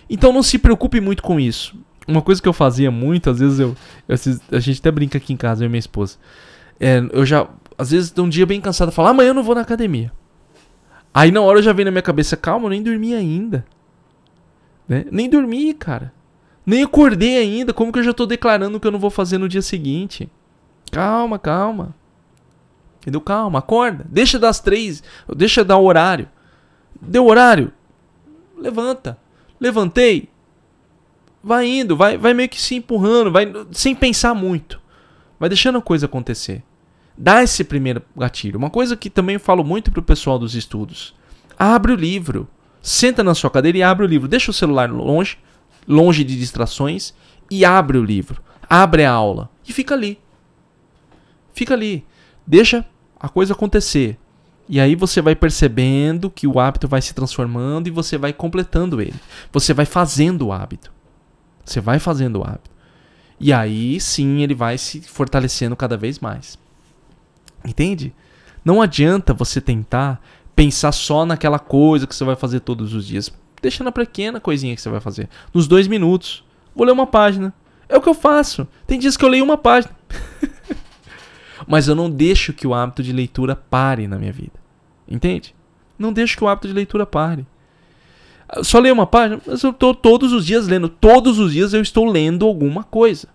Então 0.10 0.34
não 0.34 0.42
se 0.42 0.58
preocupe 0.58 1.00
muito 1.00 1.22
com 1.22 1.40
isso. 1.40 1.76
Uma 2.08 2.22
coisa 2.22 2.42
que 2.42 2.48
eu 2.48 2.54
fazia 2.54 2.90
muito, 2.90 3.30
às 3.30 3.40
vezes 3.40 3.60
eu. 3.60 3.76
eu 4.08 4.16
a 4.52 4.60
gente 4.60 4.80
até 4.80 4.92
brinca 4.92 5.18
aqui 5.18 5.34
em 5.34 5.38
casa, 5.38 5.64
eu 5.64 5.68
e 5.68 5.70
minha 5.70 5.80
esposa. 5.80 6.18
É, 6.80 7.02
eu 7.12 7.26
já. 7.26 7.48
Às 7.78 7.92
vezes, 7.92 8.14
um 8.18 8.30
dia 8.30 8.46
bem 8.46 8.62
cansado, 8.62 8.92
falo, 8.92 9.10
amanhã 9.10 9.30
eu 9.30 9.34
não 9.34 9.44
vou 9.44 9.56
na 9.56 9.62
academia. 9.62 10.12
Aí 11.14 11.32
na 11.32 11.42
hora 11.42 11.62
já 11.62 11.74
vem 11.74 11.86
na 11.86 11.92
minha 11.92 12.02
cabeça, 12.02 12.38
calma, 12.38 12.66
eu 12.66 12.70
nem 12.70 12.82
dormi 12.82 13.14
ainda. 13.14 13.66
Né? 14.88 15.06
Nem 15.12 15.30
dormi, 15.30 15.74
cara. 15.74 16.14
Nem 16.66 16.84
acordei 16.84 17.38
ainda. 17.38 17.74
Como 17.74 17.92
que 17.92 18.00
eu 18.00 18.04
já 18.04 18.14
tô 18.14 18.26
declarando 18.26 18.80
que 18.80 18.88
eu 18.88 18.92
não 18.92 19.00
vou 19.00 19.10
fazer 19.10 19.38
no 19.38 19.50
dia 19.50 19.62
seguinte? 19.62 20.30
Calma, 20.92 21.40
calma. 21.40 21.96
Entendeu? 23.02 23.20
Calma, 23.20 23.60
acorda. 23.60 24.06
Deixa 24.10 24.38
das 24.38 24.60
três. 24.60 25.04
Deixa 25.36 25.64
dar 25.64 25.78
o 25.78 25.86
horário. 25.86 26.30
Deu 27.02 27.26
horário? 27.26 27.72
Levanta. 28.58 29.18
Levantei. 29.60 30.30
Vai 31.44 31.68
indo, 31.68 31.96
vai, 31.96 32.18
vai 32.18 32.34
meio 32.34 32.50
que 32.50 32.62
se 32.62 32.76
empurrando, 32.76 33.32
vai 33.32 33.52
sem 33.72 33.96
pensar 33.96 34.34
muito. 34.34 34.80
Vai 35.40 35.50
deixando 35.50 35.78
a 35.78 35.82
coisa 35.82 36.06
acontecer. 36.06 36.64
Dá 37.18 37.42
esse 37.42 37.64
primeiro 37.64 38.02
gatilho. 38.16 38.58
Uma 38.58 38.70
coisa 38.70 38.96
que 38.96 39.10
também 39.10 39.40
falo 39.40 39.64
muito 39.64 39.92
pro 39.92 40.04
pessoal 40.04 40.38
dos 40.38 40.56
estudos. 40.56 41.16
Abre 41.58 41.92
o 41.92 41.96
livro. 41.96 42.48
Senta 42.82 43.24
na 43.24 43.36
sua 43.36 43.50
cadeira 43.50 43.78
e 43.78 43.84
abre 43.84 44.06
o 44.06 44.10
livro. 44.10 44.28
Deixa 44.28 44.52
o 44.52 44.54
celular 44.54 44.90
longe 44.90 45.38
longe 45.88 46.24
de 46.24 46.38
distrações 46.38 47.14
e 47.50 47.66
abre 47.66 47.98
o 47.98 48.04
livro, 48.04 48.42
abre 48.70 49.04
a 49.04 49.12
aula 49.12 49.50
e 49.68 49.74
fica 49.74 49.94
ali. 49.94 50.20
Fica 51.54 51.74
ali. 51.74 52.06
Deixa 52.46 52.86
a 53.20 53.28
coisa 53.28 53.54
acontecer. 53.54 54.18
E 54.70 54.80
aí 54.80 54.96
você 54.96 55.22
vai 55.22 55.36
percebendo 55.36 56.30
que 56.30 56.48
o 56.48 56.60
hábito 56.60 56.88
vai 56.88 57.02
se 57.02 57.14
transformando 57.14 57.88
e 57.88 57.92
você 57.92 58.18
vai 58.18 58.32
completando 58.32 59.02
ele. 59.02 59.16
Você 59.52 59.74
vai 59.74 59.86
fazendo 59.86 60.48
o 60.48 60.54
hábito. 60.54 60.92
Você 61.66 61.80
vai 61.80 62.00
fazendo 62.00 62.40
o 62.40 62.44
hábito. 62.44 62.70
E 63.40 63.52
aí 63.52 64.00
sim 64.00 64.42
ele 64.42 64.54
vai 64.54 64.78
se 64.78 65.02
fortalecendo 65.02 65.76
cada 65.76 65.98
vez 65.98 66.20
mais. 66.20 66.58
Entende? 67.66 68.14
Não 68.64 68.82
adianta 68.82 69.34
você 69.34 69.60
tentar 69.60 70.22
pensar 70.56 70.92
só 70.92 71.26
naquela 71.26 71.58
coisa 71.58 72.06
que 72.06 72.16
você 72.16 72.24
vai 72.24 72.36
fazer 72.36 72.60
todos 72.60 72.94
os 72.94 73.08
dias 73.08 73.32
deixa 73.62 73.84
na 73.84 73.92
pequena 73.92 74.40
coisinha 74.40 74.76
que 74.76 74.82
você 74.82 74.90
vai 74.90 75.00
fazer. 75.00 75.30
Nos 75.54 75.68
dois 75.68 75.88
minutos. 75.88 76.44
Vou 76.76 76.86
ler 76.86 76.92
uma 76.92 77.08
página. 77.08 77.54
É 77.88 77.96
o 77.96 78.02
que 78.02 78.10
eu 78.10 78.14
faço. 78.14 78.68
Tem 78.88 78.98
dias 78.98 79.16
que 79.16 79.24
eu 79.24 79.30
leio 79.30 79.44
uma 79.44 79.58
página. 79.58 79.94
Mas 81.68 81.88
eu 81.88 81.96
não 81.96 82.10
deixo 82.10 82.54
que 82.54 82.66
o 82.66 82.74
hábito 82.74 83.04
de 83.04 83.14
leitura 83.14 83.56
pare 83.56 84.08
na 84.08 84.18
minha 84.18 84.32
vida. 84.32 84.60
Entende? 85.08 85.54
Não 86.00 86.12
deixo 86.12 86.36
que 86.36 86.44
o 86.44 86.48
hábito 86.48 86.68
de 86.68 86.74
leitura 86.74 87.06
pare. 87.06 87.46
Só 88.64 88.80
leio 88.80 88.94
uma 88.94 89.08
página, 89.08 89.42
mas 89.46 89.64
eu 89.64 89.70
estou 89.70 89.94
todos 89.94 90.34
os 90.34 90.46
dias 90.46 90.68
lendo. 90.68 90.90
Todos 90.90 91.40
os 91.40 91.54
dias 91.54 91.74
eu 91.74 91.82
estou 91.82 92.06
lendo 92.06 92.46
alguma 92.46 92.84
coisa. 92.84 93.30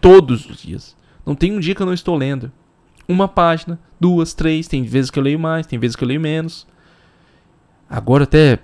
Todos 0.00 0.48
os 0.48 0.62
dias. 0.62 0.96
Não 1.24 1.34
tem 1.34 1.52
um 1.52 1.60
dia 1.60 1.74
que 1.74 1.82
eu 1.82 1.86
não 1.86 1.94
estou 1.94 2.14
lendo. 2.14 2.52
Uma 3.08 3.26
página, 3.26 3.78
duas, 3.98 4.34
três. 4.34 4.68
Tem 4.68 4.82
vezes 4.82 5.10
que 5.10 5.18
eu 5.18 5.22
leio 5.22 5.38
mais, 5.38 5.66
tem 5.66 5.78
vezes 5.78 5.96
que 5.96 6.04
eu 6.04 6.08
leio 6.08 6.20
menos. 6.20 6.66
Agora 7.88 8.24
até 8.24 8.58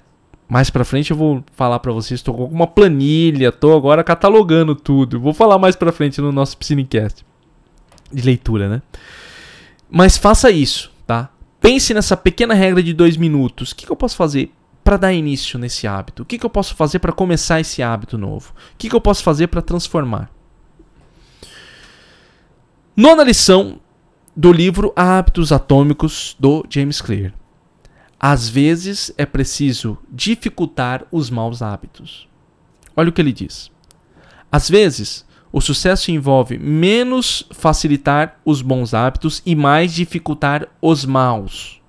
mais 0.46 0.68
pra 0.68 0.84
frente 0.84 1.10
eu 1.10 1.16
vou 1.16 1.42
falar 1.52 1.78
para 1.78 1.90
vocês, 1.90 2.20
estou 2.20 2.34
com 2.34 2.44
uma 2.44 2.66
planilha, 2.66 3.50
tô 3.50 3.74
agora 3.74 4.04
catalogando 4.04 4.74
tudo. 4.74 5.18
Vou 5.18 5.32
falar 5.32 5.58
mais 5.58 5.74
pra 5.74 5.90
frente 5.92 6.20
no 6.20 6.30
nosso 6.30 6.56
Piscinecast 6.58 7.24
de 8.12 8.22
leitura, 8.22 8.68
né? 8.68 8.82
Mas 9.90 10.16
faça 10.16 10.50
isso, 10.50 10.92
tá? 11.06 11.30
Pense 11.60 11.94
nessa 11.94 12.16
pequena 12.16 12.52
regra 12.52 12.82
de 12.82 12.92
dois 12.92 13.16
minutos. 13.16 13.70
O 13.70 13.76
que, 13.76 13.86
que 13.86 13.92
eu 13.92 13.96
posso 13.96 14.16
fazer 14.16 14.52
para 14.84 14.98
dar 14.98 15.12
início 15.12 15.58
nesse 15.58 15.86
hábito? 15.86 16.22
O 16.22 16.26
que, 16.26 16.38
que 16.38 16.44
eu 16.44 16.50
posso 16.50 16.74
fazer 16.76 16.98
para 16.98 17.10
começar 17.10 17.58
esse 17.58 17.82
hábito 17.82 18.18
novo? 18.18 18.52
O 18.74 18.76
que, 18.76 18.90
que 18.90 18.94
eu 18.94 19.00
posso 19.00 19.22
fazer 19.22 19.46
para 19.46 19.62
transformar? 19.62 20.30
Nona 22.94 23.24
lição 23.24 23.80
do 24.36 24.52
livro 24.52 24.92
Hábitos 24.94 25.50
Atômicos 25.50 26.36
do 26.38 26.64
James 26.68 27.00
Clear. 27.00 27.32
Às 28.20 28.48
vezes 28.48 29.12
é 29.16 29.24
preciso 29.24 29.98
dificultar 30.10 31.04
os 31.10 31.30
maus 31.30 31.62
hábitos. 31.62 32.28
Olha 32.94 33.08
o 33.08 33.12
que 33.12 33.20
ele 33.20 33.32
diz. 33.32 33.70
Às 34.52 34.68
vezes, 34.68 35.26
o 35.50 35.60
sucesso 35.60 36.10
envolve 36.10 36.58
menos 36.58 37.46
facilitar 37.50 38.38
os 38.44 38.60
bons 38.60 38.92
hábitos 38.92 39.42
e 39.46 39.56
mais 39.56 39.92
dificultar 39.92 40.68
os 40.80 41.04
maus. 41.04 41.80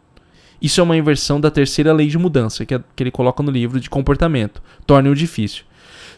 Isso 0.66 0.82
é 0.82 0.84
uma 0.84 0.98
inversão 0.98 1.40
da 1.40 1.52
terceira 1.52 1.94
lei 1.94 2.08
de 2.08 2.18
mudança 2.18 2.66
que, 2.66 2.74
é, 2.74 2.82
que 2.96 3.04
ele 3.04 3.12
coloca 3.12 3.44
no 3.44 3.52
livro 3.52 3.80
de 3.80 3.88
comportamento. 3.88 4.64
Torne-o 4.88 5.14
difícil. 5.14 5.64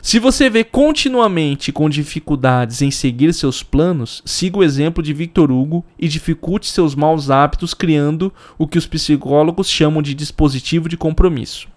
Se 0.02 0.20
você 0.20 0.50
vê 0.50 0.64
continuamente 0.64 1.70
com 1.70 1.90
dificuldades 1.90 2.82
em 2.82 2.90
seguir 2.90 3.34
seus 3.34 3.62
planos, 3.62 4.24
siga 4.24 4.60
o 4.60 4.64
exemplo 4.64 5.04
de 5.04 5.12
Victor 5.12 5.52
Hugo 5.52 5.84
e 6.00 6.08
dificulte 6.08 6.68
seus 6.68 6.96
maus 6.96 7.30
hábitos 7.30 7.74
criando 7.74 8.34
o 8.58 8.66
que 8.66 8.78
os 8.78 8.88
psicólogos 8.88 9.70
chamam 9.70 10.02
de 10.02 10.14
dispositivo 10.14 10.88
de 10.88 10.96
compromisso. 10.96 11.68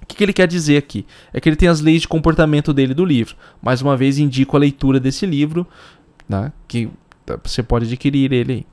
O 0.00 0.06
que, 0.06 0.22
ele 0.22 0.32
quer 0.32 0.46
dizer 0.46 0.76
aqui? 0.76 1.04
É 1.32 1.40
que 1.40 1.48
ele 1.48 1.56
tem 1.56 1.68
as 1.68 1.80
leis 1.80 2.02
de 2.02 2.06
comportamento 2.06 2.72
dele 2.72 2.94
do 2.94 3.04
livro. 3.04 3.34
Mais 3.60 3.82
uma 3.82 3.96
vez, 3.96 4.16
indico 4.16 4.56
a 4.56 4.60
leitura 4.60 5.00
desse 5.00 5.26
livro, 5.26 5.66
né, 6.28 6.52
que 6.68 6.88
você 7.42 7.64
pode 7.64 7.86
adquirir 7.86 8.32
ele 8.32 8.52
aí. 8.52 8.66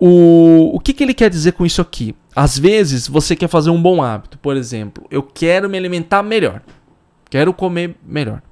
O, 0.00 0.76
o 0.76 0.80
que, 0.80 0.92
que 0.92 1.02
ele 1.02 1.14
quer 1.14 1.28
dizer 1.28 1.52
com 1.52 1.66
isso 1.66 1.80
aqui? 1.80 2.14
Às 2.34 2.58
vezes 2.58 3.08
você 3.08 3.34
quer 3.34 3.48
fazer 3.48 3.70
um 3.70 3.82
bom 3.82 4.02
hábito. 4.02 4.38
Por 4.38 4.56
exemplo, 4.56 5.04
eu 5.10 5.22
quero 5.22 5.68
me 5.68 5.76
alimentar 5.76 6.22
melhor. 6.22 6.62
Quero 7.28 7.52
comer 7.52 7.96
melhor. 8.02 8.42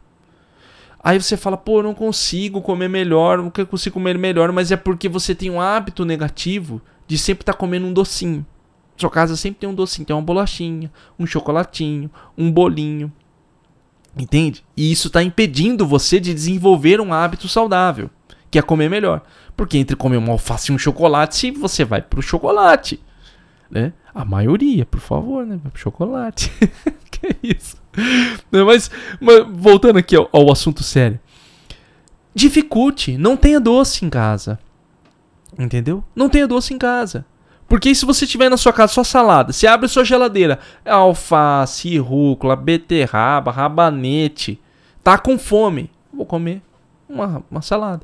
Aí 1.03 1.23
você 1.23 1.37
fala, 1.37 1.57
pô, 1.57 1.79
eu 1.79 1.85
não 1.85 1.95
consigo 1.95 2.61
comer 2.61 2.89
melhor, 2.89 3.39
não 3.39 3.51
consigo 3.51 3.95
comer 3.95 4.19
melhor, 4.19 4.51
mas 4.51 4.73
é 4.73 4.77
porque 4.77 5.09
você 5.09 5.37
tem 5.37 5.49
um 5.49 5.61
hábito 5.61 6.05
negativo 6.05 6.83
de 7.07 7.17
sempre 7.17 7.43
estar 7.43 7.53
tá 7.53 7.59
comendo 7.59 7.87
um 7.87 7.93
docinho. 7.93 8.45
Sua 8.97 9.09
casa 9.09 9.37
sempre 9.37 9.61
tem 9.61 9.69
um 9.69 9.75
docinho, 9.75 10.05
tem 10.05 10.17
uma 10.17 10.23
bolachinha, 10.23 10.91
um 11.17 11.25
chocolatinho, 11.25 12.11
um 12.37 12.51
bolinho. 12.51 13.13
Entende? 14.19 14.65
E 14.77 14.91
isso 14.91 15.07
está 15.07 15.23
impedindo 15.23 15.87
você 15.87 16.19
de 16.19 16.35
desenvolver 16.35 17.01
um 17.01 17.13
hábito 17.13 17.49
saudável. 17.49 18.11
que 18.51 18.59
é 18.59 18.63
comer 18.63 18.89
melhor. 18.89 19.23
Porque 19.57 19.79
entre 19.79 19.97
comer 19.97 20.17
uma 20.19 20.33
alface 20.33 20.71
e 20.71 20.75
um 20.75 20.79
chocolate, 20.79 21.51
você 21.51 21.85
vai 21.85 22.03
pro 22.03 22.21
chocolate. 22.21 23.01
Né? 23.71 23.93
A 24.15 24.25
maioria, 24.25 24.85
por 24.85 25.01
favor, 25.01 25.47
né? 25.47 25.59
Vai 25.63 25.73
pro 25.73 25.81
chocolate. 25.81 26.53
que 27.11 27.37
isso? 27.43 27.77
Mas, 28.51 28.91
mas 29.21 29.47
voltando 29.51 29.99
aqui 29.99 30.15
ao, 30.15 30.29
ao 30.33 30.53
assunto 30.53 30.83
sério. 30.83 31.19
Dificulte, 32.35 33.17
não 33.17 33.37
tenha 33.37 33.59
doce 33.59 34.05
em 34.05 34.11
casa. 34.11 34.59
Entendeu? 35.59 36.05
Não 36.15 36.29
tenha 36.29 36.47
doce 36.47 36.75
em 36.75 36.79
casa. 36.79 37.25
Porque 37.69 37.95
se 37.95 38.05
você 38.05 38.27
tiver 38.27 38.49
na 38.49 38.57
sua 38.57 38.73
casa 38.73 38.93
só 38.93 39.03
salada, 39.03 39.53
você 39.53 39.67
abre 39.67 39.89
sua 39.89 40.05
geladeira, 40.05 40.61
é 40.85 40.91
alface, 40.91 41.99
rúcula, 41.99 42.55
beterraba, 42.55 43.51
rabanete, 43.51 44.61
tá 45.03 45.19
com 45.19 45.37
fome, 45.37 45.91
vou 46.13 46.25
comer 46.25 46.63
uma, 47.09 47.43
uma 47.51 47.63
salada. 47.63 48.03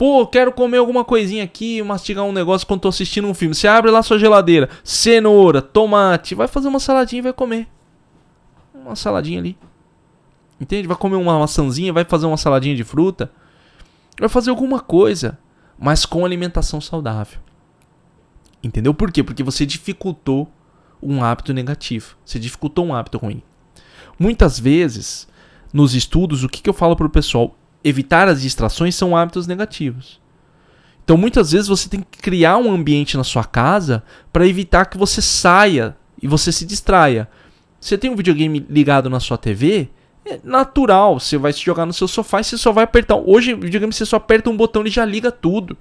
Pô, 0.00 0.26
quero 0.26 0.50
comer 0.50 0.78
alguma 0.78 1.04
coisinha 1.04 1.44
aqui, 1.44 1.82
mastigar 1.82 2.24
um 2.24 2.32
negócio 2.32 2.66
quando 2.66 2.80
tô 2.80 2.88
assistindo 2.88 3.28
um 3.28 3.34
filme. 3.34 3.54
Você 3.54 3.68
abre 3.68 3.90
lá 3.90 4.02
sua 4.02 4.18
geladeira, 4.18 4.70
cenoura, 4.82 5.60
tomate, 5.60 6.34
vai 6.34 6.48
fazer 6.48 6.68
uma 6.68 6.80
saladinha 6.80 7.18
e 7.18 7.22
vai 7.24 7.34
comer. 7.34 7.68
Uma 8.74 8.96
saladinha 8.96 9.38
ali. 9.38 9.58
Entende? 10.58 10.88
Vai 10.88 10.96
comer 10.96 11.16
uma 11.16 11.38
maçãzinha, 11.38 11.92
vai 11.92 12.06
fazer 12.06 12.24
uma 12.24 12.38
saladinha 12.38 12.74
de 12.74 12.82
fruta. 12.82 13.30
Vai 14.18 14.30
fazer 14.30 14.48
alguma 14.48 14.80
coisa, 14.80 15.38
mas 15.78 16.06
com 16.06 16.24
alimentação 16.24 16.80
saudável. 16.80 17.38
Entendeu? 18.64 18.94
Por 18.94 19.12
quê? 19.12 19.22
Porque 19.22 19.42
você 19.42 19.66
dificultou 19.66 20.50
um 21.02 21.22
hábito 21.22 21.52
negativo. 21.52 22.16
Você 22.24 22.38
dificultou 22.38 22.86
um 22.86 22.94
hábito 22.94 23.18
ruim. 23.18 23.42
Muitas 24.18 24.58
vezes, 24.58 25.28
nos 25.74 25.94
estudos, 25.94 26.42
o 26.42 26.48
que, 26.48 26.62
que 26.62 26.70
eu 26.70 26.74
falo 26.74 26.96
para 26.96 27.06
o 27.06 27.10
pessoal? 27.10 27.54
Evitar 27.82 28.28
as 28.28 28.42
distrações 28.42 28.94
são 28.94 29.16
hábitos 29.16 29.46
negativos. 29.46 30.20
Então, 31.02 31.16
muitas 31.16 31.52
vezes, 31.52 31.66
você 31.66 31.88
tem 31.88 32.00
que 32.00 32.18
criar 32.18 32.56
um 32.58 32.72
ambiente 32.72 33.16
na 33.16 33.24
sua 33.24 33.44
casa 33.44 34.02
para 34.32 34.46
evitar 34.46 34.84
que 34.86 34.98
você 34.98 35.20
saia 35.20 35.96
e 36.22 36.28
você 36.28 36.52
se 36.52 36.64
distraia. 36.64 37.28
Você 37.80 37.96
tem 37.96 38.10
um 38.10 38.16
videogame 38.16 38.64
ligado 38.68 39.08
na 39.08 39.18
sua 39.18 39.38
TV, 39.38 39.88
é 40.24 40.38
natural. 40.44 41.18
Você 41.18 41.38
vai 41.38 41.52
se 41.52 41.60
jogar 41.60 41.86
no 41.86 41.92
seu 41.92 42.06
sofá 42.06 42.40
e 42.40 42.44
você 42.44 42.58
só 42.58 42.70
vai 42.72 42.84
apertar. 42.84 43.16
Hoje, 43.16 43.54
videogame 43.54 43.92
você 43.92 44.04
só 44.04 44.16
aperta 44.16 44.50
um 44.50 44.56
botão 44.56 44.86
e 44.86 44.90
já 44.90 45.04
liga 45.04 45.32
tudo. 45.32 45.76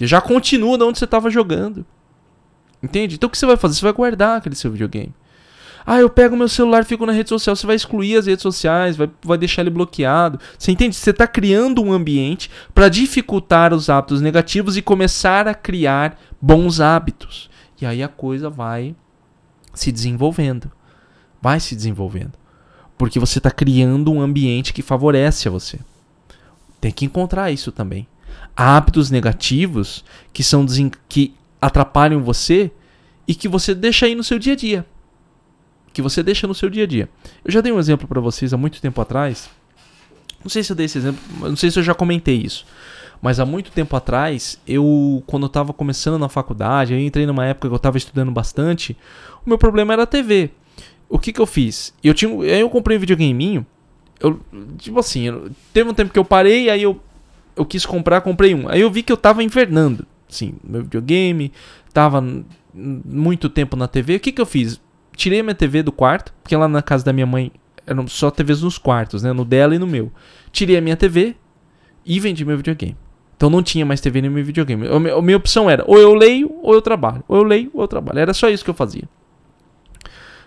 Já 0.00 0.20
continua 0.20 0.78
de 0.78 0.84
onde 0.84 0.98
você 0.98 1.04
estava 1.04 1.30
jogando. 1.30 1.84
Entende? 2.82 3.14
Então 3.14 3.28
o 3.28 3.30
que 3.30 3.38
você 3.38 3.46
vai 3.46 3.56
fazer? 3.56 3.76
Você 3.76 3.82
vai 3.82 3.92
guardar 3.92 4.38
aquele 4.38 4.54
seu 4.54 4.70
videogame. 4.70 5.14
Ah, 5.84 6.00
eu 6.00 6.08
pego 6.08 6.36
meu 6.36 6.48
celular 6.48 6.82
e 6.82 6.86
fico 6.86 7.06
na 7.06 7.12
rede 7.12 7.28
social. 7.28 7.56
Você 7.56 7.66
vai 7.66 7.76
excluir 7.76 8.16
as 8.16 8.26
redes 8.26 8.42
sociais, 8.42 8.96
vai, 8.96 9.10
vai 9.22 9.38
deixar 9.38 9.62
ele 9.62 9.70
bloqueado. 9.70 10.38
Você 10.58 10.70
entende? 10.70 10.96
Você 10.96 11.10
está 11.10 11.26
criando 11.26 11.82
um 11.82 11.92
ambiente 11.92 12.50
para 12.74 12.88
dificultar 12.88 13.72
os 13.74 13.88
hábitos 13.88 14.20
negativos 14.20 14.76
e 14.76 14.82
começar 14.82 15.48
a 15.48 15.54
criar 15.54 16.18
bons 16.40 16.80
hábitos. 16.80 17.50
E 17.80 17.86
aí 17.86 18.02
a 18.02 18.08
coisa 18.08 18.48
vai 18.48 18.94
se 19.74 19.90
desenvolvendo. 19.90 20.70
Vai 21.40 21.58
se 21.58 21.74
desenvolvendo. 21.74 22.32
Porque 22.96 23.18
você 23.18 23.38
está 23.38 23.50
criando 23.50 24.12
um 24.12 24.20
ambiente 24.20 24.72
que 24.72 24.82
favorece 24.82 25.48
a 25.48 25.50
você. 25.50 25.78
Tem 26.80 26.92
que 26.92 27.04
encontrar 27.04 27.50
isso 27.50 27.72
também 27.72 28.06
hábitos 28.56 29.10
negativos 29.10 30.04
que 30.32 30.42
são 30.42 30.66
que 31.08 31.34
atrapalham 31.60 32.22
você 32.22 32.70
e 33.26 33.34
que 33.34 33.48
você 33.48 33.74
deixa 33.74 34.06
aí 34.06 34.14
no 34.14 34.24
seu 34.24 34.38
dia 34.38 34.52
a 34.52 34.56
dia. 34.56 34.86
Que 35.92 36.02
você 36.02 36.22
deixa 36.22 36.46
no 36.46 36.54
seu 36.54 36.70
dia 36.70 36.84
a 36.84 36.86
dia. 36.86 37.08
Eu 37.44 37.50
já 37.50 37.60
dei 37.60 37.72
um 37.72 37.78
exemplo 37.78 38.08
para 38.08 38.20
vocês 38.20 38.52
há 38.52 38.56
muito 38.56 38.80
tempo 38.80 39.00
atrás. 39.00 39.50
Não 40.42 40.50
sei 40.50 40.62
se 40.62 40.72
eu 40.72 40.76
dei 40.76 40.86
esse 40.86 40.98
exemplo, 40.98 41.20
não 41.40 41.56
sei 41.56 41.70
se 41.70 41.78
eu 41.78 41.82
já 41.82 41.94
comentei 41.94 42.36
isso. 42.36 42.66
Mas 43.20 43.38
há 43.38 43.46
muito 43.46 43.70
tempo 43.70 43.94
atrás, 43.94 44.58
eu, 44.66 45.22
quando 45.26 45.44
eu 45.44 45.46
estava 45.46 45.72
começando 45.72 46.18
na 46.18 46.28
faculdade, 46.28 46.92
eu 46.92 46.98
entrei 46.98 47.24
numa 47.24 47.46
época 47.46 47.68
que 47.68 47.72
eu 47.72 47.76
estava 47.76 47.96
estudando 47.96 48.32
bastante, 48.32 48.96
o 49.46 49.48
meu 49.48 49.56
problema 49.56 49.92
era 49.92 50.02
a 50.02 50.06
TV. 50.06 50.50
O 51.08 51.20
que 51.20 51.32
que 51.32 51.40
eu 51.40 51.46
fiz? 51.46 51.94
Eu 52.02 52.14
tinha, 52.14 52.32
aí 52.42 52.60
eu 52.60 52.68
comprei 52.68 52.96
um 52.96 53.00
videogameinho, 53.00 53.64
eu, 54.18 54.40
tipo 54.76 54.98
assim, 54.98 55.28
eu, 55.28 55.52
teve 55.72 55.88
um 55.88 55.94
tempo 55.94 56.12
que 56.12 56.18
eu 56.18 56.24
parei, 56.24 56.68
aí 56.68 56.82
eu 56.82 57.00
eu 57.56 57.64
quis 57.64 57.84
comprar, 57.84 58.20
comprei 58.20 58.54
um. 58.54 58.68
Aí 58.68 58.80
eu 58.80 58.90
vi 58.90 59.02
que 59.02 59.12
eu 59.12 59.16
tava 59.16 59.42
invernando. 59.42 60.06
Sim, 60.28 60.54
meu 60.64 60.82
videogame, 60.82 61.52
tava 61.92 62.24
muito 62.74 63.48
tempo 63.48 63.76
na 63.76 63.86
TV. 63.86 64.16
O 64.16 64.20
que 64.20 64.32
que 64.32 64.40
eu 64.40 64.46
fiz? 64.46 64.80
Tirei 65.22 65.40
minha 65.40 65.54
TV 65.54 65.84
do 65.84 65.92
quarto, 65.92 66.34
porque 66.42 66.56
lá 66.56 66.66
na 66.66 66.82
casa 66.82 67.04
da 67.04 67.12
minha 67.12 67.24
mãe 67.24 67.52
eram 67.86 68.08
só 68.08 68.28
TVs 68.28 68.62
nos 68.62 68.76
quartos, 68.76 69.22
né? 69.22 69.32
No 69.32 69.44
dela 69.44 69.72
e 69.72 69.78
no 69.78 69.86
meu. 69.86 70.10
Tirei 70.50 70.76
a 70.76 70.80
minha 70.80 70.96
TV 70.96 71.36
e 72.04 72.18
vendi 72.18 72.44
meu 72.44 72.56
videogame. 72.56 72.96
Então 73.36 73.48
não 73.48 73.62
tinha 73.62 73.86
mais 73.86 74.00
TV 74.00 74.20
nem 74.20 74.28
meu 74.28 74.44
videogame. 74.44 74.88
A 74.88 74.98
minha, 74.98 75.14
a 75.14 75.22
minha 75.22 75.36
opção 75.36 75.70
era 75.70 75.84
ou 75.86 75.96
eu 75.96 76.12
leio 76.12 76.52
ou 76.60 76.74
eu 76.74 76.82
trabalho. 76.82 77.22
Ou 77.28 77.36
eu 77.36 77.44
leio 77.44 77.70
ou 77.72 77.82
eu 77.82 77.86
trabalho. 77.86 78.18
Era 78.18 78.34
só 78.34 78.48
isso 78.48 78.64
que 78.64 78.70
eu 78.70 78.74
fazia. 78.74 79.04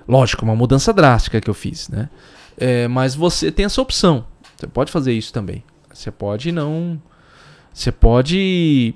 Lógico, 0.06 0.44
uma 0.44 0.58
mudança 0.58 0.92
drástica 0.92 1.40
que 1.40 1.50
eu 1.50 1.54
fiz, 1.54 1.88
né? 1.88 2.10
É, 2.58 2.86
mas 2.90 3.16
você 3.16 3.54
tem 3.54 3.64
essa 3.64 3.82
opção. 3.82 4.28
Você 4.58 4.68
pode 4.68 4.92
fazer 4.92 5.14
isso 5.14 5.32
também. 5.32 5.64
Você 5.94 6.12
pode 6.12 6.52
não. 6.52 7.02
Você 7.72 7.94
pode. 7.94 8.94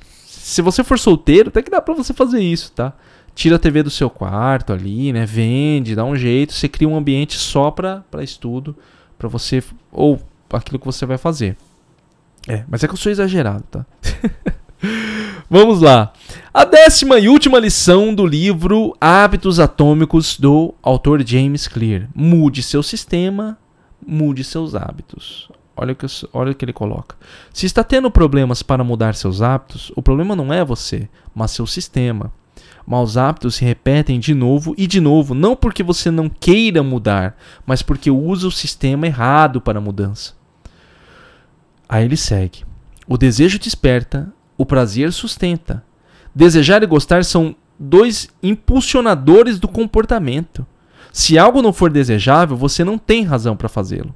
Se 0.00 0.62
você 0.62 0.82
for 0.82 0.98
solteiro, 0.98 1.50
até 1.50 1.60
que 1.60 1.70
dá 1.70 1.82
pra 1.82 1.92
você 1.92 2.14
fazer 2.14 2.40
isso, 2.40 2.72
tá? 2.72 2.94
Tira 3.34 3.56
a 3.56 3.58
TV 3.58 3.82
do 3.82 3.90
seu 3.90 4.10
quarto 4.10 4.72
ali, 4.72 5.12
né? 5.12 5.24
Vende, 5.24 5.94
dá 5.94 6.04
um 6.04 6.16
jeito. 6.16 6.52
Você 6.52 6.68
cria 6.68 6.88
um 6.88 6.96
ambiente 6.96 7.36
só 7.36 7.70
pra 7.70 8.04
estudo. 8.22 8.76
para 9.18 9.28
você. 9.28 9.62
Ou 9.92 10.20
aquilo 10.52 10.78
que 10.78 10.86
você 10.86 11.06
vai 11.06 11.18
fazer. 11.18 11.56
É, 12.48 12.64
mas 12.68 12.82
é 12.82 12.88
que 12.88 12.94
eu 12.94 12.98
sou 12.98 13.12
exagerado, 13.12 13.64
tá? 13.70 13.86
Vamos 15.48 15.80
lá. 15.80 16.12
A 16.54 16.64
décima 16.64 17.18
e 17.18 17.28
última 17.28 17.58
lição 17.58 18.14
do 18.14 18.24
livro 18.24 18.96
Hábitos 19.00 19.60
Atômicos 19.60 20.38
do 20.38 20.74
autor 20.82 21.26
James 21.26 21.68
Clear. 21.68 22.08
Mude 22.14 22.62
seu 22.62 22.82
sistema, 22.82 23.58
mude 24.06 24.44
seus 24.44 24.74
hábitos. 24.74 25.50
Olha 25.76 25.92
o, 25.92 25.96
que, 25.96 26.06
olha 26.32 26.52
o 26.52 26.54
que 26.54 26.64
ele 26.64 26.72
coloca. 26.72 27.16
Se 27.52 27.66
está 27.66 27.82
tendo 27.82 28.10
problemas 28.10 28.62
para 28.62 28.84
mudar 28.84 29.14
seus 29.14 29.40
hábitos, 29.42 29.90
o 29.96 30.02
problema 30.02 30.36
não 30.36 30.52
é 30.52 30.64
você, 30.64 31.08
mas 31.34 31.52
seu 31.52 31.66
sistema. 31.66 32.32
Maus 32.86 33.16
hábitos 33.16 33.56
se 33.56 33.64
repetem 33.64 34.18
de 34.18 34.34
novo 34.34 34.74
e 34.76 34.86
de 34.86 35.00
novo, 35.00 35.34
não 35.34 35.54
porque 35.54 35.82
você 35.82 36.10
não 36.10 36.28
queira 36.28 36.82
mudar, 36.82 37.36
mas 37.64 37.82
porque 37.82 38.10
usa 38.10 38.48
o 38.48 38.52
sistema 38.52 39.06
errado 39.06 39.60
para 39.60 39.78
a 39.78 39.82
mudança. 39.82 40.34
Aí 41.88 42.04
ele 42.04 42.16
segue. 42.16 42.64
O 43.06 43.16
desejo 43.16 43.58
desperta, 43.58 44.32
o 44.56 44.64
prazer 44.64 45.12
sustenta. 45.12 45.84
Desejar 46.34 46.82
e 46.82 46.86
gostar 46.86 47.24
são 47.24 47.56
dois 47.78 48.28
impulsionadores 48.42 49.58
do 49.58 49.66
comportamento. 49.66 50.66
Se 51.12 51.38
algo 51.38 51.62
não 51.62 51.72
for 51.72 51.90
desejável, 51.90 52.56
você 52.56 52.84
não 52.84 52.98
tem 52.98 53.24
razão 53.24 53.56
para 53.56 53.68
fazê-lo. 53.68 54.14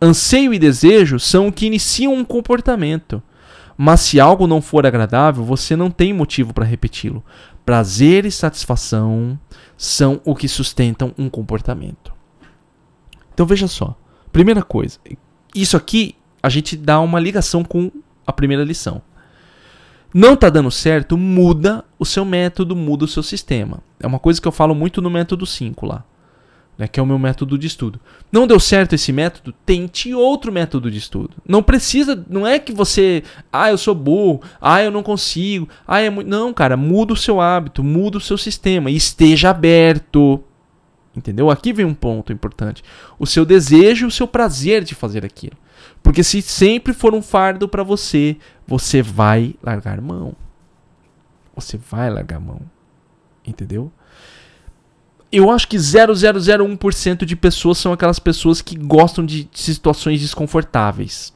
Anseio 0.00 0.52
e 0.52 0.58
desejo 0.58 1.20
são 1.20 1.46
o 1.46 1.52
que 1.52 1.66
iniciam 1.66 2.14
um 2.14 2.24
comportamento. 2.24 3.22
Mas 3.76 4.00
se 4.00 4.18
algo 4.18 4.46
não 4.46 4.60
for 4.60 4.84
agradável, 4.84 5.44
você 5.44 5.76
não 5.76 5.90
tem 5.90 6.12
motivo 6.12 6.52
para 6.52 6.64
repeti-lo. 6.64 7.24
Prazer 7.64 8.24
e 8.24 8.30
satisfação 8.30 9.38
são 9.76 10.20
o 10.24 10.34
que 10.34 10.48
sustentam 10.48 11.14
um 11.16 11.28
comportamento. 11.28 12.12
Então 13.32 13.46
veja 13.46 13.68
só. 13.68 13.96
Primeira 14.32 14.62
coisa, 14.62 14.98
isso 15.54 15.76
aqui 15.76 16.16
a 16.42 16.48
gente 16.48 16.76
dá 16.76 17.00
uma 17.00 17.20
ligação 17.20 17.62
com 17.62 17.90
a 18.26 18.32
primeira 18.32 18.64
lição. 18.64 19.00
Não 20.14 20.34
está 20.34 20.50
dando 20.50 20.70
certo, 20.70 21.16
muda 21.16 21.84
o 21.98 22.04
seu 22.04 22.24
método, 22.24 22.76
muda 22.76 23.04
o 23.04 23.08
seu 23.08 23.22
sistema. 23.22 23.80
É 24.00 24.06
uma 24.06 24.18
coisa 24.18 24.40
que 24.40 24.48
eu 24.48 24.52
falo 24.52 24.74
muito 24.74 25.00
no 25.00 25.08
método 25.08 25.46
5 25.46 25.86
lá 25.86 26.04
né, 26.82 26.88
que 26.88 26.98
é 26.98 27.02
o 27.02 27.06
meu 27.06 27.16
método 27.16 27.56
de 27.56 27.68
estudo. 27.68 28.00
Não 28.32 28.44
deu 28.44 28.58
certo 28.58 28.92
esse 28.92 29.12
método? 29.12 29.54
Tente 29.64 30.12
outro 30.12 30.50
método 30.50 30.90
de 30.90 30.98
estudo. 30.98 31.36
Não 31.46 31.62
precisa, 31.62 32.26
não 32.28 32.44
é 32.44 32.58
que 32.58 32.72
você, 32.72 33.22
ah, 33.52 33.70
eu 33.70 33.78
sou 33.78 33.94
burro, 33.94 34.42
ah, 34.60 34.82
eu 34.82 34.90
não 34.90 35.00
consigo, 35.00 35.68
ah, 35.86 36.00
é 36.00 36.10
muito. 36.10 36.28
Não, 36.28 36.52
cara, 36.52 36.76
muda 36.76 37.12
o 37.12 37.16
seu 37.16 37.40
hábito, 37.40 37.84
muda 37.84 38.18
o 38.18 38.20
seu 38.20 38.36
sistema 38.36 38.90
e 38.90 38.96
esteja 38.96 39.50
aberto. 39.50 40.42
Entendeu? 41.14 41.50
Aqui 41.52 41.72
vem 41.72 41.86
um 41.86 41.94
ponto 41.94 42.32
importante. 42.32 42.82
O 43.16 43.28
seu 43.28 43.44
desejo, 43.44 44.08
o 44.08 44.10
seu 44.10 44.26
prazer 44.26 44.82
de 44.82 44.96
fazer 44.96 45.24
aquilo. 45.24 45.56
Porque 46.02 46.24
se 46.24 46.42
sempre 46.42 46.92
for 46.92 47.14
um 47.14 47.22
fardo 47.22 47.68
para 47.68 47.84
você, 47.84 48.36
você 48.66 49.02
vai 49.02 49.54
largar 49.62 50.00
mão. 50.00 50.34
Você 51.54 51.76
vai 51.76 52.10
largar 52.10 52.40
mão. 52.40 52.60
Entendeu? 53.46 53.92
Eu 55.32 55.50
acho 55.50 55.66
que 55.66 55.78
0,001% 55.78 57.24
de 57.24 57.34
pessoas 57.34 57.78
são 57.78 57.92
aquelas 57.92 58.18
pessoas 58.18 58.60
que 58.60 58.76
gostam 58.76 59.24
de 59.24 59.48
situações 59.52 60.20
desconfortáveis. 60.20 61.32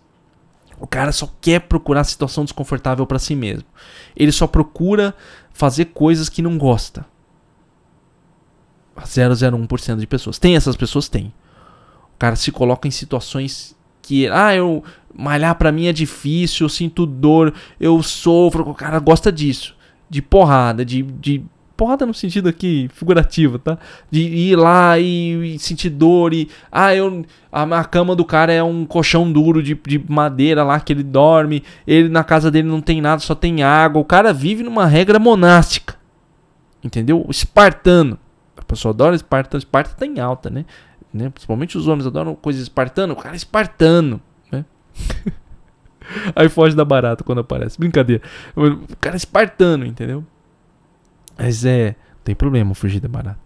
O 0.78 0.86
cara 0.86 1.10
só 1.12 1.32
quer 1.40 1.60
procurar 1.60 2.04
situação 2.04 2.44
desconfortável 2.44 3.06
para 3.06 3.18
si 3.18 3.34
mesmo. 3.34 3.64
Ele 4.14 4.30
só 4.30 4.46
procura 4.46 5.14
fazer 5.50 5.86
coisas 5.86 6.28
que 6.28 6.42
não 6.42 6.58
gosta. 6.58 7.06
0,01% 9.00 9.96
de 9.96 10.06
pessoas. 10.06 10.38
Tem 10.38 10.56
essas 10.56 10.76
pessoas? 10.76 11.08
Tem. 11.08 11.32
O 12.14 12.18
cara 12.18 12.36
se 12.36 12.52
coloca 12.52 12.86
em 12.86 12.90
situações 12.90 13.74
que, 14.02 14.28
ah, 14.28 14.54
eu 14.54 14.84
malhar 15.14 15.54
para 15.54 15.72
mim 15.72 15.86
é 15.86 15.92
difícil, 15.92 16.66
eu 16.66 16.68
sinto 16.68 17.06
dor, 17.06 17.54
eu 17.80 18.02
sofro. 18.02 18.68
O 18.68 18.74
cara 18.74 18.98
gosta 18.98 19.32
disso, 19.32 19.74
de 20.08 20.20
porrada, 20.20 20.84
de, 20.84 21.02
de 21.02 21.42
porrada 21.76 22.06
no 22.06 22.14
sentido 22.14 22.48
aqui 22.48 22.88
figurativo, 22.92 23.58
tá? 23.58 23.78
De 24.10 24.20
ir 24.20 24.56
lá 24.56 24.98
e, 24.98 25.54
e, 25.54 25.58
sentir 25.58 25.90
dor 25.90 26.32
e 26.32 26.48
ah, 26.72 26.94
eu 26.94 27.24
a, 27.52 27.62
a 27.62 27.84
cama 27.84 28.16
do 28.16 28.24
cara 28.24 28.52
é 28.52 28.62
um 28.62 28.84
colchão 28.86 29.30
duro 29.30 29.62
de, 29.62 29.74
de 29.86 30.02
madeira 30.08 30.64
lá 30.64 30.80
que 30.80 30.92
ele 30.92 31.02
dorme, 31.02 31.62
ele 31.86 32.08
na 32.08 32.24
casa 32.24 32.50
dele 32.50 32.68
não 32.68 32.80
tem 32.80 33.00
nada, 33.00 33.20
só 33.20 33.34
tem 33.34 33.62
água. 33.62 34.00
O 34.00 34.04
cara 34.04 34.32
vive 34.32 34.62
numa 34.62 34.86
regra 34.86 35.18
monástica. 35.18 35.96
Entendeu? 36.82 37.26
Espartano. 37.28 38.18
A 38.56 38.62
pessoa 38.62 38.92
adora 38.92 39.14
espartano, 39.14 39.58
Esparta 39.58 39.94
tá 39.94 40.06
em 40.06 40.18
alta, 40.18 40.50
né? 40.50 40.64
né? 41.12 41.30
Principalmente 41.30 41.76
os 41.76 41.88
homens 41.88 42.06
adoram 42.06 42.34
coisas 42.34 42.62
espartano, 42.62 43.14
o 43.14 43.16
cara 43.16 43.34
é 43.34 43.36
espartano, 43.36 44.20
né? 44.50 44.64
Aí 46.34 46.48
foge 46.48 46.76
da 46.76 46.84
barata 46.84 47.24
quando 47.24 47.40
aparece. 47.40 47.78
Brincadeira. 47.78 48.22
O 48.54 48.96
cara 49.00 49.16
é 49.16 49.18
espartano, 49.18 49.84
entendeu? 49.84 50.24
Mas 51.38 51.64
é. 51.64 51.88
Não 51.88 52.22
tem 52.24 52.34
problema 52.34 52.74
fugir 52.74 53.00
da 53.00 53.08
barata. 53.08 53.38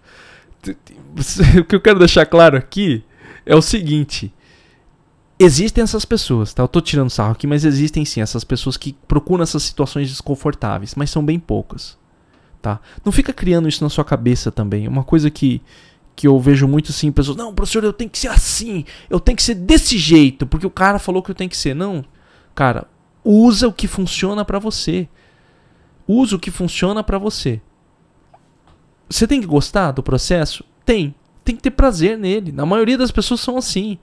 O 1.60 1.64
que 1.64 1.74
eu 1.74 1.80
quero 1.80 1.98
deixar 1.98 2.26
claro 2.26 2.56
aqui 2.56 3.04
é 3.44 3.54
o 3.54 3.62
seguinte. 3.62 4.32
Existem 5.38 5.82
essas 5.82 6.04
pessoas, 6.04 6.52
tá? 6.52 6.62
Eu 6.62 6.68
tô 6.68 6.80
tirando 6.82 7.08
sarro 7.08 7.32
aqui, 7.32 7.46
mas 7.46 7.64
existem 7.64 8.04
sim 8.04 8.20
essas 8.20 8.44
pessoas 8.44 8.76
que 8.76 8.92
procuram 9.08 9.42
essas 9.42 9.62
situações 9.62 10.08
desconfortáveis, 10.10 10.94
mas 10.94 11.08
são 11.08 11.24
bem 11.24 11.38
poucas, 11.38 11.98
tá? 12.60 12.78
Não 13.02 13.10
fica 13.10 13.32
criando 13.32 13.66
isso 13.66 13.82
na 13.82 13.88
sua 13.88 14.04
cabeça 14.04 14.52
também. 14.52 14.86
Uma 14.86 15.02
coisa 15.02 15.30
que 15.30 15.62
que 16.14 16.26
eu 16.26 16.38
vejo 16.38 16.68
muito 16.68 16.92
sim, 16.92 17.10
pessoas, 17.10 17.34
não, 17.38 17.54
professor, 17.54 17.82
eu 17.82 17.94
tenho 17.94 18.10
que 18.10 18.18
ser 18.18 18.28
assim, 18.28 18.84
eu 19.08 19.18
tenho 19.18 19.36
que 19.36 19.42
ser 19.42 19.54
desse 19.54 19.96
jeito, 19.96 20.46
porque 20.46 20.66
o 20.66 20.70
cara 20.70 20.98
falou 20.98 21.22
que 21.22 21.30
eu 21.30 21.34
tenho 21.34 21.48
que 21.48 21.56
ser. 21.56 21.72
Não, 21.72 22.04
cara, 22.54 22.86
usa 23.24 23.66
o 23.66 23.72
que 23.72 23.88
funciona 23.88 24.44
para 24.44 24.58
você. 24.58 25.08
Usa 26.06 26.36
o 26.36 26.38
que 26.38 26.50
funciona 26.50 27.02
para 27.02 27.16
você. 27.16 27.62
Você 29.10 29.26
tem 29.26 29.40
que 29.40 29.46
gostar 29.46 29.90
do 29.90 30.04
processo? 30.04 30.64
Tem. 30.84 31.12
Tem 31.44 31.56
que 31.56 31.62
ter 31.62 31.72
prazer 31.72 32.16
nele. 32.16 32.52
Na 32.52 32.64
maioria 32.64 32.96
das 32.96 33.10
pessoas 33.10 33.40
são 33.40 33.58
assim. 33.58 33.98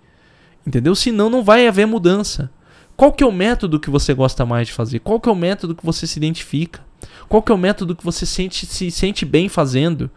Entendeu? 0.65 0.93
Senão 0.93 1.29
não 1.29 1.43
vai 1.43 1.65
haver 1.65 1.87
mudança. 1.87 2.51
Qual 2.97 3.13
que 3.13 3.23
é 3.23 3.27
o 3.27 3.31
método 3.31 3.79
que 3.79 3.89
você 3.89 4.13
gosta 4.13 4.45
mais 4.45 4.67
de 4.67 4.73
fazer? 4.73 4.99
Qual 4.99 5.19
que 5.19 5.29
é 5.29 5.31
o 5.31 5.35
método 5.35 5.73
que 5.73 5.85
você 5.85 6.05
se 6.05 6.19
identifica? 6.19 6.85
Qual 7.29 7.41
que 7.41 7.51
é 7.51 7.55
o 7.55 7.57
método 7.57 7.95
que 7.95 8.03
você 8.03 8.25
sente, 8.25 8.65
se 8.65 8.91
sente 8.91 9.23
bem 9.23 9.47
fazendo? 9.47 10.11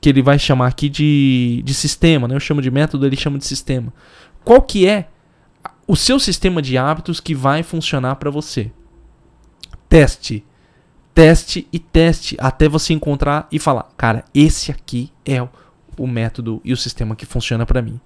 Que 0.00 0.10
ele 0.10 0.20
vai 0.20 0.38
chamar 0.38 0.66
aqui 0.66 0.90
de, 0.90 1.62
de 1.64 1.72
sistema, 1.72 2.28
né? 2.28 2.34
Eu 2.34 2.40
chamo 2.40 2.60
de 2.60 2.70
método, 2.70 3.06
ele 3.06 3.16
chama 3.16 3.38
de 3.38 3.46
sistema. 3.46 3.92
Qual 4.44 4.60
que 4.60 4.86
é 4.86 5.08
o 5.86 5.96
seu 5.96 6.18
sistema 6.18 6.60
de 6.60 6.76
hábitos 6.76 7.20
que 7.20 7.34
vai 7.34 7.62
funcionar 7.62 8.16
para 8.16 8.30
você? 8.30 8.70
Teste 9.88 10.44
teste 11.16 11.66
e 11.72 11.78
teste 11.78 12.36
até 12.38 12.68
você 12.68 12.92
encontrar 12.92 13.48
e 13.50 13.58
falar, 13.58 13.88
cara, 13.96 14.22
esse 14.34 14.70
aqui 14.70 15.10
é 15.24 15.42
o 15.96 16.06
método 16.06 16.60
e 16.62 16.74
o 16.74 16.76
sistema 16.76 17.16
que 17.16 17.24
funciona 17.24 17.64
para 17.64 17.80
mim. 17.80 17.98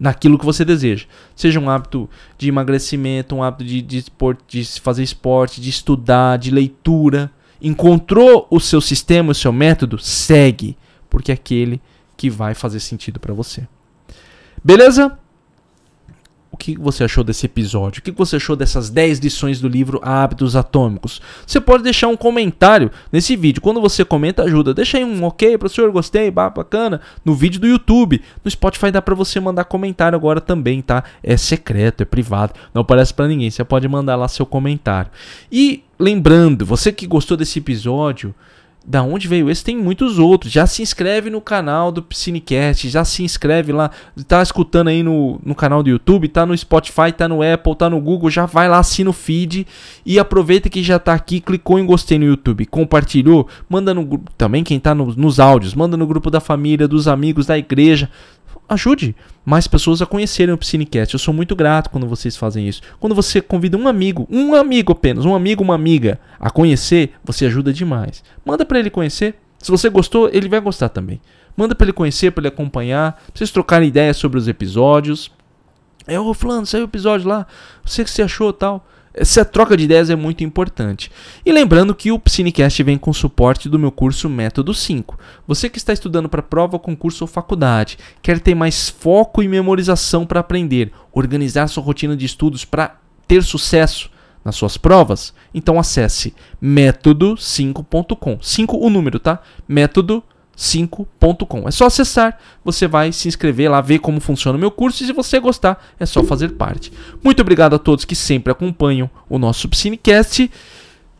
Naquilo 0.00 0.36
que 0.36 0.44
você 0.44 0.64
deseja. 0.64 1.06
Seja 1.36 1.60
um 1.60 1.70
hábito 1.70 2.10
de 2.36 2.48
emagrecimento, 2.48 3.36
um 3.36 3.42
hábito 3.44 3.64
de, 3.64 3.80
de, 3.80 4.04
de 4.48 4.80
fazer 4.80 5.04
esporte, 5.04 5.60
de 5.60 5.70
estudar, 5.70 6.38
de 6.38 6.50
leitura. 6.50 7.30
Encontrou 7.62 8.48
o 8.50 8.58
seu 8.58 8.80
sistema, 8.80 9.30
o 9.30 9.34
seu 9.34 9.52
método? 9.52 9.96
Segue, 9.96 10.76
porque 11.08 11.30
é 11.30 11.34
aquele 11.34 11.80
que 12.16 12.28
vai 12.28 12.52
fazer 12.52 12.80
sentido 12.80 13.20
para 13.20 13.32
você. 13.32 13.66
Beleza? 14.62 15.16
O 16.56 16.58
que 16.58 16.74
você 16.74 17.04
achou 17.04 17.22
desse 17.22 17.44
episódio? 17.44 18.00
O 18.00 18.02
que 18.02 18.10
você 18.10 18.36
achou 18.36 18.56
dessas 18.56 18.88
10 18.88 19.18
lições 19.18 19.60
do 19.60 19.68
livro 19.68 20.00
Hábitos 20.02 20.56
Atômicos? 20.56 21.20
Você 21.46 21.60
pode 21.60 21.82
deixar 21.82 22.08
um 22.08 22.16
comentário 22.16 22.90
nesse 23.12 23.36
vídeo. 23.36 23.60
Quando 23.60 23.78
você 23.78 24.06
comenta, 24.06 24.42
ajuda. 24.42 24.72
Deixa 24.72 24.96
aí 24.96 25.04
um 25.04 25.22
ok, 25.22 25.58
professor, 25.58 25.90
gostei, 25.92 26.30
bacana. 26.30 27.02
No 27.22 27.34
vídeo 27.34 27.60
do 27.60 27.66
YouTube. 27.66 28.22
No 28.42 28.50
Spotify 28.50 28.90
dá 28.90 29.02
para 29.02 29.14
você 29.14 29.38
mandar 29.38 29.64
comentário 29.64 30.16
agora 30.16 30.40
também, 30.40 30.80
tá? 30.80 31.04
É 31.22 31.36
secreto, 31.36 32.00
é 32.00 32.06
privado. 32.06 32.54
Não 32.72 32.80
aparece 32.80 33.12
para 33.12 33.28
ninguém. 33.28 33.50
Você 33.50 33.62
pode 33.62 33.86
mandar 33.86 34.16
lá 34.16 34.26
seu 34.26 34.46
comentário. 34.46 35.10
E 35.52 35.84
lembrando, 35.98 36.64
você 36.64 36.90
que 36.90 37.06
gostou 37.06 37.36
desse 37.36 37.58
episódio, 37.58 38.34
da 38.86 39.02
onde 39.02 39.26
veio 39.26 39.50
esse? 39.50 39.64
Tem 39.64 39.76
muitos 39.76 40.18
outros. 40.18 40.52
Já 40.52 40.66
se 40.66 40.80
inscreve 40.80 41.28
no 41.28 41.40
canal 41.40 41.90
do 41.90 42.00
Piscinecast, 42.02 42.88
já 42.88 43.04
se 43.04 43.24
inscreve 43.24 43.72
lá. 43.72 43.90
Tá 44.28 44.40
escutando 44.40 44.88
aí 44.88 45.02
no, 45.02 45.40
no 45.44 45.54
canal 45.54 45.82
do 45.82 45.90
YouTube, 45.90 46.28
tá 46.28 46.46
no 46.46 46.56
Spotify, 46.56 47.10
tá 47.14 47.28
no 47.28 47.40
Apple, 47.42 47.74
tá 47.74 47.90
no 47.90 48.00
Google, 48.00 48.30
já 48.30 48.46
vai 48.46 48.68
lá, 48.68 48.78
assina 48.78 49.10
o 49.10 49.12
feed 49.12 49.66
e 50.04 50.18
aproveita 50.18 50.68
que 50.68 50.82
já 50.82 50.98
tá 50.98 51.14
aqui, 51.14 51.40
clicou 51.40 51.78
em 51.78 51.86
gostei 51.86 52.18
no 52.18 52.24
YouTube, 52.24 52.64
compartilhou, 52.66 53.48
manda 53.68 53.92
no 53.92 54.04
grupo, 54.04 54.30
também 54.38 54.62
quem 54.62 54.78
tá 54.78 54.94
no, 54.94 55.06
nos 55.16 55.40
áudios, 55.40 55.74
manda 55.74 55.96
no 55.96 56.06
grupo 56.06 56.30
da 56.30 56.38
família, 56.38 56.86
dos 56.86 57.08
amigos, 57.08 57.46
da 57.46 57.58
igreja 57.58 58.08
ajude 58.68 59.14
mais 59.44 59.66
pessoas 59.66 60.02
a 60.02 60.06
conhecerem 60.06 60.54
o 60.54 60.58
Piscinecast. 60.58 61.14
Eu 61.14 61.20
sou 61.20 61.32
muito 61.32 61.54
grato 61.54 61.90
quando 61.90 62.06
vocês 62.06 62.36
fazem 62.36 62.68
isso. 62.68 62.82
Quando 62.98 63.14
você 63.14 63.40
convida 63.40 63.76
um 63.76 63.86
amigo, 63.86 64.26
um 64.30 64.54
amigo 64.54 64.92
apenas, 64.92 65.24
um 65.24 65.34
amigo, 65.34 65.62
uma 65.62 65.74
amiga, 65.74 66.18
a 66.38 66.50
conhecer, 66.50 67.12
você 67.24 67.46
ajuda 67.46 67.72
demais. 67.72 68.22
Manda 68.44 68.64
para 68.64 68.78
ele 68.78 68.90
conhecer. 68.90 69.36
Se 69.58 69.70
você 69.70 69.88
gostou, 69.88 70.28
ele 70.32 70.48
vai 70.48 70.60
gostar 70.60 70.88
também. 70.88 71.20
Manda 71.56 71.74
para 71.74 71.86
ele 71.86 71.92
conhecer, 71.92 72.30
para 72.32 72.42
ele 72.42 72.48
acompanhar, 72.48 73.12
pra 73.12 73.32
vocês 73.34 73.50
trocarem 73.50 73.88
ideias 73.88 74.16
sobre 74.16 74.38
os 74.38 74.46
episódios. 74.46 75.30
É, 76.06 76.20
ô 76.20 76.34
fulano, 76.34 76.66
saiu 76.66 76.84
o 76.84 76.88
episódio 76.88 77.26
lá, 77.26 77.46
você 77.84 78.04
que 78.04 78.10
você 78.10 78.22
achou 78.22 78.52
tal. 78.52 78.86
Essa 79.18 79.46
troca 79.46 79.74
de 79.78 79.84
ideias 79.84 80.10
é 80.10 80.14
muito 80.14 80.44
importante. 80.44 81.10
E 81.44 81.50
lembrando 81.50 81.94
que 81.94 82.12
o 82.12 82.20
Cinecast 82.26 82.82
vem 82.82 82.98
com 82.98 83.14
suporte 83.14 83.66
do 83.66 83.78
meu 83.78 83.90
curso 83.90 84.28
Método 84.28 84.74
5. 84.74 85.18
Você 85.46 85.70
que 85.70 85.78
está 85.78 85.94
estudando 85.94 86.28
para 86.28 86.42
prova, 86.42 86.78
concurso 86.78 87.24
ou 87.24 87.28
faculdade, 87.28 87.96
quer 88.20 88.38
ter 88.38 88.54
mais 88.54 88.90
foco 88.90 89.42
e 89.42 89.48
memorização 89.48 90.26
para 90.26 90.40
aprender, 90.40 90.92
organizar 91.12 91.66
sua 91.68 91.82
rotina 91.82 92.14
de 92.14 92.26
estudos 92.26 92.66
para 92.66 92.98
ter 93.26 93.42
sucesso 93.42 94.10
nas 94.44 94.54
suas 94.54 94.76
provas, 94.76 95.34
então 95.52 95.76
acesse 95.76 96.32
método5.com. 96.62 98.38
5 98.40 98.76
o 98.76 98.90
número, 98.90 99.18
tá? 99.18 99.40
Método 99.66 100.22
5.com. 100.56 101.68
É 101.68 101.70
só 101.70 101.86
acessar, 101.86 102.38
você 102.64 102.88
vai 102.88 103.12
se 103.12 103.28
inscrever 103.28 103.70
lá, 103.70 103.80
ver 103.80 103.98
como 103.98 104.20
funciona 104.20 104.56
o 104.56 104.60
meu 104.60 104.70
curso 104.70 105.02
e 105.02 105.06
se 105.06 105.12
você 105.12 105.38
gostar, 105.38 105.84
é 106.00 106.06
só 106.06 106.24
fazer 106.24 106.50
parte. 106.52 106.92
Muito 107.22 107.40
obrigado 107.40 107.74
a 107.74 107.78
todos 107.78 108.04
que 108.04 108.14
sempre 108.14 108.50
acompanham 108.50 109.10
o 109.28 109.38
nosso 109.38 109.68
Piscinecast. 109.68 110.50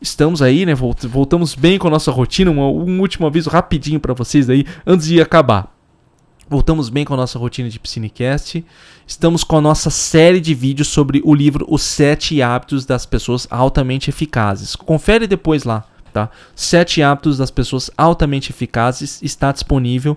Estamos 0.01 0.41
aí, 0.43 0.64
né? 0.64 0.74
Voltamos 0.74 1.55
bem 1.55 1.78
com 1.78 1.89
a 1.89 1.91
nossa 1.91 2.11
rotina. 2.11 2.51
Um, 2.51 2.61
um 2.61 3.01
último 3.01 3.26
aviso 3.26 3.51
rapidinho 3.51 4.01
para 4.01 4.14
vocês 4.14 4.49
aí, 4.49 4.64
antes 4.87 5.07
de 5.07 5.20
acabar. 5.20 5.74
Voltamos 6.49 6.89
bem 6.89 7.05
com 7.05 7.12
a 7.12 7.16
nossa 7.16 7.39
rotina 7.39 7.68
de 7.68 7.80
Piscinecast. 7.80 8.64
Estamos 9.05 9.43
com 9.43 9.57
a 9.57 9.61
nossa 9.61 9.91
série 9.91 10.39
de 10.39 10.55
vídeos 10.55 10.89
sobre 10.89 11.20
o 11.24 11.34
livro 11.34 11.66
Os 11.68 11.82
Sete 11.82 12.41
Hábitos 12.41 12.87
das 12.87 13.05
Pessoas 13.05 13.49
Altamente 13.51 14.11
Eficazes. 14.11 14.76
Confere 14.76 15.26
depois 15.26 15.64
lá 15.64 15.84
tá? 16.16 16.30
Sete 16.54 17.02
hábitos 17.02 17.36
das 17.36 17.50
pessoas 17.50 17.90
altamente 17.94 18.50
eficazes 18.50 19.20
está 19.22 19.52
disponível 19.52 20.16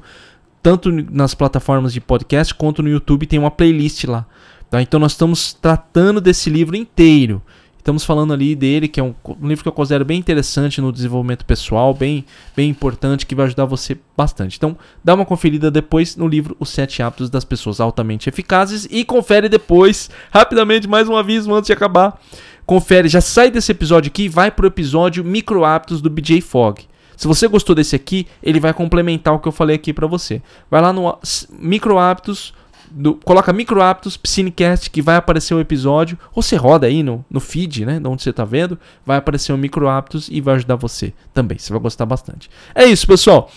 tanto 0.64 0.90
nas 0.92 1.36
plataformas 1.36 1.92
de 1.92 2.00
podcast 2.00 2.56
quanto 2.56 2.82
no 2.82 2.88
YouTube 2.88 3.26
tem 3.26 3.38
uma 3.38 3.52
playlist 3.52 4.06
lá. 4.06 4.26
Tá? 4.70 4.82
Então 4.82 4.98
nós 4.98 5.12
estamos 5.12 5.54
tratando 5.54 6.22
desse 6.22 6.50
livro 6.50 6.78
inteiro. 6.78 7.42
Estamos 7.78 8.06
falando 8.06 8.34
ali 8.34 8.56
dele, 8.56 8.88
que 8.88 9.00
é 9.00 9.04
um, 9.04 9.14
um, 9.42 9.48
livro 9.48 9.64
que 9.64 9.68
eu 9.68 9.74
considero 9.74 10.06
bem 10.06 10.20
interessante 10.20 10.80
no 10.80 10.92
desenvolvimento 10.92 11.46
pessoal, 11.46 11.94
bem, 11.94 12.24
bem 12.56 12.70
importante, 12.70 13.26
que 13.26 13.34
vai 13.34 13.46
ajudar 13.46 13.66
você 13.66 13.98
bastante. 14.16 14.58
Então, 14.58 14.78
dá 15.04 15.16
uma 15.16 15.26
conferida 15.26 15.72
depois 15.72 16.16
no 16.16 16.28
livro 16.28 16.56
Os 16.60 16.70
Sete 16.70 17.02
Hábitos 17.02 17.30
das 17.30 17.44
Pessoas 17.44 17.80
Altamente 17.80 18.30
Eficazes 18.30 18.88
e 18.92 19.04
confere 19.04 19.50
depois, 19.50 20.10
rapidamente, 20.30 20.88
mais 20.88 21.10
um 21.10 21.16
aviso 21.16 21.54
antes 21.54 21.68
de 21.68 21.74
acabar. 21.74 22.20
Confere, 22.70 23.10
já 23.10 23.20
sai 23.20 23.50
desse 23.50 23.72
episódio 23.72 24.10
aqui 24.10 24.26
e 24.26 24.30
vai 24.30 24.52
pro 24.52 24.68
episódio 24.68 25.24
Micro 25.24 25.66
Hábitos 25.66 26.04
do 26.04 26.08
BJ 26.08 26.40
Fog. 26.40 26.84
Se 27.18 27.28
você 27.28 27.48
gostou 27.48 27.76
desse 27.76 27.96
aqui, 27.96 28.28
ele 28.44 28.60
vai 28.60 28.76
complementar 28.76 29.34
o 29.34 29.40
que 29.40 29.48
eu 29.48 29.52
falei 29.52 29.76
aqui 29.76 29.92
para 29.92 30.06
você. 30.06 30.40
Vai 30.70 30.80
lá 30.80 30.94
no 30.94 31.18
Micro 31.50 31.98
Hábitos, 31.98 32.54
do, 32.92 33.16
coloca 33.16 33.52
Micro 33.52 33.82
Hábitos 33.82 34.18
Piscinecast 34.18 34.92
que 34.92 35.02
vai 35.02 35.16
aparecer 35.16 35.56
o 35.56 35.60
episódio, 35.60 36.16
ou 36.32 36.44
você 36.44 36.56
roda 36.56 36.86
aí 36.86 37.02
no, 37.02 37.26
no 37.28 37.40
feed, 37.40 37.88
né, 37.88 38.00
de 38.00 38.08
onde 38.08 38.22
você 38.22 38.32
tá 38.32 38.46
vendo, 38.46 38.78
vai 39.04 39.18
aparecer 39.18 39.52
o 39.52 39.58
Micro 39.58 39.88
Hábitos 39.88 40.30
e 40.32 40.40
vai 40.40 40.54
ajudar 40.54 40.76
você 40.76 41.12
também, 41.34 41.58
você 41.58 41.74
vai 41.74 41.82
gostar 41.82 42.06
bastante. 42.06 42.52
É 42.76 42.86
isso, 42.86 43.08
pessoal. 43.08 43.50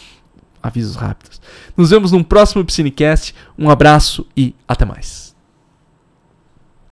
Avisos 0.63 0.97
rápidos. 0.97 1.39
Nos 1.77 1.91
vemos 1.91 2.13
num 2.13 2.23
próximo 2.23 2.65
Piscinecast. 2.65 3.35
Um 3.59 3.69
abraço 3.69 4.27
e 4.35 4.55
até 4.67 4.87
mais. 4.87 5.32